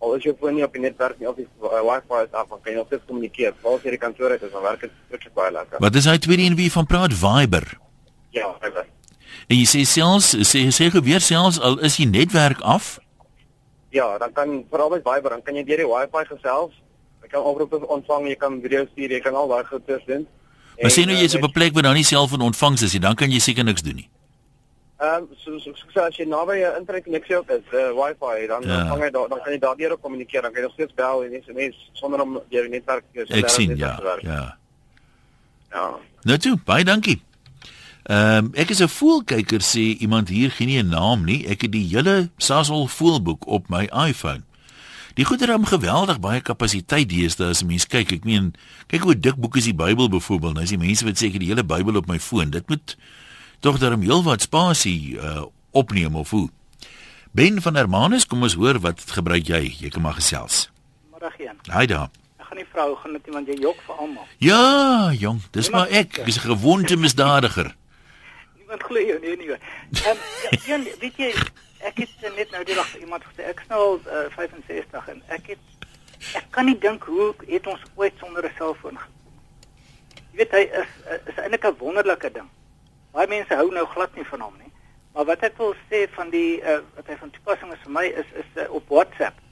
Al 0.00 0.14
is 0.14 0.22
jou 0.24 0.34
foon 0.40 0.54
nie 0.54 0.64
op 0.64 0.72
die 0.72 0.80
netwerk 0.80 1.18
nie 1.18 1.28
of 1.28 1.36
die 1.36 1.46
uh, 1.62 1.82
Wi-Fi 1.84 2.22
is 2.24 2.32
af, 2.32 2.48
dan 2.48 2.60
kan 2.62 2.72
jy 2.72 2.78
nog 2.78 2.86
steeds 2.86 3.04
kommunikeer. 3.06 3.52
Veral 3.60 3.76
as 3.76 3.82
jy 3.82 3.90
die 3.90 4.04
kantoor 4.06 4.30
het, 4.30 4.40
dan 4.52 4.62
werk 4.62 4.80
dit 4.80 4.90
regtig 5.10 5.32
baie 5.32 5.52
lekker. 5.52 5.78
Wat 5.78 5.94
is 5.94 6.08
hy 6.08 6.16
tweede 6.18 6.42
een 6.42 6.56
wie 6.56 6.72
van 6.72 6.86
praat 6.86 7.12
Viber? 7.12 7.78
Ja, 8.30 8.56
Viber. 8.60 8.86
En 9.50 9.56
jy 9.56 9.66
sê 9.68 9.84
selfs 9.84 10.32
sê 10.48 10.64
sê 10.72 10.90
gebeur 10.90 11.20
selfs 11.20 11.60
al 11.60 11.78
is 11.84 11.96
die 12.00 12.08
netwerk 12.08 12.60
af? 12.60 12.98
Ja, 13.90 14.18
dan 14.18 14.32
kan 14.32 14.64
veral 14.70 14.90
met 14.90 15.02
Viber, 15.04 15.30
dan 15.30 15.42
kan 15.42 15.54
jy 15.54 15.64
deur 15.64 15.76
die 15.76 15.86
Wi-Fi 15.86 16.24
gesels. 16.34 16.72
Jy 17.22 17.28
kan 17.28 17.42
oproepe 17.42 17.86
ontvang, 17.86 18.28
jy 18.28 18.36
kan 18.36 18.60
video 18.62 18.86
stuur, 18.92 19.10
jy 19.10 19.20
kan 19.20 19.34
al 19.34 19.48
daai 19.48 19.64
goeie 19.64 19.98
doen. 20.06 20.26
Maar 20.80 20.90
sê 20.90 21.04
nou 21.04 21.16
En, 21.16 21.22
jy's 21.22 21.34
op 21.34 21.42
'n 21.44 21.52
plek 21.52 21.72
waar 21.74 21.82
daar 21.82 21.94
nie 21.94 22.04
selfoon 22.04 22.40
ontvangs 22.40 22.82
is 22.82 22.92
nie, 22.92 23.00
dan 23.00 23.14
kan 23.14 23.30
jy 23.30 23.38
seker 23.38 23.64
niks 23.64 23.82
doen 23.82 23.94
nie. 23.96 24.08
Ehm 25.00 25.24
so 25.36 25.58
so 25.58 25.72
so 25.74 25.86
so 25.94 26.00
as 26.00 26.16
jy 26.16 26.24
naby 26.26 26.52
'n 26.60 26.76
internet 26.78 27.04
koneksie 27.04 27.36
ook 27.36 27.50
is, 27.50 27.64
uh, 27.72 27.90
Wi-Fi, 27.92 28.46
dan 28.46 28.62
Ja. 28.62 28.88
vang 28.88 29.02
jy 29.02 29.10
daar 29.10 29.28
dan 29.28 29.40
kan 29.42 29.52
jy 29.52 29.58
daardeur 29.58 29.96
kommunikeer, 29.96 30.42
dan 30.42 30.52
kan 30.52 30.60
jy 30.62 30.66
nog 30.68 30.72
steeds 30.72 30.94
bel 30.94 31.24
en 31.24 31.42
SMS 31.42 31.90
sonder 31.92 32.20
om 32.20 32.40
deur 32.50 32.62
die 32.62 32.70
netwerk 32.70 33.04
jou 33.12 33.26
Ek 33.28 33.48
sien 33.48 33.76
ja. 33.76 33.96
te. 33.96 34.18
Ja. 34.22 34.56
Ja. 35.72 35.98
Nou 36.22 36.38
toe, 36.38 36.56
baie 36.64 36.84
dankie. 36.84 37.22
Ehm 38.02 38.44
um, 38.44 38.50
ek 38.54 38.70
is 38.70 38.80
'n 38.80 38.88
voelkyker 38.88 39.60
sê 39.60 39.96
iemand 40.00 40.28
hier 40.28 40.50
gee 40.50 40.66
nie 40.66 40.82
'n 40.82 40.88
naam 40.88 41.24
nie. 41.24 41.46
Ek 41.46 41.62
het 41.62 41.72
die 41.72 41.86
hele 41.88 42.30
Sasol 42.36 42.86
voelboek 42.86 43.46
op 43.46 43.68
my 43.68 43.84
iPhone. 44.08 44.42
Die 45.14 45.24
goeie 45.24 45.46
ram 45.46 45.64
geweldig 45.64 46.20
baie 46.20 46.40
kapasiteit 46.40 47.08
deesdae 47.08 47.50
as 47.50 47.62
'n 47.62 47.66
mens 47.66 47.86
kyk. 47.86 48.12
Ek 48.12 48.24
meen, 48.24 48.54
kyk 48.86 49.02
hoe 49.02 49.20
dik 49.20 49.36
boek 49.36 49.56
is 49.56 49.64
die 49.64 49.74
Bybel 49.74 50.08
byvoorbeeld. 50.08 50.54
Nou 50.54 50.62
is 50.62 50.70
die 50.70 50.78
mense 50.78 51.04
wat 51.04 51.18
sê 51.18 51.26
ek 51.26 51.32
het 51.32 51.40
die 51.40 51.48
hele 51.48 51.64
Bybel 51.64 51.96
op 51.96 52.06
my 52.06 52.18
foon. 52.18 52.50
Dit 52.50 52.68
moet 52.68 52.96
tog 53.60 53.78
daarom 53.78 54.00
heelwat 54.00 54.40
spasie 54.40 55.20
uh, 55.20 55.42
opneem 55.70 56.14
of 56.14 56.30
hoe. 56.30 56.48
Ben 57.32 57.62
van 57.62 57.74
Hermanus, 57.74 58.26
kom 58.26 58.42
ons 58.42 58.54
hoor 58.54 58.80
wat 58.80 59.00
gebruik 59.06 59.46
jy? 59.46 59.76
Jy 59.80 59.88
kan 59.88 60.02
maar 60.02 60.14
gesels. 60.14 60.70
Middag 61.12 61.38
een. 61.38 61.56
Haai 61.66 61.86
daar. 61.86 62.08
Gaan 62.38 62.56
nie 62.56 62.66
vrou 62.72 62.96
gaan 62.96 63.12
dit 63.12 63.26
iemand 63.26 63.46
jy 63.46 63.54
jok 63.60 63.76
vir 63.86 63.94
almal. 63.94 64.26
Ja, 64.38 65.12
jong, 65.12 65.42
dis 65.50 65.70
maar 65.70 65.86
ek. 65.88 66.18
Ek 66.18 66.26
is 66.26 66.36
'n 66.36 66.48
gewoonte 66.56 66.96
misdadiger. 66.96 67.76
Niemand 68.70 68.88
glo 68.88 69.00
jou 69.00 69.18
nie 69.18 69.36
nie. 69.36 69.50
Ehm 69.50 70.18
ja, 70.42 70.74
een, 70.74 70.84
weet 71.00 71.16
jy, 71.18 71.30
ek 71.82 71.96
het 72.04 72.10
eh, 72.22 72.30
net 72.36 72.52
nou 72.54 72.60
die 72.64 72.74
dag 72.78 72.86
vir 72.92 73.00
iemand 73.02 73.24
gesê 73.26 73.48
ek 73.50 73.64
nou 73.66 73.96
uh, 73.98 74.28
65 74.36 75.08
en 75.10 75.22
ek 75.34 75.48
het 75.50 75.86
ek 76.38 76.44
kan 76.54 76.68
nie 76.70 76.76
dink 76.78 77.02
hoe 77.10 77.32
het 77.48 77.66
ons 77.66 77.82
ooit 77.98 78.14
sonder 78.22 78.46
'n 78.46 78.54
selfoon 78.54 78.98
gekom. 78.98 79.32
Jy 80.30 80.38
weet 80.38 80.54
hy 80.54 80.62
is 80.82 80.92
is 81.32 81.40
eintlik 81.42 81.66
'n 81.66 81.80
wonderlike 81.80 82.30
ding. 82.30 82.46
Baie 83.10 83.26
mense 83.26 83.58
hou 83.58 83.72
nou 83.74 83.86
glad 83.86 84.14
nie 84.14 84.28
van 84.30 84.46
hom 84.46 84.54
nie. 84.62 84.70
Maar 85.14 85.26
wat 85.32 85.42
ek 85.42 85.58
wil 85.58 85.74
sê 85.90 86.06
van 86.14 86.30
die 86.30 86.62
uh, 86.62 86.78
wat 86.94 87.10
hy 87.10 87.16
van 87.16 87.30
toepassing 87.30 87.72
is 87.72 87.82
vir 87.82 87.92
my 87.98 88.06
is 88.06 88.30
is 88.44 88.50
uh, 88.54 88.70
op 88.70 88.86
WhatsApp. 88.88 89.42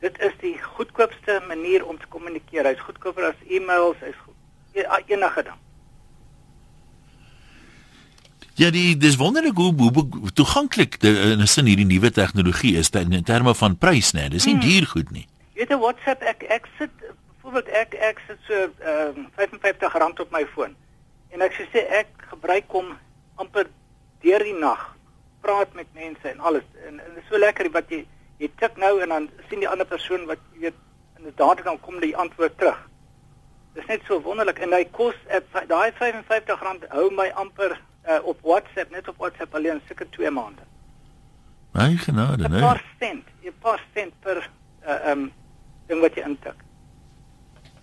Dit 0.00 0.16
is 0.20 0.32
die 0.40 0.56
goedkoopste 0.62 1.42
manier 1.48 1.84
om 1.84 1.98
te 1.98 2.08
kommunikeer. 2.08 2.64
Hy's 2.64 2.80
goedkoper 2.80 3.28
as 3.28 3.44
e-mails, 3.44 4.00
hy's 4.00 4.24
e- 4.72 4.88
enige 5.12 5.42
ding. 5.52 5.63
Ja, 8.54 8.68
die 8.70 8.94
dis 8.96 9.16
wonderlik 9.18 9.56
hoe, 9.58 9.72
hoe, 9.74 10.30
toeganklik 10.34 11.00
in 11.02 11.40
'n 11.42 11.46
sin 11.46 11.66
hierdie 11.66 11.86
nuwe 11.86 12.10
tegnologie 12.10 12.76
is 12.78 12.88
ter, 12.88 13.00
in 13.00 13.24
terme 13.24 13.54
van 13.54 13.78
prys, 13.78 14.12
né? 14.12 14.28
Dis 14.28 14.44
nie 14.44 14.54
Hmm. 14.54 14.62
duur 14.62 14.86
goed 14.86 15.10
nie. 15.10 15.26
Jy 15.54 15.58
weet 15.60 15.70
'n 15.70 15.78
WhatsApp 15.78 16.22
ek 16.22 16.42
ek 16.42 16.68
sit 16.78 16.90
byvoorbeeld 17.42 17.68
ek 17.68 17.94
ek 17.94 18.20
sit 18.28 18.38
so 18.46 18.54
ehm 18.54 19.18
um, 19.18 19.26
R55 19.36 20.20
op 20.20 20.30
my 20.30 20.46
foon. 20.46 20.76
En 21.30 21.40
ek 21.40 21.52
sê 21.52 21.78
ek 21.90 22.06
gebruik 22.30 22.64
hom 22.68 22.96
amper 23.34 23.66
deur 24.22 24.42
die 24.42 24.58
nag. 24.58 24.96
Praat 25.40 25.74
met 25.74 25.86
mense 25.94 26.28
en 26.28 26.40
alles. 26.40 26.64
En, 26.86 27.00
en 27.00 27.14
dit 27.14 27.22
is 27.22 27.28
so 27.30 27.38
lekker 27.38 27.70
wat 27.70 27.88
jy 27.88 28.06
jy 28.38 28.50
tik 28.58 28.76
nou 28.76 29.00
en 29.00 29.08
dan 29.08 29.30
sien 29.48 29.58
die 29.58 29.68
ander 29.68 29.86
persoon 29.86 30.26
wat 30.26 30.38
jy 30.52 30.60
weet 30.60 30.74
inderdaad 31.18 31.64
dan 31.64 31.80
kom 31.80 32.00
die 32.00 32.16
antwoord 32.16 32.58
terug. 32.58 32.78
Dis 33.74 33.86
net 33.86 34.00
so 34.06 34.20
wonderlik 34.22 34.58
en 34.58 34.72
hy 34.72 34.84
kos 34.84 35.14
daai 35.66 35.90
R55 35.90 36.88
hou 36.90 37.10
my 37.10 37.28
amper 37.34 37.80
uh, 38.08 38.18
op 38.24 38.38
WhatsApp 38.42 38.90
net 38.90 39.08
op 39.08 39.16
WhatsApp 39.18 39.54
alleen 39.54 39.80
seker 39.88 40.06
2 40.10 40.30
maande. 40.30 40.62
My 41.72 41.96
genade, 41.96 42.44
'n 42.48 42.50
né? 42.52 42.60
paar 42.60 42.82
sent, 43.00 43.24
'n 43.42 43.52
paar 43.60 43.80
sent 43.94 44.12
per 44.20 44.48
uh, 44.86 45.10
um 45.10 45.32
ding 45.86 46.00
wat 46.00 46.14
jy 46.14 46.22
intik. 46.22 46.54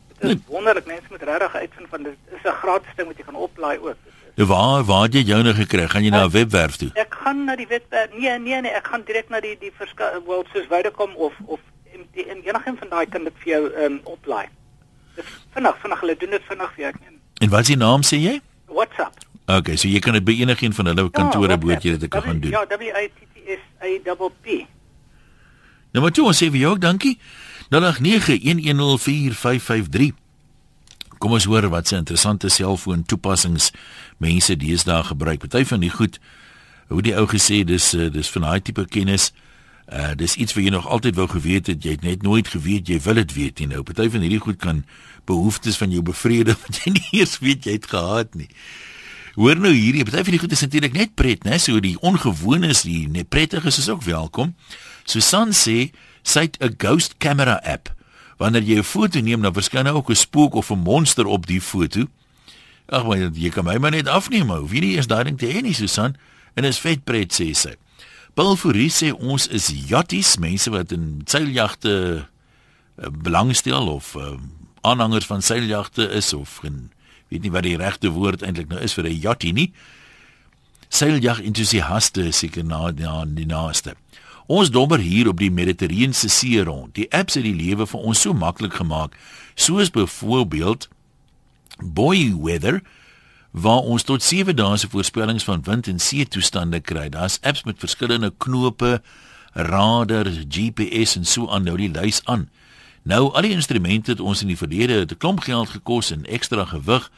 Dit 0.08 0.18
is 0.20 0.28
Nee. 0.28 0.44
wonderlik, 0.48 0.86
mense 0.86 1.08
moet 1.10 1.22
regtig 1.22 1.56
uitvind 1.56 1.88
van 1.90 2.04
dit 2.04 2.18
is 2.32 2.44
'n 2.44 2.56
gratis 2.62 2.96
ding 2.96 3.08
wat 3.08 3.18
jy 3.18 3.24
kan 3.24 3.36
oplaai 3.36 3.78
ook. 3.80 3.98
Nou 4.36 4.48
waar 4.48 4.84
waar 4.84 5.08
jy 5.10 5.20
joune 5.22 5.54
gekry? 5.54 5.88
Gaan 5.88 6.04
jy 6.04 6.10
na 6.10 6.24
'n 6.26 6.30
webwerf 6.32 6.76
toe? 6.76 6.90
Ek 6.94 7.14
gaan 7.24 7.44
na 7.46 7.56
die 7.56 7.68
webwerf. 7.68 8.10
Nee, 8.18 8.40
nee, 8.40 8.62
nee, 8.62 8.72
ek 8.72 8.88
gaan 8.88 9.04
direk 9.06 9.30
na 9.30 9.40
die 9.40 9.58
die 9.60 9.72
verskil 9.76 10.24
wel 10.28 10.46
soos 10.54 10.66
Vodacom 10.70 11.16
of 11.16 11.34
of 11.46 11.60
MTN 11.94 12.42
enigeen 12.48 12.78
van 12.78 12.90
daai 12.90 13.06
kan 13.06 13.24
dit 13.24 13.34
vir 13.38 13.48
jou 13.54 13.84
um 13.86 14.00
oplaai. 14.04 14.48
Dis 15.16 15.26
vinnig, 15.54 15.78
vinnig 15.82 16.00
hulle 16.00 16.16
doen 16.18 16.30
dit 16.30 16.44
vinnig 16.48 16.72
vir 16.74 16.84
jou. 16.84 16.90
Ek 16.94 17.02
En 17.42 17.50
wat 17.50 17.60
is 17.60 17.68
die 17.68 17.78
naam 17.78 18.02
sê 18.02 18.18
jy? 18.18 18.42
WhatsApp. 18.66 19.14
Okay, 19.46 19.76
so 19.76 19.88
jy 19.90 20.00
kan 20.00 20.14
dit 20.14 20.26
by 20.26 20.32
enigiemand 20.44 20.76
van 20.78 20.86
hulle 20.92 21.10
kantore 21.10 21.56
Ja, 21.56 21.58
behoort 21.58 21.84
jy 21.84 21.92
dit 21.98 22.04
te 22.06 22.12
kan 22.12 22.40
doen. 22.40 22.52
Ja, 22.52 22.66
W 22.70 22.82
I 22.82 23.08
T 23.10 23.12
T 23.34 23.36
S 23.58 23.62
A 23.82 24.16
P 24.16 24.22
P. 24.42 24.46
Nou 25.92 26.02
maar 26.06 26.14
toe, 26.16 26.26
ons 26.32 26.40
sê 26.40 26.48
vir 26.52 26.62
jou 26.62 26.72
ook 26.76 26.84
dankie. 26.84 27.16
0891104553. 27.72 30.12
Kom 31.22 31.32
ons 31.38 31.48
hoor 31.50 31.66
wat 31.72 31.86
se 31.88 31.96
interessante 32.00 32.48
selfoon 32.50 33.02
toepassings 33.06 33.66
mense 34.18 34.56
deesdae 34.58 35.04
gebruik. 35.12 35.40
Party 35.44 35.64
van 35.70 35.82
die 35.84 35.94
goed 35.94 36.16
hoe 36.92 37.02
die 37.02 37.16
ou 37.16 37.28
gesê 37.32 37.64
dis 37.64 37.94
eh, 37.96 38.12
dis 38.12 38.30
van 38.34 38.42
daai 38.48 38.62
tipe 38.62 38.86
kennis. 38.92 39.32
Uh 39.92 40.14
dis 40.16 40.36
iets 40.36 40.54
wat 40.56 40.64
jy 40.64 40.72
nog 40.72 40.88
altyd 40.88 41.16
wou 41.20 41.28
geweet 41.32 41.68
het, 41.72 41.84
jy 41.84 41.92
het 41.98 42.06
net 42.08 42.22
nooit 42.24 42.48
geweet 42.48 42.88
jy 42.88 43.00
wil 43.04 43.18
dit 43.22 43.32
weet 43.36 43.60
nie. 43.60 43.68
Nou 43.76 43.84
party 43.88 44.10
van 44.12 44.22
hierdie 44.26 44.44
goed 44.44 44.60
kan 44.60 44.78
behoeftes 45.30 45.78
van 45.80 45.90
jou 45.92 46.04
bevredig 46.04 46.58
wat 46.66 46.76
jy 46.84 46.90
nie 46.98 47.10
eers 47.22 47.36
weet 47.44 47.62
jy 47.68 47.74
het 47.80 47.88
gehad 47.92 48.30
nie. 48.36 48.50
Hoor 49.36 49.60
nou 49.64 49.72
hierdie, 49.72 50.04
party 50.04 50.26
van 50.28 50.36
die 50.36 50.42
goed 50.42 50.52
is 50.52 50.64
natuurlik 50.66 50.96
net 50.96 51.14
pret, 51.16 51.46
né? 51.48 51.56
So 51.62 51.80
die 51.80 51.96
ongewones, 52.04 52.84
die 52.84 53.08
net 53.08 53.30
prettiges 53.32 53.80
is 53.80 53.88
ook 53.90 54.04
welkom. 54.04 54.56
Susan 55.08 55.56
sê 55.56 55.92
sy 56.24 56.48
het 56.50 56.58
'n 56.60 56.76
ghost 56.78 57.16
camera 57.18 57.62
app. 57.64 57.94
Wanneer 58.38 58.64
jy 58.64 58.78
'n 58.80 58.84
foto 58.84 59.20
neem, 59.20 59.42
dan 59.42 59.54
verskyn 59.54 59.88
ook 59.88 60.10
'n 60.10 60.16
spook 60.16 60.54
of 60.56 60.70
'n 60.72 60.84
monster 60.84 61.26
op 61.26 61.48
die 61.48 61.62
foto. 61.62 62.08
Ag 62.90 63.06
maar 63.06 63.18
jy 63.18 63.50
kan 63.50 63.64
my 63.64 63.78
maar 63.78 63.92
net 63.92 64.08
afneem, 64.08 64.52
ou. 64.52 64.68
Wie 64.68 64.82
nie 64.82 64.98
is 64.98 65.08
daai 65.08 65.24
ding 65.24 65.38
te 65.38 65.48
hê 65.48 65.62
nie, 65.62 65.74
Susan. 65.74 66.16
En 66.56 66.64
is 66.64 66.80
vet 66.80 67.04
pret 67.04 67.32
sê 67.32 67.54
sy. 67.54 67.76
Paul 68.34 68.56
Fourie 68.56 68.90
sê 68.90 69.12
ons 69.12 69.48
is 69.48 69.72
jatties, 69.88 70.38
mense 70.38 70.70
wat 70.70 70.92
in 70.92 71.22
seiljagte 71.26 72.28
uh, 72.98 73.08
belangstel 73.12 73.88
of 73.88 74.16
uh, 74.16 74.38
aanhangers 74.82 75.26
van 75.26 75.42
seiljagte 75.42 76.10
is 76.10 76.34
of 76.34 76.58
geen 76.58 76.92
weet 77.32 77.48
nie 77.48 77.52
wat 77.52 77.64
die 77.64 77.78
regte 77.80 78.12
woord 78.12 78.44
eintlik 78.44 78.70
nou 78.70 78.80
is 78.84 78.94
vir 78.94 79.08
'n 79.08 79.20
jattie 79.20 79.54
nie. 79.54 79.72
Seiljag 80.90 81.40
entoesiaste 81.42 82.28
is 82.28 82.38
seker 82.38 82.66
na 82.66 82.92
na 82.92 83.26
die 83.26 83.46
naaste. 83.46 83.96
Ons 84.48 84.70
dommer 84.70 85.00
hier 85.00 85.28
op 85.28 85.38
die 85.40 85.52
Mediterrane 85.52 86.14
See 86.14 86.64
rond. 86.64 86.96
Die 86.96 87.08
apps 87.12 87.38
het 87.40 87.44
die 87.44 87.56
lewe 87.56 87.88
vir 87.88 88.00
ons 88.00 88.22
so 88.22 88.34
maklik 88.34 88.74
gemaak, 88.74 89.16
soos 89.56 89.90
byvoorbeeld 89.90 90.90
Boy 91.80 92.36
Weather 92.36 92.82
waar 93.52 93.84
ons 93.84 94.04
tot 94.04 94.24
7 94.24 94.56
dae 94.56 94.78
se 94.78 94.88
voorspellings 94.90 95.44
van 95.44 95.64
wind 95.64 95.88
en 95.88 96.00
see 96.00 96.26
toestande 96.26 96.80
kry. 96.80 97.10
Daar's 97.10 97.40
apps 97.42 97.64
met 97.64 97.80
verskillende 97.80 98.34
knope, 98.38 99.02
radar, 99.54 100.28
GPS 100.50 101.16
en 101.16 101.26
so 101.26 101.50
aan 101.50 101.64
nou 101.64 101.78
die 101.78 101.92
lys 101.92 102.22
aan. 102.26 102.50
Nou 103.04 103.34
al 103.34 103.42
die 103.42 103.52
instrumente 103.52 104.12
het 104.12 104.20
ons 104.20 104.42
in 104.42 104.48
die 104.48 104.58
verlede 104.58 105.06
'n 105.06 105.18
klomp 105.18 105.40
geld 105.40 105.70
gekos 105.70 106.12
en 106.12 106.26
ekstra 106.26 106.66
gewig. 106.66 107.12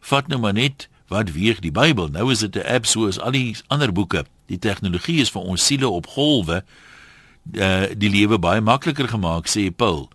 Vat 0.00 0.26
nou 0.26 0.40
maar 0.40 0.52
net 0.52 0.88
wat 1.08 1.32
weeg 1.32 1.58
die 1.58 1.72
Bybel. 1.72 2.08
Nou 2.08 2.30
is 2.30 2.38
dit 2.38 2.56
'n 2.56 2.66
app 2.74 2.86
soos 2.86 3.20
al 3.20 3.30
die 3.30 3.56
ander 3.66 3.92
boeke. 3.92 4.24
Die 4.46 4.58
tegnologie 4.58 5.20
is 5.20 5.30
vir 5.30 5.42
ons 5.42 5.66
siele 5.66 5.88
op 5.88 6.06
golwe 6.06 6.64
uh 7.52 7.86
die 7.96 8.10
lewe 8.10 8.38
baie 8.38 8.60
makliker 8.60 9.08
gemaak, 9.08 9.48
sê 9.48 9.70
Paul. 9.76 10.08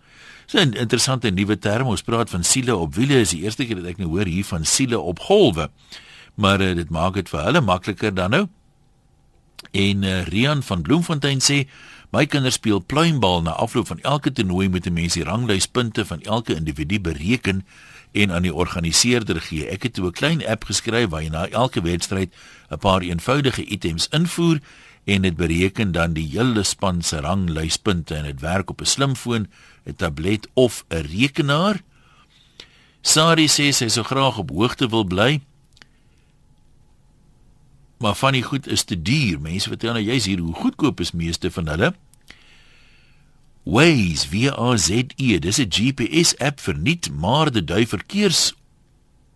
So 0.46 0.58
'n 0.58 0.72
interessante 0.72 1.30
nuwe 1.30 1.58
term. 1.58 1.86
Ons 1.86 2.02
praat 2.02 2.30
van 2.30 2.44
siele 2.44 2.76
op 2.76 2.94
wiele. 2.94 3.20
Is 3.20 3.30
die 3.30 3.42
eerste 3.42 3.64
keer 3.66 3.76
dat 3.76 3.84
ek 3.84 3.96
nou 3.96 4.08
hoor 4.08 4.26
hier 4.26 4.44
van 4.44 4.64
siele 4.64 5.00
op 5.00 5.18
golwe. 5.18 5.70
Maar 6.34 6.60
uh, 6.60 6.74
dit 6.74 6.90
maak 6.90 7.14
dit 7.14 7.28
vir 7.28 7.44
hulle 7.44 7.60
makliker 7.60 8.14
dan 8.14 8.30
nou. 8.30 8.48
En 9.72 10.02
uh, 10.02 10.22
Rian 10.24 10.62
van 10.62 10.82
Bloemfontein 10.82 11.40
sê 11.40 11.66
My 12.14 12.28
kinders 12.30 12.60
speel 12.60 12.78
pluimbal 12.78 13.40
na 13.42 13.56
afloop 13.58 13.88
van 13.90 14.00
elke 14.06 14.30
toernooi 14.32 14.68
met 14.68 14.86
'n 14.86 14.92
mens 14.92 15.14
die 15.18 15.24
ranglyspunte 15.24 16.06
van 16.06 16.20
elke 16.22 16.54
individu 16.54 17.00
bereken 17.00 17.66
en 18.12 18.30
aan 18.32 18.42
die 18.42 18.54
organiseerder 18.54 19.40
gee. 19.40 19.66
Ek 19.66 19.82
het 19.82 19.94
toe 19.94 20.06
'n 20.06 20.12
klein 20.12 20.46
app 20.46 20.64
geskryf 20.64 21.08
waar 21.08 21.22
jy 21.22 21.28
na 21.28 21.48
elke 21.48 21.82
wedstryd 21.82 22.30
'n 22.70 22.78
paar 22.78 23.00
eenvoudige 23.00 23.64
items 23.64 24.08
invoer 24.08 24.60
en 25.04 25.22
dit 25.22 25.36
bereken 25.36 25.92
dan 25.92 26.12
die 26.12 26.28
hele 26.28 26.62
span 26.62 27.02
se 27.02 27.20
ranglyspunte 27.20 28.14
en 28.14 28.24
dit 28.24 28.40
werk 28.40 28.70
op 28.70 28.80
'n 28.80 28.86
slimfoon, 28.86 29.48
'n 29.86 29.94
tablet 29.96 30.48
of 30.54 30.84
'n 30.88 31.02
rekenaar. 31.02 31.82
Sari 33.02 33.46
sê 33.46 33.72
sy 33.72 33.88
sou 33.88 34.04
graag 34.04 34.38
op 34.38 34.50
hoogte 34.50 34.88
wil 34.88 35.04
bly 35.04 35.40
maar 38.04 38.16
van 38.20 38.36
die 38.36 38.42
goed 38.44 38.66
is 38.68 38.84
te 38.84 39.02
duur. 39.02 39.40
Mense 39.40 39.70
vertel 39.72 39.96
nou 39.96 40.02
jy's 40.04 40.26
hier 40.28 40.42
hoe 40.44 40.54
goedkoop 40.54 41.00
is 41.00 41.14
meeste 41.16 41.48
van 41.50 41.70
hulle. 41.72 41.94
Waze 43.64 44.28
via 44.28 44.76
ZE, 44.76 45.38
dis 45.40 45.58
'n 45.58 45.72
GPS 45.72 46.36
app 46.36 46.60
vir 46.60 46.76
nuut 46.76 47.08
maar 47.10 47.50
die 47.50 47.64
dui 47.64 47.86
verkeers 47.86 48.52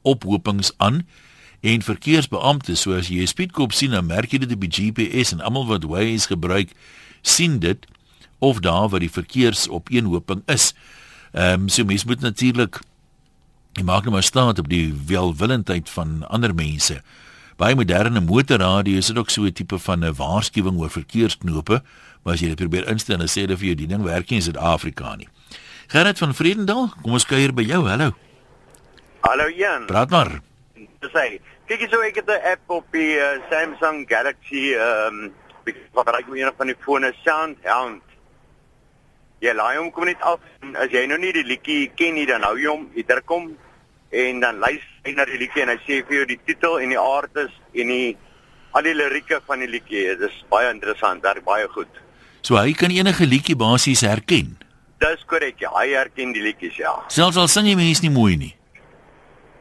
ophopings 0.03 0.73
aan 0.77 1.07
en 1.61 1.83
verkeersbeamptes 1.83 2.81
soos 2.81 3.09
jy 3.09 3.23
'n 3.23 3.27
speedkop 3.27 3.73
sien 3.73 3.91
dan 3.91 4.07
merk 4.07 4.33
jy 4.33 4.39
dit 4.39 4.53
op 4.53 4.61
die 4.61 4.71
GPS 4.71 5.33
en 5.33 5.41
almal 5.41 5.67
wat 5.67 5.85
Waze 5.85 6.27
gebruik 6.27 6.71
sien 7.23 7.59
dit 7.59 7.87
of 8.39 8.61
daar 8.61 8.89
waar 8.89 9.01
die 9.01 9.11
verkeersopeenhoping 9.11 10.43
is. 10.47 10.75
Ehm 11.33 11.63
um, 11.63 11.69
so 11.69 11.85
mense 11.85 12.07
moet 12.07 12.21
natuurlik 12.21 12.81
jy 13.73 13.83
maak 13.83 14.03
nou 14.03 14.13
maar 14.13 14.23
staat 14.23 14.59
op 14.59 14.69
die 14.69 14.95
welwillendheid 15.07 15.89
van 15.89 16.29
ander 16.29 16.55
mense 16.55 17.03
baie 17.59 17.75
moderne 17.75 18.21
motorradio 18.23 19.01
is 19.03 19.09
dit 19.11 19.19
ook 19.19 19.31
so 19.31 19.43
'n 19.43 19.53
tipe 19.53 19.79
van 19.79 20.05
'n 20.05 20.15
waarskuwing 20.15 20.79
oor 20.79 20.91
verkeersknope, 20.91 21.83
maar 22.23 22.35
as 22.35 22.41
jy 22.41 22.49
dit 22.49 22.57
probeer 22.57 22.89
instel 22.89 23.21
en 23.21 23.27
sê 23.27 23.47
dit 23.47 23.59
vir 23.59 23.67
jou 23.67 23.75
die 23.75 23.87
ding 23.87 24.03
werk 24.03 24.31
nie 24.31 24.39
in 24.39 24.43
Suid-Afrika 24.43 25.17
nie. 25.17 25.29
Gerrit 25.89 26.19
van 26.19 26.35
Vredendal, 26.35 26.93
kom 27.03 27.13
ons 27.13 27.27
kuier 27.27 27.53
by 27.53 27.63
jou. 27.63 27.89
Hallo. 27.89 28.13
Hallo 29.21 29.49
Jan. 29.49 29.87
Praat 29.87 30.11
maar. 30.11 30.41
Dis 30.75 31.13
hy. 31.13 31.41
Kyk 31.67 31.81
jy 31.81 31.89
so 31.91 32.01
ek 32.01 32.15
het 32.15 32.29
'n 32.29 32.47
app 32.53 32.71
op 32.71 32.85
die 32.93 33.19
uh, 33.19 33.41
Samsung 33.51 34.07
Galaxy 34.09 34.75
ehm 34.75 35.25
um, 35.25 35.33
wat 35.93 36.07
raai 36.09 36.23
ek 36.23 36.29
een 36.29 36.53
van 36.57 36.67
die 36.67 36.77
fone 36.81 37.13
Soundhound. 37.25 38.03
Jy 39.41 39.53
laai 39.53 39.79
hom 39.79 39.91
kom 39.91 40.05
net 40.05 40.21
af 40.21 40.41
as 40.75 40.91
jy 40.91 41.07
nou 41.07 41.19
nie 41.19 41.33
die 41.33 41.45
liedjie 41.45 41.91
ken 41.95 42.15
nie 42.15 42.27
dan 42.27 42.43
hou 42.43 42.57
jy 42.57 42.69
hom, 42.69 42.91
jy 42.95 43.03
druk 43.03 43.29
hom 43.29 43.57
en 44.11 44.41
dan 44.41 44.61
luister 44.63 44.99
hy 45.05 45.15
na 45.17 45.25
die 45.29 45.39
liedjie 45.41 45.65
en 45.65 45.73
hy 45.73 45.79
sê 45.85 46.01
vir 46.07 46.21
jou 46.21 46.27
die 46.33 46.41
titel 46.49 46.79
en 46.83 46.93
die 46.93 47.01
aardes 47.01 47.53
en 47.75 47.93
die 47.93 48.17
al 48.77 48.85
die 48.85 48.95
lirieke 48.97 49.41
van 49.47 49.63
die 49.65 49.71
liedjie. 49.71 50.05
Dit 50.13 50.29
is 50.29 50.39
baie 50.53 50.71
interessant, 50.73 51.25
werk 51.25 51.45
baie 51.47 51.69
goed. 51.73 52.01
So 52.45 52.59
hy 52.61 52.75
kan 52.79 52.93
enige 52.95 53.27
liedjie 53.27 53.57
basies 53.59 54.05
herken. 54.07 54.57
Dis 55.03 55.25
korrek, 55.31 55.61
ja, 55.63 55.71
hy 55.77 55.93
herken 55.95 56.35
die 56.35 56.43
liedjies, 56.43 56.79
ja. 56.81 56.95
Selfs 57.13 57.39
al 57.39 57.51
sing 57.51 57.69
jy 57.69 57.77
mens 57.79 58.03
nie 58.03 58.13
mooi 58.13 58.35
nie. 58.39 58.53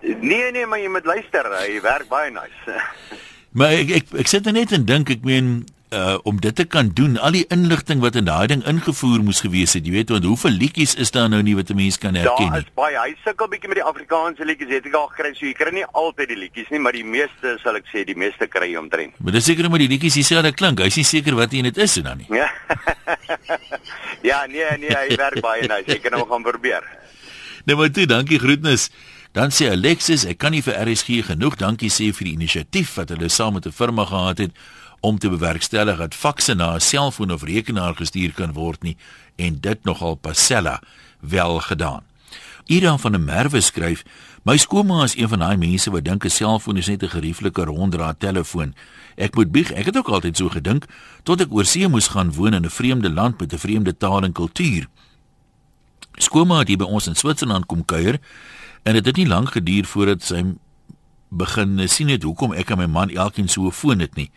Nee 0.02 0.52
nee, 0.54 0.66
maar 0.70 0.82
jy 0.82 0.90
moet 0.94 1.08
luister, 1.10 1.50
hy 1.58 1.80
werk 1.84 2.10
baie 2.10 2.32
nice. 2.34 2.78
maar 3.58 3.76
ek 3.78 3.94
ek, 4.02 4.14
ek 4.24 4.32
sit 4.32 4.48
net 4.54 4.74
en 4.76 4.86
dink, 4.88 5.12
ek 5.14 5.26
meen 5.28 5.60
uh 5.90 6.18
om 6.24 6.40
dit 6.42 6.56
te 6.56 6.66
kan 6.66 6.90
doen, 6.94 7.16
al 7.18 7.32
die 7.32 7.46
inligting 7.54 8.02
wat 8.04 8.16
in 8.20 8.26
daai 8.28 8.48
ding 8.52 8.64
ingevoer 8.68 9.22
moes 9.24 9.40
gewees 9.40 9.76
het, 9.78 9.86
jy 9.88 9.94
weet, 9.94 10.10
want 10.12 10.26
hoeveel 10.28 10.52
liedjies 10.52 10.96
is 11.00 11.12
daar 11.16 11.30
nou 11.32 11.40
nie 11.42 11.56
wat 11.56 11.70
'n 11.72 11.76
mens 11.76 11.98
kan 11.98 12.16
herken 12.16 12.44
nie. 12.44 12.50
Daar 12.52 12.60
is 12.60 12.74
baie. 12.76 12.98
Hy 13.00 13.16
sukkel 13.24 13.48
bietjie 13.48 13.70
met 13.72 13.78
die 13.80 13.88
Afrikaanse 13.88 14.46
liedjies, 14.46 14.70
het 14.70 14.86
ek 14.86 14.94
al 14.94 15.08
gekry, 15.08 15.34
so 15.34 15.46
jy 15.46 15.54
kry 15.54 15.72
nie 15.72 15.86
altyd 15.86 16.28
die 16.28 16.38
liedjies 16.38 16.70
nie, 16.70 16.80
maar 16.80 16.92
die 16.92 17.06
meeste 17.06 17.58
sal 17.64 17.76
ek 17.76 17.86
sê, 17.94 18.04
die 18.04 18.18
meeste 18.18 18.48
kry 18.48 18.72
jy 18.72 18.78
omtrent. 18.78 19.14
Maar 19.20 19.32
dis 19.32 19.46
seker 19.46 19.66
omdat 19.66 19.80
die 19.80 19.88
liedjies 19.88 20.14
dieselfde 20.14 20.52
klink. 20.52 20.80
Hy's 20.80 20.96
nie 20.96 21.06
seker 21.06 21.36
wat 21.36 21.54
een 21.54 21.64
dit 21.64 21.78
is 21.78 21.98
en 21.98 22.04
dan 22.04 22.18
nie. 22.18 22.28
Ja. 22.30 22.52
ja, 24.32 24.46
nee, 24.46 24.66
nee, 24.80 24.92
hy 24.92 25.16
werk 25.16 25.42
baie. 25.42 25.68
Ek 25.68 26.02
kan 26.02 26.20
hom 26.20 26.30
gaan 26.30 26.44
probeer. 26.44 26.84
Nee, 27.66 27.76
maar 27.76 27.92
toe, 27.92 28.06
dankie 28.06 28.40
groetnis. 28.40 28.90
Dan 29.38 29.52
sê 29.54 29.68
Alexis, 29.70 30.24
ek 30.26 30.40
kan 30.42 30.50
nie 30.50 30.64
vir 30.66 30.74
RSG 30.82 31.20
genoeg 31.28 31.60
dankie 31.62 31.92
sê 31.94 32.08
vir 32.10 32.26
die 32.26 32.32
inisiatief 32.40 32.96
wat 32.98 33.12
hulle 33.14 33.28
saam 33.30 33.54
met 33.54 33.68
'n 33.68 33.72
firma 33.72 34.06
gehad 34.10 34.38
het 34.38 34.52
om 35.00 35.20
te 35.20 35.30
bewerkstellig 35.30 35.98
dat 35.98 36.16
fakse 36.16 36.56
na 36.56 36.74
'n 36.74 36.82
selfoon 36.82 37.32
of 37.32 37.44
rekenaar 37.44 37.94
gestuur 37.94 38.34
kan 38.34 38.54
word 38.54 38.82
nie 38.82 38.98
en 39.36 39.60
dit 39.62 39.84
nogal 39.84 40.16
pasella 40.16 40.82
wel 41.20 41.60
gedaan. 41.60 42.02
Ida 42.66 42.98
van 42.98 43.12
der 43.12 43.22
Merwe 43.22 43.62
skryf: 43.62 44.04
"My 44.44 44.58
skoolma 44.58 45.04
is 45.04 45.18
een 45.18 45.30
van 45.30 45.40
daai 45.40 45.58
mense 45.58 45.92
wat 45.92 46.06
dink 46.06 46.26
'n 46.26 46.30
selfoon 46.30 46.78
is 46.78 46.88
net 46.88 47.04
'n 47.04 47.10
gerieflike 47.10 47.64
ronddraad 47.64 48.20
telefoon. 48.20 48.74
Ek 49.16 49.36
moet 49.36 49.52
bieg, 49.52 49.72
ek 49.72 49.86
het 49.86 49.98
ook 49.98 50.10
altyd 50.10 50.38
so 50.38 50.50
gedink 50.50 50.86
tot 51.24 51.42
ek 51.42 51.54
oor 51.54 51.66
see 51.66 51.88
moes 51.88 52.08
gaan 52.08 52.34
woon 52.34 52.54
in 52.54 52.66
'n 52.66 52.70
vreemde 52.70 53.10
land 53.10 53.40
met 53.40 53.54
'n 53.54 53.58
vreemde 53.58 53.98
taal 53.98 54.24
en 54.24 54.32
kultuur. 54.32 54.88
Skoolma 56.16 56.60
het 56.60 56.68
hier 56.68 56.78
by 56.78 56.84
ons 56.84 57.08
in 57.08 57.16
Switserland 57.16 57.66
kom 57.66 57.86
kuier 57.86 58.20
en 58.88 58.96
dit 58.96 59.06
het 59.06 59.20
nie 59.20 59.28
lank 59.28 59.52
geduur 59.52 59.86
voordat 59.86 60.24
sy 60.24 60.44
begin 61.28 61.82
sien 61.92 62.08
het 62.14 62.24
hoekom 62.24 62.54
ek 62.56 62.72
en 62.72 62.80
my 62.80 62.88
man 62.88 63.12
elkeen 63.12 63.52
so 63.52 63.68
'n 63.68 63.76
foon 63.76 64.00
het 64.00 64.16
nie." 64.16 64.32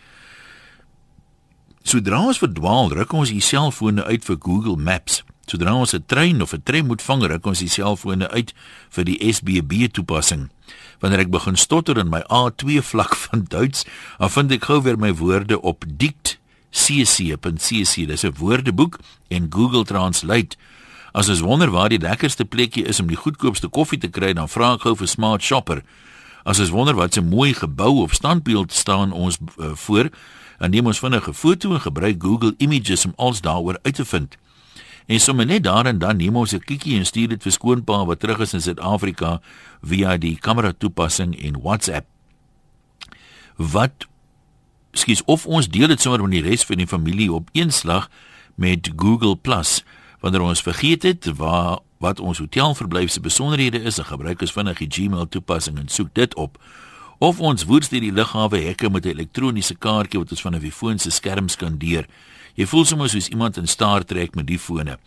Sodra 1.82 2.20
ons 2.26 2.38
verdwaal, 2.38 2.92
ruk 2.92 3.12
ons 3.16 3.30
die 3.32 3.40
selfone 3.40 4.04
uit 4.04 4.24
vir 4.24 4.36
Google 4.36 4.76
Maps. 4.76 5.22
Sodra 5.48 5.72
ons 5.74 5.94
'n 5.94 6.04
trein 6.06 6.42
of 6.42 6.52
'n 6.52 6.62
tram 6.62 6.86
moet 6.86 7.02
vang, 7.02 7.22
ruk 7.22 7.46
ons 7.46 7.58
die 7.58 7.68
selfone 7.68 8.28
uit 8.28 8.52
vir 8.90 9.04
die 9.04 9.18
SBB 9.32 9.88
toepassing. 9.88 10.50
Wanneer 11.00 11.20
ek 11.20 11.30
begin 11.30 11.56
stotter 11.56 11.98
in 11.98 12.08
my 12.08 12.22
A2 12.28 12.82
vlak 12.82 13.14
van 13.24 13.44
Duits, 13.48 13.84
dan 14.18 14.30
vind 14.30 14.52
ek 14.52 14.64
gou 14.64 14.82
weer 14.82 14.98
my 14.98 15.14
woorde 15.14 15.60
op 15.60 15.84
dikt 15.88 16.38
cc.cc. 16.70 18.06
Dis 18.06 18.24
'n 18.24 18.34
woordeboek 18.38 18.98
en 19.28 19.46
Google 19.50 19.84
Translate. 19.84 20.56
As 21.12 21.28
ons 21.28 21.40
wonder 21.40 21.70
waar 21.70 21.88
die 21.90 21.98
lekkerste 21.98 22.44
plekkie 22.44 22.84
is 22.86 23.00
om 23.00 23.08
die 23.10 23.18
goedkoopste 23.18 23.68
koffie 23.68 23.98
te 23.98 24.08
kry, 24.08 24.32
dan 24.32 24.48
vra 24.48 24.74
ek 24.76 24.86
gou 24.86 24.94
vir 24.94 25.10
Smart 25.10 25.42
Shopper. 25.42 25.82
As 26.46 26.60
ons 26.62 26.70
wonder 26.70 26.94
wat 26.94 27.16
'n 27.16 27.28
mooi 27.28 27.54
gebou 27.54 28.02
of 28.02 28.14
standbeeld 28.14 28.72
staan 28.72 29.12
ons 29.12 29.38
uh, 29.58 29.74
voor, 29.74 30.10
dan 30.58 30.70
neem 30.70 30.86
ons 30.86 30.98
vinnig 30.98 31.28
'n 31.28 31.34
foto 31.34 31.74
en 31.74 31.80
gebruik 31.80 32.22
Google 32.22 32.54
Images 32.58 33.04
om 33.04 33.12
alles 33.16 33.40
daaroor 33.40 33.78
uit 33.82 33.94
te 33.94 34.04
vind. 34.04 34.36
En 35.06 35.20
sommer 35.20 35.46
net 35.46 35.62
daar 35.62 35.86
en 35.86 35.98
dan 35.98 36.16
neem 36.16 36.36
ons 36.36 36.52
'n 36.52 36.64
kiekie 36.64 36.98
en 36.98 37.06
stuur 37.06 37.28
dit 37.28 37.42
vir 37.42 37.52
skoonpa 37.52 38.04
wat 38.04 38.20
terug 38.20 38.38
is 38.38 38.54
in 38.54 38.60
Suid-Afrika 38.60 39.40
via 39.82 40.16
die 40.16 40.38
kamera 40.38 40.72
toepassing 40.78 41.42
en 41.42 41.60
WhatsApp. 41.62 42.06
Wat 43.56 44.06
skies 44.92 45.24
of 45.24 45.46
ons 45.46 45.68
deel 45.68 45.88
dit 45.88 46.00
sommer 46.00 46.22
met 46.22 46.30
die 46.30 46.48
res 46.48 46.64
van 46.64 46.76
die 46.76 46.86
familie 46.86 47.32
op 47.32 47.48
een 47.52 47.72
slag 47.72 48.10
met 48.54 48.90
Google 48.96 49.36
Plus 49.36 49.84
wanneer 50.20 50.40
ons 50.40 50.62
vergeet 50.62 51.02
het 51.02 51.26
waar 51.36 51.78
wat 51.98 52.20
ons 52.20 52.38
hotelverblyf 52.38 53.10
se 53.10 53.20
besonderhede 53.20 53.80
is, 53.80 53.94
dan 53.94 54.04
gebruik 54.04 54.40
ons 54.40 54.52
vinnig 54.52 54.78
die 54.78 54.88
Gmail 54.88 55.28
toepassing 55.28 55.78
en 55.78 55.88
soek 55.88 56.14
dit 56.14 56.34
op 56.34 56.58
of 57.20 57.40
ons 57.40 57.66
woeds 57.68 57.90
deur 57.92 58.00
die 58.00 58.14
lughawe 58.16 58.58
hekke 58.64 58.88
met 58.90 59.04
'n 59.04 59.12
elektroniese 59.12 59.74
kaartjie 59.74 60.18
wat 60.18 60.30
ons 60.30 60.40
van 60.40 60.54
'n 60.54 60.70
foon 60.70 60.98
se 60.98 61.10
skerm 61.10 61.48
skandeer. 61.48 62.06
Jy 62.54 62.66
voel 62.66 62.84
soms 62.84 63.12
soos 63.12 63.28
iemand 63.28 63.56
in 63.56 63.66
Star 63.66 64.04
Trek 64.04 64.34
met 64.34 64.46
die 64.46 64.58
fone. 64.58 64.98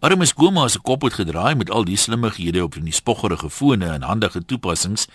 Armes 0.00 0.32
Goma 0.32 0.68
se 0.68 0.78
kop 0.78 1.02
het 1.02 1.14
gedraai 1.14 1.54
met 1.54 1.70
al 1.70 1.84
die 1.84 1.96
slimmighede 1.96 2.62
op 2.62 2.74
die 2.74 2.92
spoggerige 2.92 3.50
fone 3.50 3.86
en 3.86 4.02
handige 4.02 4.44
toepassings. 4.44 5.06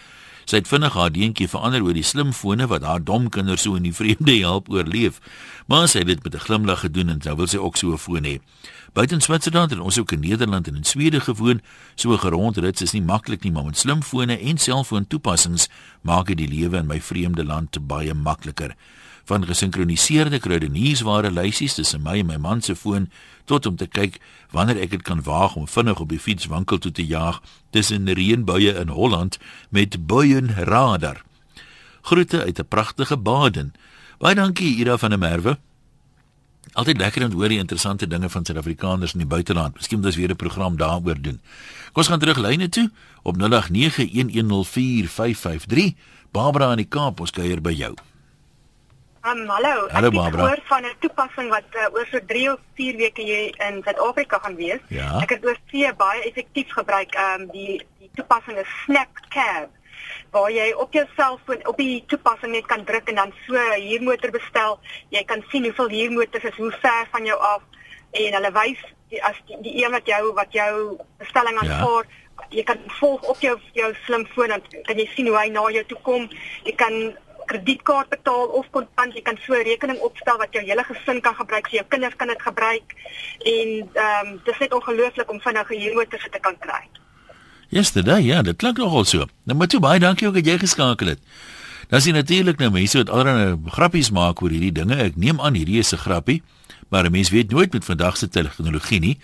Sy 0.48 0.56
het 0.56 0.68
vinnig 0.68 0.94
haar 0.96 1.12
deentjie 1.12 1.50
verander 1.52 1.84
oor 1.84 1.94
die 1.94 2.06
slimfone 2.08 2.68
wat 2.72 2.86
haar 2.88 3.04
dom 3.04 3.30
kinders 3.30 3.62
so 3.62 3.76
in 3.76 3.84
die 3.84 3.94
vreemde 3.94 4.32
help 4.48 4.70
oorleef. 4.72 5.20
Maar 5.68 5.90
sy 5.92 6.00
het 6.00 6.08
dit 6.08 6.24
met 6.24 6.36
'n 6.36 6.40
glimlag 6.40 6.80
gedoen 6.80 7.10
en 7.10 7.20
nou 7.24 7.36
wil 7.36 7.48
sy 7.48 7.58
ook 7.58 7.76
so 7.76 7.92
'n 7.92 7.98
foon 7.98 8.24
hê. 8.24 8.40
Buiten 8.98 9.22
Switserland 9.22 9.72
en 9.72 9.80
ons 9.86 10.00
ook 10.00 10.12
in 10.12 10.20
Nederland 10.20 10.68
en 10.68 10.76
in 10.76 10.84
Swede 10.84 11.20
gewoon, 11.22 11.62
so 11.96 12.12
'n 12.12 12.20
gerondrits 12.20 12.82
is 12.82 12.92
nie 12.92 13.02
maklik 13.02 13.44
nie, 13.44 13.52
maar 13.52 13.66
met 13.66 13.78
slimfone 13.78 14.40
en 14.40 14.58
selfoontoepassings 14.58 15.68
maak 16.02 16.26
dit 16.28 16.38
die 16.38 16.48
lewe 16.48 16.78
in 16.78 16.88
my 16.88 17.02
vreemde 17.02 17.46
land 17.46 17.88
baie 17.88 18.14
makliker. 18.14 18.76
Van 19.26 19.46
gesinkroniseerde 19.46 20.40
kruideniersware 20.40 21.32
lysies 21.32 21.74
tussen 21.74 22.02
my 22.02 22.20
en 22.20 22.26
my 22.26 22.38
man 22.38 22.62
se 22.62 22.76
foon 22.76 23.12
tot 23.46 23.66
om 23.66 23.76
te 23.76 23.88
kyk 23.88 24.20
wanneer 24.52 24.82
ek 24.82 24.90
dit 24.90 25.02
kan 25.02 25.24
waag 25.24 25.56
om 25.56 25.68
vinnig 25.68 26.00
op 26.00 26.10
die 26.10 26.20
fiets 26.20 26.46
winkel 26.46 26.78
toe 26.78 26.92
te 26.92 27.06
jaag 27.06 27.42
tussen 27.70 28.14
reënbuie 28.14 28.74
in 28.74 28.88
Holland 28.88 29.38
met 29.70 30.08
buienradar. 30.08 31.22
Groete 32.02 32.44
uit 32.44 32.60
'n 32.60 32.68
pragtige 32.68 33.18
Baden. 33.18 33.74
Baie 34.18 34.36
dankie 34.36 34.76
Ira 34.76 34.98
van 34.98 35.10
der 35.10 35.20
Merwe. 35.20 35.58
Altyd 36.74 36.98
lekker 36.98 37.24
om 37.26 37.32
hoor 37.32 37.48
die 37.50 37.58
interessante 37.60 38.08
dinge 38.08 38.30
van 38.30 38.46
Suid-Afrikaners 38.46 39.14
in 39.14 39.20
die 39.20 39.28
buiteland. 39.28 39.76
Miskien 39.76 39.98
moet 39.98 40.08
ons 40.08 40.16
weer 40.16 40.30
'n 40.30 40.36
program 40.36 40.78
daaroor 40.78 41.22
doen. 41.22 41.42
Kom 41.94 42.04
ons 42.04 42.08
gaan 42.08 42.20
terug 42.20 42.38
lyne 42.38 42.70
toe 42.70 42.92
op 43.24 43.36
0891104553. 43.38 45.94
Barbara 46.32 46.72
in 46.72 46.78
die 46.78 46.88
Kaap, 46.90 47.20
ons 47.20 47.32
kuier 47.32 47.62
by 47.62 47.72
jou. 47.72 47.94
Um, 49.28 49.48
hallo, 49.48 49.88
Hallo, 49.92 50.08
ek 50.08 50.14
het 50.14 50.14
Barbara. 50.14 50.44
gehoor 50.44 50.60
van 50.66 50.84
'n 50.84 50.96
toepassing 51.00 51.50
wat 51.50 51.64
uh, 51.76 51.94
oor 51.94 52.08
so 52.12 52.20
3 52.28 52.52
of 52.54 52.60
4 52.76 52.96
weke 52.98 53.22
hier 53.22 53.56
in 53.68 53.82
Suid-Afrika 53.84 54.40
gaan 54.40 54.56
wees. 54.56 54.80
Ja. 54.88 55.20
Ek 55.22 55.30
het 55.30 55.46
oor 55.46 55.58
see 55.72 55.94
baie 55.94 56.22
effektief 56.24 56.70
gebruik. 56.72 57.14
Ehm 57.16 57.42
um, 57.42 57.48
die 57.52 57.86
die 58.00 58.10
toepassing 58.16 58.58
is 58.58 58.68
SnapCab 58.84 59.70
waar 60.32 60.52
jy 60.52 60.72
op 60.74 60.94
jou 60.94 61.06
selfoon 61.16 61.66
op 61.68 61.78
die 61.78 62.04
toepassing 62.08 62.52
net 62.52 62.66
kan 62.66 62.86
druk 62.86 63.10
en 63.10 63.16
dan 63.16 63.34
so 63.46 63.56
huurmotor 63.76 64.32
bestel. 64.32 64.80
Jy 65.10 65.24
kan 65.24 65.44
sien 65.52 65.64
hoeveel 65.64 65.90
huurmotors 65.90 66.44
is 66.44 66.62
hoe 66.62 66.72
ver 66.72 67.08
van 67.12 67.26
jou 67.26 67.40
af 67.40 67.62
en 68.12 68.34
hulle 68.34 68.52
wys 68.52 68.80
die, 69.10 69.24
as 69.24 69.36
die, 69.48 69.58
die 69.62 69.76
een 69.84 69.92
wat 69.92 70.08
jou 70.08 70.34
wat 70.34 70.54
jou 70.54 70.98
bestelling 71.18 71.60
aanvaar 71.62 72.08
jy 72.50 72.64
kan 72.64 72.82
volg 73.00 73.24
op 73.28 73.40
jou 73.42 73.56
jou 73.76 73.94
slimfoon 74.06 74.54
dan 74.54 74.84
kan 74.88 75.00
jy 75.00 75.08
sien 75.14 75.28
hoe 75.28 75.38
hy 75.38 75.48
na 75.52 75.64
jou 75.74 75.84
toe 75.90 76.00
kom. 76.04 76.28
Jy 76.66 76.76
kan 76.80 76.96
kredietkaart 77.48 78.12
betaal 78.12 78.54
of 78.60 78.70
kontant. 78.76 79.16
Jy 79.16 79.24
kan 79.24 79.40
so 79.46 79.54
'n 79.54 79.64
rekening 79.64 80.00
opstel 80.00 80.38
wat 80.38 80.54
jou 80.54 80.64
hele 80.64 80.84
gesin 80.84 81.22
kan 81.22 81.36
gebruik. 81.36 81.68
So 81.68 81.78
jou 81.78 81.88
kinders 81.88 82.16
kan 82.16 82.28
dit 82.28 82.42
gebruik 82.42 82.96
en 83.46 83.70
ehm 83.94 84.28
um, 84.28 84.42
dis 84.44 84.60
net 84.60 84.74
ongelooflik 84.74 85.30
om 85.30 85.42
vinnige 85.42 85.76
huurmotors 85.76 86.28
te 86.32 86.40
kan 86.40 86.58
kry. 86.58 86.84
Yesterday, 87.70 88.22
ja, 88.24 88.42
dit 88.42 88.56
klink 88.56 88.78
nogal 88.78 89.06
so. 89.06 89.28
Nou 89.44 89.58
maar 89.58 89.68
toe 89.68 89.80
baie 89.84 90.00
dankie 90.00 90.28
ook 90.28 90.38
dat 90.40 90.46
jy 90.46 90.58
geskakel 90.62 91.08
het. 91.08 91.20
Dan 91.92 92.02
sien 92.02 92.16
natuurlik 92.16 92.60
nou 92.60 92.70
mense 92.72 92.98
wat 92.98 93.10
allerlei 93.10 93.58
grappies 93.76 94.12
maak 94.12 94.42
oor 94.42 94.52
hierdie 94.52 94.72
dinge. 94.72 94.96
Ek 94.96 95.16
neem 95.16 95.42
aan 95.42 95.56
hierdie 95.56 95.80
is 95.80 95.94
'n 95.94 95.98
grappie, 95.98 96.42
maar 96.90 97.06
'n 97.06 97.12
mens 97.12 97.30
weet 97.30 97.52
nooit 97.52 97.74
met 97.74 97.86
vandag 97.86 98.18
se 98.18 98.28
tegnologie 98.30 99.00
nie. 99.00 99.18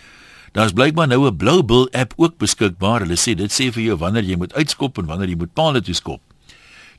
Daar's 0.51 0.71
blykbaar 0.71 1.07
nou 1.07 1.27
'n 1.27 1.37
Blue 1.37 1.63
Bull 1.63 1.87
app 1.91 2.13
ook 2.17 2.37
beskikbaar. 2.37 2.99
Hulle 2.99 3.17
sê 3.17 3.35
dit 3.35 3.51
sê 3.51 3.71
vir 3.71 3.83
jou 3.83 3.97
wanneer 3.97 4.23
jy 4.23 4.35
moet 4.35 4.53
uitskop 4.53 4.97
en 4.97 5.05
wanneer 5.05 5.29
jy 5.29 5.37
moet 5.37 5.53
paal 5.53 5.81
toe 5.81 5.93
skop. 5.93 6.21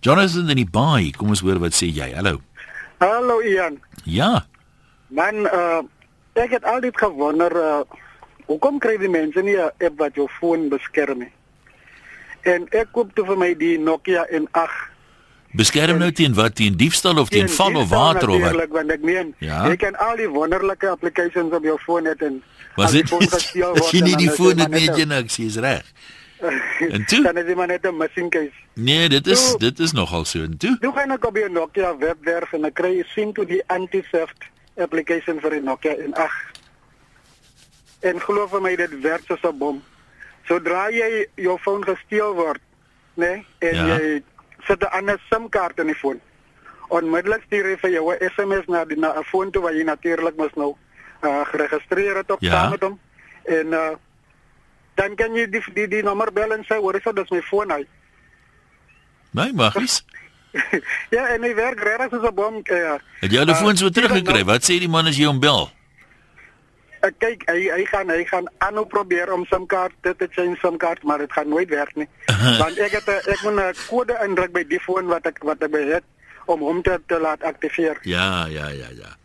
Jonathan 0.01 0.51
in 0.51 0.57
die 0.57 0.71
baai, 0.71 1.11
kom 1.13 1.29
ons 1.29 1.41
hoor 1.41 1.59
wat 1.59 1.73
sê 1.73 1.87
jy. 1.87 2.13
Hallo. 2.15 2.41
Hallo 2.99 3.41
Ian. 3.41 3.79
Ja, 4.05 4.47
Man, 5.15 5.47
uh, 5.47 5.83
ek 6.35 6.57
het 6.57 6.65
altyd 6.67 6.97
gewonder 6.99 7.53
uh, 7.55 7.83
hoekom 8.47 8.79
kry 8.79 8.97
die 8.99 9.09
mense 9.09 9.43
nie 9.43 9.57
'n 9.57 9.71
app 9.87 9.99
wat 9.99 10.15
jou 10.15 10.29
foon 10.41 10.69
beskerm 10.69 11.19
nie. 11.19 11.33
En 12.43 12.67
ek 12.71 12.89
koop 12.93 13.15
toe 13.15 13.25
vir 13.27 13.37
my 13.39 13.55
die 13.55 13.79
Nokia 13.79 14.27
N8 14.31 14.93
beskerm 15.55 15.99
nou 15.99 16.11
teen 16.13 16.35
wat 16.35 16.55
teen 16.55 16.77
diefstal 16.77 17.19
of 17.19 17.29
teen 17.29 17.49
val 17.49 17.77
of 17.77 17.89
water 17.89 18.29
of 18.31 18.41
wat? 18.43 18.69
Want 18.71 18.91
ek 18.91 19.03
meen, 19.03 19.35
Ja. 19.39 19.67
jy 19.69 19.77
kan 19.77 19.95
al 19.97 20.17
die 20.17 20.29
wonderlike 20.29 20.89
applications 20.89 21.53
op 21.55 21.63
jou 21.63 21.79
foon 21.79 22.05
hê 22.07 22.15
en 22.23 22.43
Was 22.77 22.91
dit 22.93 23.13
as 23.13 23.53
jy 23.93 24.01
nie 24.03 24.17
die 24.17 24.31
foon 24.31 24.59
het 24.59 24.69
net 24.69 24.71
met 24.89 24.97
jy 24.97 25.05
niks, 25.05 25.37
jy's 25.37 25.57
reg. 25.57 25.85
En 26.91 27.05
toe? 27.07 27.23
Dan 27.23 27.37
is 27.37 27.45
dit 27.47 27.57
maar 27.57 27.67
net 27.67 27.85
'n 27.87 27.97
missing 27.97 28.31
case. 28.31 28.53
Nee, 28.75 29.09
dit 29.09 29.27
is 29.27 29.51
Toe- 29.51 29.59
dit 29.59 29.79
is 29.79 29.93
nogal 29.93 30.25
so. 30.25 30.43
En 30.43 30.57
toe? 30.59 30.77
Toe 30.81 30.93
gaan 30.93 31.11
ek 31.11 31.25
op 31.25 31.35
die 31.35 31.49
Nokia 31.49 31.97
webwerf 31.99 32.53
en 32.53 32.65
ek 32.65 32.75
kry 32.75 33.05
sien 33.15 33.33
toe 33.33 33.47
die 33.47 33.63
anti-theft 33.67 34.45
application 34.77 35.41
vir 35.41 35.51
die 35.51 35.61
Nokia 35.61 35.95
N8. 35.95 36.61
En 38.05 38.21
glo 38.21 38.47
vir 38.53 38.61
my 38.65 38.75
dit 38.77 39.01
werk 39.03 39.25
soos 39.27 39.43
'n 39.43 39.59
bom. 39.59 39.83
Sodra 40.49 40.91
jy 40.93 41.27
jou 41.41 41.59
foon 41.59 41.85
gesteel 41.85 42.35
word, 42.35 42.61
né, 43.17 43.27
nee, 43.27 43.47
en 43.71 43.75
Ja. 43.77 43.87
ja. 43.87 43.99
jy 43.99 44.23
sit 44.67 44.83
'n 44.83 44.93
ander 44.93 45.19
SIM-kaart 45.31 45.79
in 45.79 45.87
die 45.87 45.95
foon. 45.97 46.21
Onmiddellik 46.89 47.43
stuur 47.47 47.65
hy 47.65 47.77
vir 47.77 47.91
jou 47.91 48.13
'n 48.13 48.31
SMS 48.37 48.67
na 48.69 48.85
die 48.85 48.99
na 48.99 49.15
'n 49.19 49.25
foon 49.25 49.51
toe 49.51 49.63
waar 49.63 49.75
jy 49.75 49.85
natuurlik 49.85 50.37
mos 50.37 50.53
nou 50.55 50.75
uh, 51.23 51.41
geregistreer 51.47 52.17
het 52.17 52.31
op 52.31 52.41
Ja. 52.43 52.51
saam 52.51 52.71
met 52.71 52.81
hom. 52.83 52.99
En 53.45 53.67
uh, 53.67 53.91
dan 54.95 55.15
kan 55.15 55.35
jy 55.35 55.49
die 55.51 55.63
die, 55.75 55.89
die 55.89 56.03
nommer 56.03 56.33
bel 56.33 56.53
en 56.53 56.65
sê, 56.65 56.77
"Hoor, 56.77 56.95
is 56.95 57.03
dit 57.03 57.31
my 57.31 57.43
foon 57.43 57.71
hy?" 57.71 57.87
Nee, 59.31 59.53
magies. 59.53 60.05
ja, 61.17 61.27
en 61.35 61.43
hy 61.43 61.55
werk 61.55 61.81
regtig 61.83 62.11
soos 62.11 62.29
'n 62.31 62.35
bom. 62.35 62.61
Uh, 62.71 62.95
Het 63.21 63.33
jy 63.33 63.39
hulle 63.39 63.55
foon 63.55 63.77
so 63.77 63.87
uh, 63.87 63.91
teruggekry? 63.91 64.45
Wat 64.45 64.63
sê 64.63 64.79
die 64.79 64.89
man 64.89 65.07
as 65.07 65.17
jy 65.17 65.25
hom 65.27 65.41
bel? 65.41 65.71
Ek 67.05 67.19
kyk 67.21 67.45
hy 67.51 67.69
hy 67.69 67.85
gaan 67.91 68.09
hy 68.13 68.23
gaan 68.25 68.47
aanhou 68.65 68.87
probeer 68.89 69.33
om 69.33 69.45
SIM-kaart 69.51 69.93
dit 70.07 70.19
te 70.19 70.29
change 70.31 70.57
SIM-kaart 70.63 71.03
maar 71.05 71.21
dit 71.21 71.33
gaan 71.33 71.49
nooit 71.49 71.69
werk 71.69 71.97
nie. 72.01 72.09
Want 72.63 72.79
ek 72.79 72.97
het 73.01 73.09
ek 73.13 73.43
moet 73.45 73.61
'n 73.61 73.75
kode 73.89 74.17
indruk 74.25 74.53
by 74.53 74.65
die 74.65 74.81
foon 74.81 75.07
wat 75.13 75.27
ek 75.27 75.43
wat 75.45 75.63
ek 75.63 75.75
het 75.75 76.05
om 76.47 76.61
hom 76.61 76.83
te, 76.83 77.01
te 77.07 77.21
laat 77.21 77.43
aktiveer. 77.43 77.99
Ja, 78.03 78.47
ja, 78.47 78.69
ja, 78.69 78.89
ja. 78.93 79.17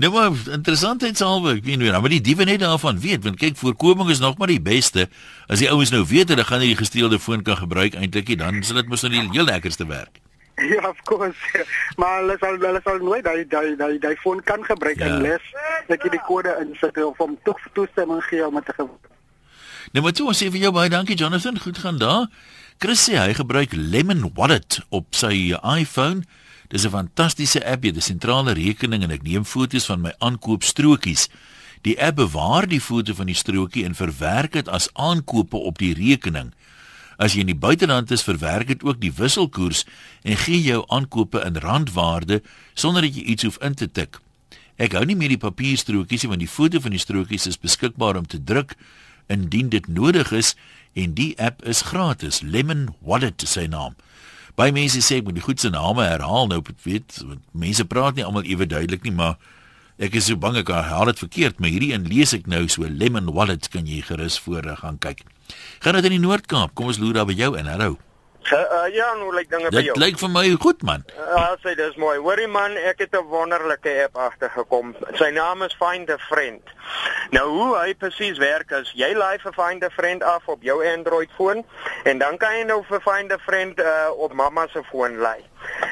Nou 0.00 0.12
maar 0.12 0.32
interessantheidshalwe, 0.52 1.58
ek 1.58 1.64
weet 1.64 1.78
nie, 1.78 1.90
maar 1.90 2.08
die 2.08 2.22
diewe 2.24 2.46
net 2.48 2.62
daarvan 2.62 3.00
weet, 3.00 3.24
want 3.26 3.36
kyk, 3.36 3.56
voorkoming 3.60 4.08
is 4.10 4.22
nog 4.22 4.38
maar 4.38 4.48
die 4.48 4.62
beste. 4.62 5.08
As 5.46 5.60
die 5.60 5.68
ouens 5.70 5.90
nou 5.90 6.06
weet 6.06 6.32
hulle 6.32 6.44
gaan 6.44 6.62
nie 6.62 6.72
die 6.72 6.80
gesteelde 6.80 7.18
foon 7.18 7.42
kan 7.42 7.58
gebruik 7.60 7.94
eintlik 7.94 8.38
dan 8.38 8.62
sal 8.62 8.80
dit 8.80 8.88
mos 8.88 9.02
nou 9.02 9.12
die 9.12 9.28
heel 9.34 9.44
lekkerste 9.44 9.86
werk. 9.86 10.22
Ja, 10.74 10.88
of 10.88 11.00
course. 11.02 11.64
Maar 11.96 12.18
hulle 12.20 12.36
sal 12.40 12.58
hulle 12.60 12.80
sal 12.84 12.98
nooit 12.98 13.24
daai 13.24 13.44
daai 13.48 13.76
daai 13.76 13.98
daai 13.98 14.16
foon 14.16 14.42
kan 14.44 14.64
gebruik 14.64 14.98
Ja. 14.98 15.06
unless 15.16 15.44
dat 15.88 16.02
jy 16.02 16.10
die 16.10 16.22
kode 16.26 16.52
insit 16.60 16.96
of 17.04 17.16
hom 17.18 17.38
toe 17.44 17.54
toestemming 17.72 18.22
gee 18.28 18.46
om 18.46 18.54
dit 18.54 18.64
te 18.66 18.72
gebruik. 18.76 19.08
Nou 19.92 20.04
maar 20.04 20.12
toe 20.12 20.26
ons 20.26 20.42
sê 20.42 20.50
vir 20.50 20.60
jou 20.60 20.72
baie 20.72 20.88
dankie 20.92 21.16
Jonathan, 21.16 21.58
goed 21.58 21.78
gaan 21.78 21.98
daar. 21.98 22.26
Chris 22.78 23.08
sê 23.08 23.16
hy 23.18 23.32
gebruik 23.34 23.72
Lemon 23.72 24.30
Wallet 24.34 24.80
op 24.90 25.14
sy 25.14 25.54
iPhone. 25.62 26.22
Dis 26.68 26.84
'n 26.86 26.90
fantastiese 26.90 27.64
app, 27.66 27.82
jy 27.84 27.88
het 27.90 27.96
'n 27.96 28.00
sentrale 28.12 28.52
rekening 28.52 29.02
en 29.02 29.10
ek 29.10 29.22
neem 29.22 29.44
foto's 29.44 29.86
van 29.86 30.00
my 30.00 30.12
aankoopstrokies. 30.18 31.28
Die 31.82 31.96
app 32.02 32.16
bewaar 32.16 32.66
die 32.68 32.80
foto 32.80 33.14
van 33.14 33.26
die 33.26 33.34
strokie 33.34 33.84
en 33.84 33.94
verwerk 33.94 34.52
dit 34.52 34.68
as 34.68 34.90
aankope 34.92 35.56
op 35.56 35.78
die 35.78 35.94
rekening. 35.94 36.52
As 37.20 37.34
jy 37.36 37.44
in 37.44 37.50
die 37.52 37.58
buiteland 37.58 38.08
is, 38.14 38.24
verwerk 38.24 38.70
dit 38.72 38.82
ook 38.86 39.00
die 39.02 39.12
wisselkoers 39.12 39.84
en 40.24 40.38
gee 40.40 40.62
jou 40.64 40.80
aankope 40.88 41.42
in 41.44 41.60
randwaarde 41.60 42.40
sonder 42.72 43.04
dat 43.04 43.16
jy 43.16 43.26
iets 43.34 43.44
hoef 43.44 43.58
in 43.60 43.76
te 43.76 43.90
tik. 43.90 44.22
Ek 44.80 44.96
hou 44.96 45.04
nie 45.04 45.18
meer 45.20 45.34
die 45.34 45.40
papierstrokies 45.40 46.24
nie 46.24 46.30
want 46.32 46.40
die 46.40 46.48
foto 46.48 46.80
van 46.80 46.96
die 46.96 47.02
strokies 47.02 47.44
is 47.50 47.60
beskikbaar 47.60 48.16
om 48.16 48.24
te 48.24 48.40
druk 48.40 48.72
indien 49.28 49.68
dit 49.68 49.84
nodig 49.88 50.32
is 50.32 50.54
en 50.96 51.12
die 51.18 51.34
app 51.38 51.60
is 51.68 51.84
gratis. 51.90 52.40
Lemon 52.40 52.88
Wallet 53.04 53.44
is 53.44 53.52
sy 53.58 53.66
naam. 53.68 53.98
Baie 54.56 54.72
mense 54.72 55.02
sê 55.04 55.20
ek 55.20 55.28
moet 55.28 55.36
die 55.36 55.44
goed 55.44 55.60
se 55.60 55.70
name 55.70 56.02
herhaal 56.04 56.48
nou, 56.48 56.62
weet, 56.86 57.20
want 57.20 57.44
mense 57.52 57.84
praat 57.84 58.16
nie 58.16 58.24
almal 58.24 58.48
ewe 58.48 58.66
duidelik 58.68 59.04
nie, 59.04 59.14
maar 59.14 59.36
ek 60.00 60.16
is 60.16 60.30
so 60.32 60.40
bang 60.40 60.56
ek 60.60 60.72
herhaal 60.72 61.12
dit 61.12 61.20
verkeerd, 61.20 61.60
maar 61.60 61.70
hierdie 61.72 61.92
een 61.92 62.08
lees 62.08 62.32
ek 62.36 62.48
nou 62.48 62.64
so 62.72 62.88
Lemon 62.88 63.28
Wallet 63.36 63.68
kan 63.68 63.84
jy 63.86 64.00
gerus 64.08 64.40
voor 64.40 64.72
gaan 64.80 64.98
kyk. 65.04 65.22
Gaan 65.80 65.94
dit 65.94 66.04
in 66.04 66.10
die 66.18 66.20
Noord-Kaap? 66.26 66.74
Kom 66.74 66.86
ons 66.86 66.98
loer 66.98 67.12
daar 67.20 67.26
by 67.26 67.32
jou 67.32 67.56
in. 67.58 67.66
Hallo. 67.66 67.96
Uh, 68.50 68.88
ja, 68.94 69.14
hoe 69.20 69.34
lyk 69.34 69.50
dinge 69.50 69.68
by 69.70 69.76
Dit 69.76 69.84
jou? 69.84 69.98
lyk 70.00 70.16
vir 70.18 70.30
my 70.32 70.42
goed 70.58 70.80
man. 70.82 71.04
Ja, 71.16 71.56
sê 71.62 71.74
dis 71.76 71.94
mooi. 72.00 72.16
Hoorie 72.18 72.48
man, 72.48 72.72
ek 72.76 72.98
het 73.04 73.12
'n 73.14 73.28
wonderlike 73.28 73.92
app 74.04 74.16
agtergekom. 74.16 74.94
Sy 75.14 75.30
naam 75.30 75.62
is 75.62 75.76
Find 75.78 76.10
a 76.10 76.16
Friend. 76.18 76.62
Nou 77.30 77.46
hoe 77.48 77.76
hy 77.78 77.94
presies 77.94 78.38
werk 78.38 78.70
is, 78.70 78.90
jy 78.94 79.12
laai 79.14 79.38
vir 79.38 79.52
Find 79.52 79.84
a 79.84 79.90
Friend 79.90 80.22
af 80.22 80.48
op 80.48 80.62
jou 80.62 80.80
Android 80.96 81.28
foon 81.36 81.64
en 82.04 82.18
dan 82.18 82.36
kan 82.38 82.56
jy 82.58 82.64
nou 82.64 82.82
vir 82.88 83.00
Find 83.00 83.32
a 83.32 83.38
Friend 83.38 83.78
uh, 83.78 84.10
op 84.16 84.32
mamma 84.32 84.66
se 84.72 84.82
foon 84.90 85.16
laai. 85.18 85.44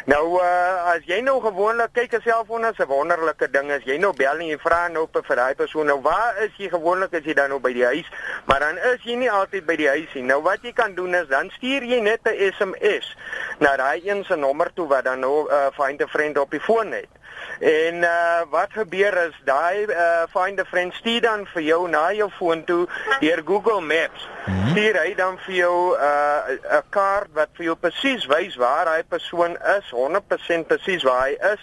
Nou 0.09 0.39
uh, 0.41 0.95
as 0.95 1.05
jy 1.05 1.21
nou 1.21 1.37
gewoonlik 1.45 1.93
kyk 1.93 2.15
'n 2.17 2.23
selfoon 2.25 2.65
is 2.65 2.79
'n 2.79 2.89
wonderlike 2.89 3.51
ding 3.51 3.71
as 3.71 3.85
jy 3.85 3.99
nou 3.99 4.13
bel 4.17 4.39
en 4.41 4.47
jy 4.47 4.59
vra 4.59 4.89
nou 4.89 5.07
vir 5.13 5.37
daai 5.37 5.55
persoon 5.55 5.87
nou 5.87 6.01
waar 6.01 6.39
is 6.45 6.53
jy 6.57 6.69
gewoonlik 6.69 7.13
as 7.15 7.25
jy 7.25 7.35
dan 7.35 7.51
nou 7.51 7.61
by 7.61 7.73
die 7.73 7.85
huis, 7.85 8.09
maar 8.47 8.61
dan 8.61 8.79
is 8.79 9.05
jy 9.05 9.17
nie 9.17 9.31
altyd 9.31 9.67
by 9.67 9.77
die 9.77 9.89
huis 9.89 10.15
nie. 10.15 10.23
Nou 10.23 10.41
wat 10.43 10.63
jy 10.63 10.73
kan 10.73 10.95
doen 10.95 11.15
is 11.15 11.29
dan 11.29 11.51
stuur 11.51 11.85
jy 11.85 12.01
net 12.01 12.21
'n 12.25 12.53
SMS 12.57 13.17
na 13.59 13.77
daai 13.77 14.01
een 14.05 14.25
se 14.25 14.37
nommer 14.37 14.73
toe 14.75 14.89
wat 14.89 15.05
dan 15.05 15.21
nou 15.21 15.49
uh, 15.51 15.69
Find 15.77 16.03
a 16.03 16.07
Friend 16.07 16.39
op 16.39 16.51
die 16.51 16.61
foon 16.61 16.93
het. 16.93 17.19
En 17.59 17.95
uh 17.95 18.41
wat 18.51 18.71
gebeur 18.71 19.17
is 19.27 19.35
daai 19.45 19.87
uh 19.87 20.23
find 20.31 20.61
a 20.61 20.65
friend 20.65 20.95
stuur 20.95 21.21
dan 21.21 21.47
vir 21.53 21.63
jou 21.63 21.89
na 21.89 22.13
jou 22.13 22.31
foon 22.31 22.65
toe 22.65 22.87
deur 23.21 23.43
Google 23.45 23.81
Maps. 23.81 24.29
Hmm. 24.45 24.69
Stuur 24.71 24.99
hy 25.03 25.15
dan 25.19 25.39
vir 25.47 25.55
jou 25.55 25.97
uh 25.97 26.55
'n 26.79 26.83
kaart 26.91 27.33
wat 27.35 27.49
vir 27.59 27.65
jou 27.65 27.77
presies 27.77 28.27
wys 28.27 28.57
waar 28.57 28.87
hy 28.95 29.03
persoon 29.03 29.59
is, 29.77 29.91
100% 29.93 30.67
presies 30.71 31.05
waar 31.07 31.27
hy 31.27 31.37
is 31.53 31.63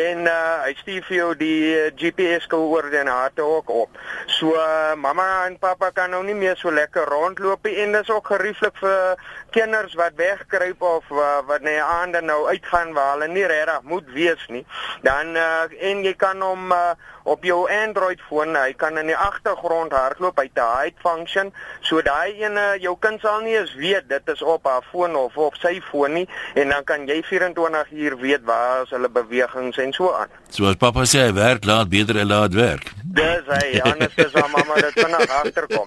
en 0.00 0.26
uh 0.30 0.62
hy 0.64 0.74
stuur 0.78 1.04
vir 1.08 1.16
jou 1.16 1.30
die 1.40 1.60
GPS 1.98 2.46
koördinate 2.50 3.42
ook 3.42 3.70
op. 3.70 3.98
So 4.26 4.54
uh, 4.54 4.94
mamma 4.94 5.46
en 5.46 5.58
pappa 5.58 5.90
kan 5.90 6.10
nou 6.14 6.22
nie 6.24 6.34
meer 6.34 6.56
so 6.56 6.70
lekker 6.70 7.08
rondloop 7.10 7.64
nie 7.66 7.76
en 7.82 7.92
dis 7.96 8.10
ook 8.10 8.32
gerieflik 8.32 8.76
vir 8.80 9.22
kinders 9.50 9.94
wat 9.98 10.18
wegkruip 10.20 10.82
of 10.82 11.10
uh, 11.10 11.40
wat 11.46 11.64
net 11.66 11.80
aande 11.82 12.20
nou 12.22 12.46
uitgaan 12.48 12.92
waar 12.94 13.16
hulle 13.16 13.30
nie 13.32 13.46
regtig 13.46 13.82
moet 13.82 14.12
wees 14.14 14.44
nie. 14.48 14.64
Dan 15.02 15.34
uh, 15.36 15.66
en 15.90 16.04
jy 16.06 16.14
kan 16.18 16.42
hom 16.44 16.70
uh, 16.74 16.92
op 17.22 17.44
jou 17.44 17.66
Android 17.70 18.20
foon, 18.28 18.54
hy 18.56 18.72
kan 18.78 18.98
in 18.98 19.10
die 19.10 19.16
agtergrond 19.16 19.92
hardloop 19.92 20.38
uit 20.38 20.56
'n 20.56 20.68
hide 20.76 21.00
function, 21.02 21.52
so 21.80 22.02
daai 22.02 22.40
ene 22.42 22.78
jou 22.80 22.96
kind 22.98 23.20
sal 23.20 23.40
nie 23.40 23.56
eens 23.56 23.74
weet 23.74 24.08
dit 24.08 24.28
is 24.28 24.42
op 24.42 24.64
haar 24.64 24.86
foon 24.90 25.16
of 25.16 25.36
op 25.36 25.54
sy 25.54 25.80
foon 25.90 26.12
nie 26.12 26.28
en 26.54 26.68
dan 26.68 26.84
kan 26.84 27.06
jy 27.06 27.22
24 27.30 27.92
uur 27.94 28.16
weet 28.20 28.44
waar 28.44 28.82
is 28.84 28.90
hulle 28.94 29.10
bewegings 29.14 29.78
en 29.78 29.92
so 29.94 30.10
aan. 30.14 30.30
So 30.50 30.66
as 30.70 30.78
pappa 30.80 31.06
sê 31.06 31.28
hy 31.28 31.34
werk 31.36 31.68
laat 31.68 31.90
beter 31.92 32.18
hy 32.18 32.26
laat 32.26 32.56
werk. 32.58 32.90
Dis 33.04 33.46
hy, 33.46 33.80
anders 33.86 34.16
is 34.18 34.34
haar 34.34 34.50
mamma 34.50 34.80
dit 34.82 34.98
vinnig 34.98 35.36
agterkom. 35.42 35.86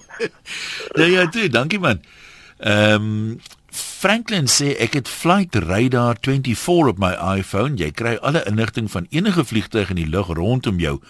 ja 0.96 1.10
ja, 1.10 1.26
toe, 1.28 1.50
dankie 1.52 1.82
man. 1.82 2.00
Ehm 2.58 3.12
um, 3.12 3.36
Franklin 3.74 4.46
sê 4.46 4.68
ek 4.78 4.92
het 4.94 5.08
Flight 5.10 5.56
Radar 5.58 6.20
24 6.22 6.92
op 6.92 6.98
my 7.02 7.14
iPhone. 7.40 7.74
Jy 7.80 7.88
kry 7.90 8.12
alle 8.22 8.44
inligting 8.46 8.86
van 8.92 9.08
enige 9.10 9.42
vliegtuig 9.44 9.90
in 9.90 9.98
die 9.98 10.10
lug 10.10 10.30
rondom 10.38 10.78
jou. 10.78 11.00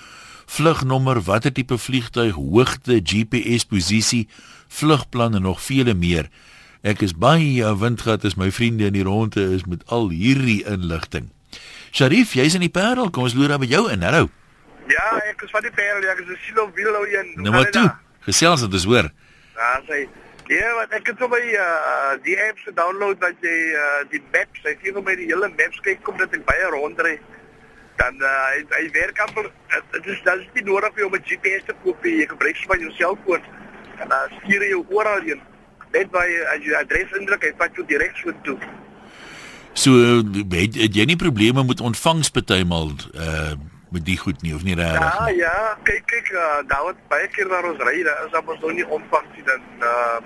Vlugnommer, 0.46 1.20
watter 1.26 1.52
tipe 1.52 1.76
vliegtuig, 1.78 2.38
hoogte, 2.38 3.00
GPS 3.04 3.66
posisie, 3.68 4.28
vlugplan 4.68 5.36
en 5.36 5.44
nog 5.44 5.60
vele 5.60 5.94
meer. 5.94 6.30
Ek 6.84 7.00
is 7.00 7.14
baie 7.16 7.68
windgat 7.80 8.26
as 8.28 8.34
my 8.36 8.50
vriende 8.52 8.84
in 8.90 8.92
die 8.92 9.04
ronde 9.06 9.40
is 9.56 9.62
met 9.64 9.80
al 9.88 10.10
hierdie 10.12 10.60
inligting. 10.68 11.30
Sharif, 11.96 12.34
jy's 12.36 12.56
in 12.58 12.60
die 12.60 12.68
Parel. 12.68 13.08
Kom 13.08 13.24
ons 13.24 13.32
loer 13.32 13.54
daar 13.54 13.62
by 13.62 13.68
jou 13.70 13.86
in. 13.88 14.04
Hallo. 14.04 14.26
Ja, 14.92 15.06
ek 15.30 15.46
is 15.46 15.54
van 15.54 15.64
die 15.64 15.72
Parel. 15.72 16.04
Ek 16.12 16.20
is 16.20 16.42
silo 16.44 16.66
willow 16.76 17.06
een. 17.08 17.30
Nou 17.40 17.54
maar 17.54 17.70
toe. 17.72 17.86
Gesels 18.26 18.66
dit 18.66 18.76
is 18.76 18.84
hoor. 18.90 19.08
Ja, 19.56 19.70
sê 19.88 20.02
Ja, 20.52 20.74
wat 20.76 20.92
ek 20.92 21.06
het 21.08 21.22
so 21.22 21.30
by 21.32 21.40
uh 21.40 22.18
die 22.26 22.36
apps 22.50 22.66
gedownload 22.68 23.16
dat 23.22 23.40
jy 23.40 23.54
uh 23.72 24.02
die 24.12 24.20
maps, 24.34 24.60
jy 24.66 24.74
sien 24.82 24.98
hoe 24.98 25.04
my 25.06 25.14
die 25.16 25.30
hele 25.30 25.48
maps 25.54 25.80
kyk 25.86 26.04
kom 26.04 26.20
dit 26.20 26.36
baie 26.44 26.68
rondry. 26.74 27.14
Dan 27.96 28.20
uh 28.20 28.34
hy, 28.50 28.60
hy 28.74 28.84
werk 28.98 29.24
amper 29.24 29.48
dit 29.96 30.12
is 30.12 30.20
dan 30.28 30.44
is 30.44 30.52
nie 30.58 30.66
nodig 30.68 30.92
vir 30.92 31.06
jou 31.06 31.08
om 31.08 31.16
'n 31.16 31.24
GPS 31.32 31.64
te 31.64 31.78
koop 31.80 32.04
nie. 32.04 32.18
Jy 32.20 32.28
gebruik 32.36 32.60
sommer 32.60 32.84
jou 32.84 32.92
selfoon 33.00 33.50
en 34.04 34.08
dan 34.12 34.38
stuur 34.42 34.68
jy 34.68 34.72
jou 34.76 34.84
oral 35.00 35.24
heen. 35.32 35.40
Net 35.94 36.10
by 36.14 36.24
as 36.54 36.64
jy 36.64 36.74
adres 36.78 37.14
indruk, 37.18 37.44
hy 37.46 37.52
vat 37.60 37.78
jou 37.78 37.86
direk 37.86 38.16
so 38.18 38.34
toe. 38.46 38.58
So 39.74 39.92
het, 40.54 40.76
het 40.78 40.94
jy 40.94 41.06
nie 41.10 41.18
probleme 41.18 41.64
met 41.66 41.82
ontvangs 41.84 42.32
partymal 42.34 42.92
uh 43.14 43.54
met 43.94 44.02
die 44.02 44.16
goed 44.18 44.40
nie 44.42 44.50
of 44.54 44.64
nie 44.66 44.74
regtig? 44.74 44.98
Ja, 44.98 45.26
ja, 45.38 45.58
kyk 45.86 46.02
kyk 46.10 46.30
uh, 46.34 46.64
daar 46.66 46.80
word 46.82 46.98
baie 47.12 47.28
keer 47.30 47.46
waar 47.46 47.68
ons 47.68 47.78
ry, 47.86 48.00
daar 48.02 48.24
is 48.26 48.32
ons 48.40 48.64
nog 48.64 48.72
nie 48.74 48.86
ontvangs 48.96 49.36
nie 49.36 49.44
dan 49.46 49.62
uh 49.86 50.16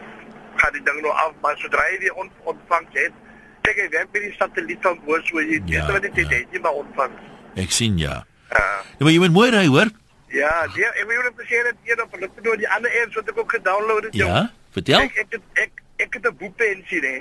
gaan 0.59 0.73
die 0.73 0.83
ding 0.87 1.03
nou 1.05 1.13
af, 1.13 1.35
maar 1.45 1.59
sodra 1.61 1.85
jy 1.93 1.99
die 2.07 2.15
on, 2.17 2.31
ontvangs 2.49 2.97
het, 2.97 3.19
kyk 3.67 3.83
jy 3.83 3.89
werk 3.93 4.09
met 4.17 4.25
die 4.25 4.33
satelliet 4.39 4.81
van 4.87 4.97
bo 5.05 5.21
so 5.27 5.43
jy 5.45 5.61
ja, 5.69 5.85
weet 5.85 5.93
wat 5.99 6.07
dit 6.07 6.17
ja. 6.23 6.31
is, 6.39 6.49
jy 6.57 6.63
maar 6.65 6.81
ontvangs. 6.81 7.29
Ek 7.61 7.77
sien 7.77 8.01
ja. 8.01 8.23
Ja. 8.49 8.65
Uh, 8.65 9.05
maar 9.05 9.13
jy 9.13 9.21
moet 9.27 9.37
mooi 9.37 9.51
ry, 9.53 9.67
hoor? 9.69 9.93
Ja, 10.33 10.55
die, 10.73 10.85
ek 10.89 11.05
wil 11.09 11.23
net 11.29 11.45
sê 11.49 11.61
dat 11.69 11.85
jy 11.89 11.97
dan 12.01 12.25
nou 12.45 12.57
die 12.65 12.71
ander 12.73 12.97
apps 13.03 13.21
wat 13.21 13.31
ek 13.33 13.39
ook 13.45 13.55
gedownload 13.59 14.09
het. 14.09 14.17
Ja, 14.17 14.33
jou. 14.33 14.47
Vertel. 14.79 15.07
Ek 15.07 15.19
ek 15.25 15.37
het 15.37 15.64
ek, 15.64 15.83
ek 16.07 16.19
het 16.19 16.31
'n 16.31 16.37
boekpensie, 16.38 17.03
hè. 17.07 17.19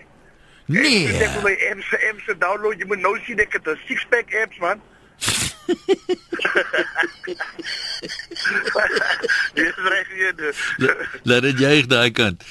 Nee. 0.68 1.08
Ek 1.08 1.32
het 1.32 1.44
my 1.44 1.56
apps 1.72 1.94
apps 2.10 2.26
download, 2.40 2.80
jy 2.80 2.86
moet 2.88 3.00
nou 3.00 3.20
sien 3.24 3.40
ek 3.40 3.54
het 3.56 3.68
'n 3.68 3.80
six 3.88 4.06
pack 4.12 4.34
apps 4.44 4.58
man. 4.60 4.82
Dis 9.58 9.76
reg 9.76 10.08
hier. 10.16 10.56
Laat 11.24 11.42
dit 11.42 11.60
juig 11.60 11.86
daai 11.92 12.12
kant. 12.12 12.44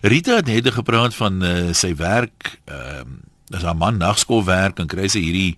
Rita 0.00 0.34
het 0.40 0.46
net 0.46 0.72
gepraat 0.72 1.14
van 1.14 1.44
uh, 1.44 1.72
sy 1.72 1.94
werk, 1.96 2.58
ehm 2.64 3.00
uh, 3.00 3.04
as 3.48 3.64
haar 3.64 3.80
man 3.80 3.96
nagskool 3.96 4.44
werk 4.44 4.76
en 4.76 4.90
kry 4.92 5.08
sy 5.08 5.24
hierdie 5.24 5.56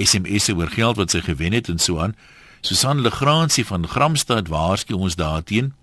SMS'e 0.00 0.54
oor 0.56 0.70
geld 0.72 0.96
wat 0.96 1.12
sy 1.12 1.20
gewen 1.20 1.52
het 1.52 1.68
en 1.68 1.76
so 1.78 2.00
aan. 2.00 2.16
Susan 2.64 3.04
Legrandsie 3.04 3.66
van 3.68 3.84
Gramstad 3.88 4.48
waarsku 4.48 4.96
ons 4.96 5.20
daarteen. 5.20 5.74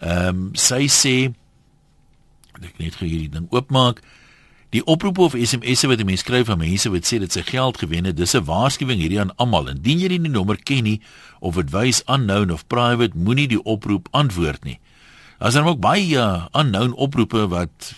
Ehm 0.00 0.28
um, 0.28 0.48
sy 0.56 0.88
sê 0.88 1.32
ek 2.64 2.78
net 2.78 2.94
gou 3.00 3.08
hierdie 3.08 3.30
ding 3.30 3.46
oopmaak. 3.50 4.02
Die 4.70 4.82
oproepe 4.86 5.24
of 5.26 5.34
SMS'e 5.34 5.88
wat 5.90 6.00
'n 6.00 6.06
mens 6.06 6.20
skryf 6.20 6.48
aan 6.48 6.58
mense 6.58 6.90
wat 6.90 7.02
sê 7.02 7.18
dit 7.18 7.32
sy 7.32 7.42
geld 7.42 7.78
gewen 7.78 8.04
het, 8.04 8.16
dis 8.16 8.34
'n 8.34 8.44
waarskuwing 8.44 9.00
hierdie 9.00 9.20
aan 9.20 9.36
almal. 9.36 9.68
Indien 9.68 9.98
jy 9.98 10.08
nie 10.08 10.18
die 10.18 10.30
nommer 10.30 10.56
ken 10.56 10.84
nie 10.84 11.00
of 11.40 11.54
dit 11.54 11.70
wys 11.70 12.02
unknown 12.06 12.50
of 12.50 12.66
private, 12.66 13.16
moenie 13.16 13.48
die 13.48 13.62
oproep 13.62 14.08
antwoord 14.10 14.64
nie. 14.64 14.78
As 15.38 15.54
daar 15.54 15.66
ook 15.66 15.80
baie 15.80 16.16
uh, 16.16 16.46
unknown 16.52 16.92
oproepe 16.92 17.48
wat 17.48 17.94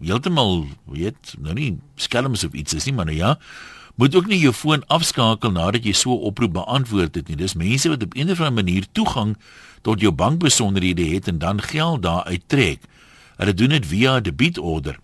heeltemal 0.00 0.66
weet, 0.84 1.34
nou 1.38 1.54
nie 1.54 1.78
skelms 1.96 2.44
of 2.44 2.52
iets 2.52 2.74
is 2.74 2.84
nie, 2.84 2.94
maar 2.94 3.08
nou 3.08 3.16
ja, 3.16 3.38
moet 3.94 4.14
ook 4.14 4.26
nie 4.26 4.38
jou 4.38 4.52
foon 4.52 4.82
afskakel 4.86 5.50
nadat 5.54 5.84
jy 5.84 5.92
so 5.92 6.14
'n 6.14 6.26
oproep 6.30 6.52
beantwoord 6.52 7.14
het 7.14 7.28
nie. 7.28 7.36
Dis 7.36 7.54
mense 7.54 7.88
wat 7.88 8.02
op 8.02 8.14
'n 8.14 8.30
of 8.30 8.40
ander 8.40 8.52
manier 8.52 8.84
toegang 8.92 9.36
tot 9.82 10.00
jou 10.00 10.12
bankbesonderhede 10.12 11.14
het 11.14 11.28
en 11.28 11.38
dan 11.38 11.62
geld 11.62 12.02
daar 12.02 12.24
uittrek. 12.24 12.80
Hulle 13.36 13.54
doen 13.54 13.68
dit 13.68 13.86
via 13.86 14.16
'n 14.16 14.22
debietorder. 14.22 14.98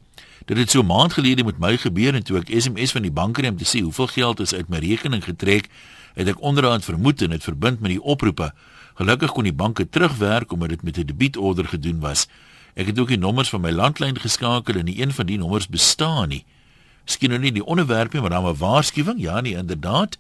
Dit 0.47 0.57
het 0.57 0.71
so 0.71 0.81
'n 0.81 0.87
maand 0.87 1.12
gelede 1.12 1.45
met 1.45 1.59
my 1.59 1.77
gebeur 1.77 2.14
en 2.14 2.23
toe 2.23 2.38
ek 2.38 2.61
SMS 2.61 2.93
van 2.93 3.03
die 3.03 3.12
bank 3.12 3.35
kry 3.35 3.49
om 3.49 3.57
te 3.57 3.64
sê 3.64 3.83
hoeveel 3.83 4.07
geld 4.07 4.40
is 4.40 4.55
uit 4.55 4.69
my 4.69 4.79
rekening 4.79 5.25
getrek, 5.25 5.69
het 6.14 6.29
ek 6.29 6.40
onderaan 6.40 6.81
vermoed 6.81 7.23
en 7.23 7.31
dit 7.31 7.43
verbind 7.43 7.81
met 7.81 7.90
die 7.90 8.03
oproepe. 8.03 8.53
Gelukkig 8.95 9.33
kon 9.33 9.45
die 9.45 9.53
banke 9.53 9.88
terugwerk 9.88 10.53
omdat 10.53 10.69
dit 10.69 10.83
met 10.83 10.99
'n 10.99 11.07
debietorder 11.07 11.69
gedoen 11.69 12.01
was. 12.01 12.27
Ek 12.75 12.87
het 12.87 12.99
ook 12.99 13.09
die 13.09 13.19
nommers 13.19 13.49
van 13.49 13.61
my 13.61 13.71
landlyn 13.71 14.19
geskakel 14.19 14.75
en 14.75 14.85
nie 14.85 15.01
een 15.03 15.12
van 15.12 15.27
die 15.27 15.38
nommers 15.38 15.69
bestaan 15.69 16.29
nie. 16.29 16.45
Miskien 17.05 17.31
nou 17.31 17.40
nie 17.40 17.53
die 17.53 17.64
onderwerp 17.64 18.12
nie, 18.12 18.21
maar 18.21 18.31
dan 18.31 18.47
'n 18.47 18.57
waarskuwing. 18.57 19.21
Ja, 19.21 19.40
nee, 19.40 19.57
inderdaad. 19.57 20.19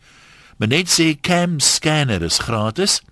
Maar 0.56 0.68
net 0.68 1.00
sê 1.00 1.20
cam 1.20 1.60
scanner 1.60 2.22
is 2.22 2.38
gratis. 2.38 3.02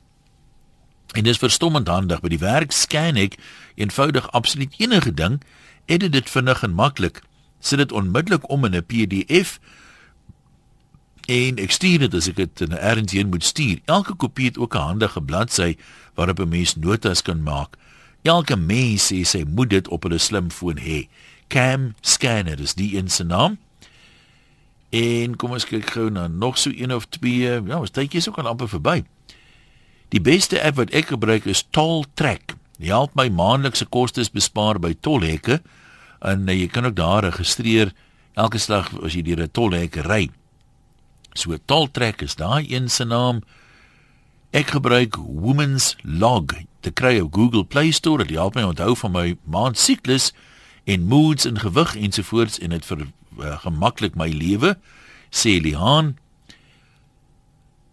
En 1.13 1.25
dis 1.25 1.39
verstommend 1.39 1.89
handig 1.89 2.21
by 2.21 2.29
die 2.29 2.43
werk 2.43 2.73
scan 2.73 3.17
ek 3.17 3.39
eenvoudig 3.81 4.31
absoluut 4.37 4.75
enige 4.77 5.15
ding 5.15 5.41
edit 5.87 6.13
dit 6.13 6.31
vinnig 6.31 6.63
en 6.63 6.75
maklik. 6.75 7.23
Sit 7.61 7.79
dit 7.79 7.93
onmiddellik 7.93 8.51
om 8.51 8.65
in 8.65 8.77
'n 8.77 8.85
PDF 8.85 9.59
en 11.29 11.57
ek 11.57 11.71
stuur 11.71 11.99
dit 11.99 12.15
as 12.15 12.29
ek 12.29 12.37
dit 12.37 12.61
in 12.61 12.73
'n 12.73 12.83
RNG 12.95 13.25
moet 13.27 13.45
stuur. 13.45 13.81
Elke 13.85 14.15
kopie 14.15 14.47
het 14.47 14.59
ook 14.59 14.75
'n 14.75 14.89
handige 14.89 15.23
bladsy 15.23 15.77
waarop 16.15 16.41
'n 16.41 16.49
mens 16.49 16.77
notas 16.77 17.23
kan 17.23 17.43
maak. 17.43 17.77
Elke 18.23 18.57
mens 18.57 19.13
sê 19.13 19.23
sy 19.23 19.45
moet 19.47 19.71
dit 19.71 19.89
op 19.89 20.05
'n 20.05 20.19
slimfoon 20.19 20.79
hê. 20.79 21.09
Cam 21.49 21.95
Scanner 22.01 22.61
is 22.61 22.75
die 22.75 22.97
in 22.97 23.09
se 23.09 23.25
naam. 23.25 23.59
En 24.91 25.37
kom 25.37 25.51
ons 25.51 25.65
kyk 25.65 25.91
gou 25.91 26.11
na 26.11 26.27
nog 26.27 26.59
so 26.59 26.71
een 26.71 26.95
of 26.95 27.07
twee. 27.09 27.63
Ja, 27.67 27.79
ons 27.81 27.91
tydjie 27.91 28.21
is 28.21 28.29
ook 28.29 28.39
al 28.39 28.47
amper 28.47 28.69
verby. 28.69 29.05
Die 30.09 30.21
beste 30.25 30.57
app 30.65 30.79
wat 30.81 30.93
ek 30.97 31.11
gebruik 31.13 31.45
is 31.45 31.67
Toll 31.77 32.07
Track. 32.17 32.55
Dit 32.79 32.89
help 32.89 33.13
my 33.19 33.27
maandelikse 33.29 33.85
kostes 33.93 34.31
bespaar 34.33 34.79
by 34.81 34.95
tolhekke 35.05 35.59
en 36.25 36.49
uh, 36.49 36.55
jy 36.55 36.69
kan 36.73 36.89
ook 36.89 36.97
daar 36.97 37.27
registreer 37.27 37.93
elke 38.39 38.61
slag 38.63 38.89
as 39.05 39.13
jy 39.13 39.23
deur 39.27 39.43
'n 39.45 39.53
tolhek 39.53 40.01
ry. 40.09 40.31
So 41.35 41.57
Tolltrack 41.67 42.23
is 42.23 42.35
daai 42.35 42.65
een 42.73 42.89
se 42.89 43.05
naam. 43.05 43.43
Ek 44.51 44.73
gebruik 44.73 45.17
Women's 45.17 45.97
Log 46.03 46.57
te 46.81 46.91
kry 46.91 47.21
op 47.21 47.35
Google 47.35 47.65
Play 47.65 47.91
Store. 47.91 48.25
Dit 48.25 48.37
help 48.37 48.55
my 48.55 48.63
onthou 48.63 48.97
van 48.97 49.13
my 49.13 49.37
maand 49.45 49.79
siklus 49.79 50.33
en 50.85 51.05
moods 51.05 51.45
en 51.45 51.61
gewig 51.61 51.97
ensovoorts 51.97 52.59
en 52.59 52.71
dit 52.71 52.87
vir 52.87 53.07
uh, 53.39 53.59
gemaklik 53.61 54.17
my 54.17 54.29
lewe 54.33 54.79
sê 55.31 55.61
Lihan 55.61 56.17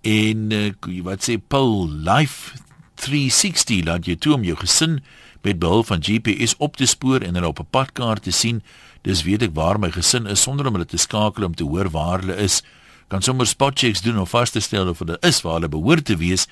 en 0.06 0.51
uh, 0.53 1.01
wat 1.03 1.26
sê 1.26 1.39
Paul 1.41 1.89
Life 2.06 2.53
360 3.01 3.86
laat 3.88 4.06
jou 4.06 4.16
toe 4.22 4.36
om 4.38 4.43
jou 4.45 4.56
gesin 4.60 4.99
met 5.45 5.60
behulp 5.60 5.89
van 5.89 6.03
GPS 6.06 6.56
op 6.58 6.78
te 6.78 6.86
spoor 6.89 7.26
en 7.26 7.34
hulle 7.38 7.49
op 7.49 7.60
'n 7.60 7.70
padkaart 7.70 8.24
te 8.24 8.32
sien. 8.32 8.62
Dis 9.01 9.24
weet 9.24 9.41
ek 9.41 9.53
waar 9.53 9.80
my 9.80 9.91
gesin 9.91 10.28
is 10.28 10.41
sonder 10.41 10.68
om 10.68 10.74
hulle 10.74 10.86
te 10.86 10.97
skakel 10.97 11.45
om 11.45 11.56
te 11.56 11.64
hoor 11.64 11.89
waar 11.89 12.20
hulle 12.20 12.36
is. 12.36 12.64
Kan 13.08 13.22
sommer 13.22 13.45
spot 13.47 13.80
checks 13.80 14.01
doen 14.01 14.18
om 14.20 14.28
vas 14.28 14.49
te 14.49 14.60
stel 14.60 14.89
of 14.89 14.99
hulle 14.99 15.18
is 15.22 15.41
waar 15.41 15.53
hulle 15.53 15.70
behoort 15.70 16.06
te 16.06 16.18
wees. 16.18 16.47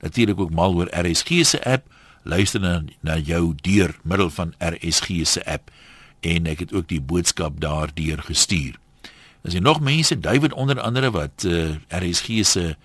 Natuurlik 0.00 0.40
ook 0.40 0.50
mal 0.50 0.74
oor 0.74 0.88
RSG 0.92 1.44
se 1.44 1.64
app. 1.64 1.86
Luister 2.22 2.60
na, 2.60 2.82
na 3.00 3.16
jou 3.16 3.54
deur 3.60 3.96
middel 4.02 4.30
van 4.30 4.54
RSG 4.58 5.06
se 5.22 5.44
app 5.44 5.70
en 6.20 6.46
ek 6.46 6.58
het 6.58 6.72
ook 6.72 6.88
die 6.88 7.00
boodskap 7.00 7.60
daardeur 7.60 8.22
gestuur. 8.22 8.78
As 9.44 9.54
jy 9.54 9.60
nog 9.60 9.80
mense 9.80 10.20
David 10.20 10.52
onder 10.52 10.80
andere 10.80 11.10
wat 11.10 11.44
uh, 11.44 11.76
RSG 11.88 12.44
se 12.44 12.76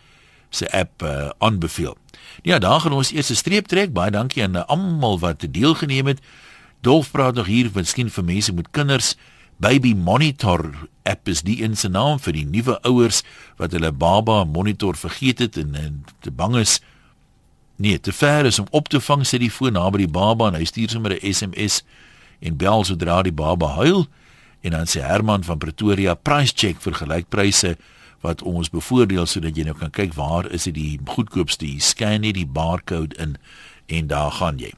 se 0.56 0.70
app 0.72 1.04
uh, 1.04 1.30
aanbeveel. 1.38 1.98
Ja, 2.42 2.60
daar 2.60 2.80
gaan 2.80 2.94
ons 2.94 3.12
eers 3.12 3.30
'n 3.30 3.36
streep 3.36 3.68
trek. 3.68 3.94
Baie 3.94 4.12
dankie 4.12 4.44
aan 4.44 4.68
almal 4.68 5.20
wat 5.20 5.46
deelgeneem 5.50 6.08
het. 6.08 6.22
Dolf 6.82 7.12
praat 7.12 7.36
nog 7.36 7.46
hier, 7.46 7.70
miskien 7.74 8.10
vir 8.10 8.24
mense 8.24 8.54
met 8.54 8.68
kinders. 8.72 9.16
Baby 9.58 9.94
Monitor 9.94 10.90
app 11.04 11.28
is 11.28 11.44
die 11.44 11.60
in 11.64 11.76
se 11.78 11.90
naam 11.92 12.20
vir 12.24 12.36
die 12.38 12.46
nuwe 12.48 12.78
ouers 12.88 13.22
wat 13.60 13.76
hulle 13.76 13.92
baba 13.92 14.44
monitor 14.48 14.98
vergeet 15.00 15.44
het 15.44 15.58
en, 15.60 15.76
en 15.76 16.02
te 16.24 16.32
bang 16.32 16.56
is 16.62 16.80
nee, 17.76 18.00
te 18.00 18.14
ver 18.16 18.46
is 18.46 18.60
om 18.60 18.68
op 18.72 18.90
te 18.90 19.02
vang 19.04 19.26
sit 19.28 19.44
die 19.44 19.52
foon 19.52 19.76
naby 19.78 20.06
die 20.06 20.12
baba 20.12 20.50
en 20.52 20.60
hy 20.60 20.68
stuur 20.70 20.96
sommer 20.96 21.16
'n 21.16 21.34
SMS 21.34 21.84
en 22.40 22.58
bel 22.58 22.84
sodra 22.84 23.22
die 23.24 23.36
baba 23.36 23.76
huil 23.80 24.08
en 24.64 24.72
dan 24.72 24.88
sê 24.88 25.04
Herman 25.04 25.44
van 25.44 25.60
Pretoria 25.60 26.16
price 26.16 26.54
check 26.56 26.80
vir 26.82 26.94
gelykpryse 26.94 27.76
wat 28.24 28.42
ons 28.48 28.72
bevoordeel 28.72 29.28
sodat 29.28 29.58
jy 29.60 29.68
nou 29.68 29.76
kan 29.78 29.92
kyk 29.92 30.16
waar 30.18 30.48
is 30.52 30.66
dit 30.70 30.78
die 30.78 31.00
goedkoopste 31.06 31.68
jy 31.68 31.84
scan 31.84 32.24
net 32.24 32.40
die 32.40 32.48
barcode 32.48 33.18
in 33.20 33.38
en 33.92 34.08
daar 34.08 34.32
gaan 34.40 34.58
jy. 34.58 34.72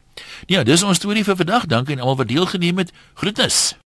Ja 0.49 0.63
dis 0.65 0.83
ons 0.83 0.97
storie 0.97 1.23
vir 1.23 1.37
vandag. 1.37 1.69
Dankie 1.69 1.95
aan 1.95 2.01
almal 2.01 2.23
wat 2.25 2.33
deelgeneem 2.33 2.81
het. 2.81 2.93
Groetnis 3.13 3.77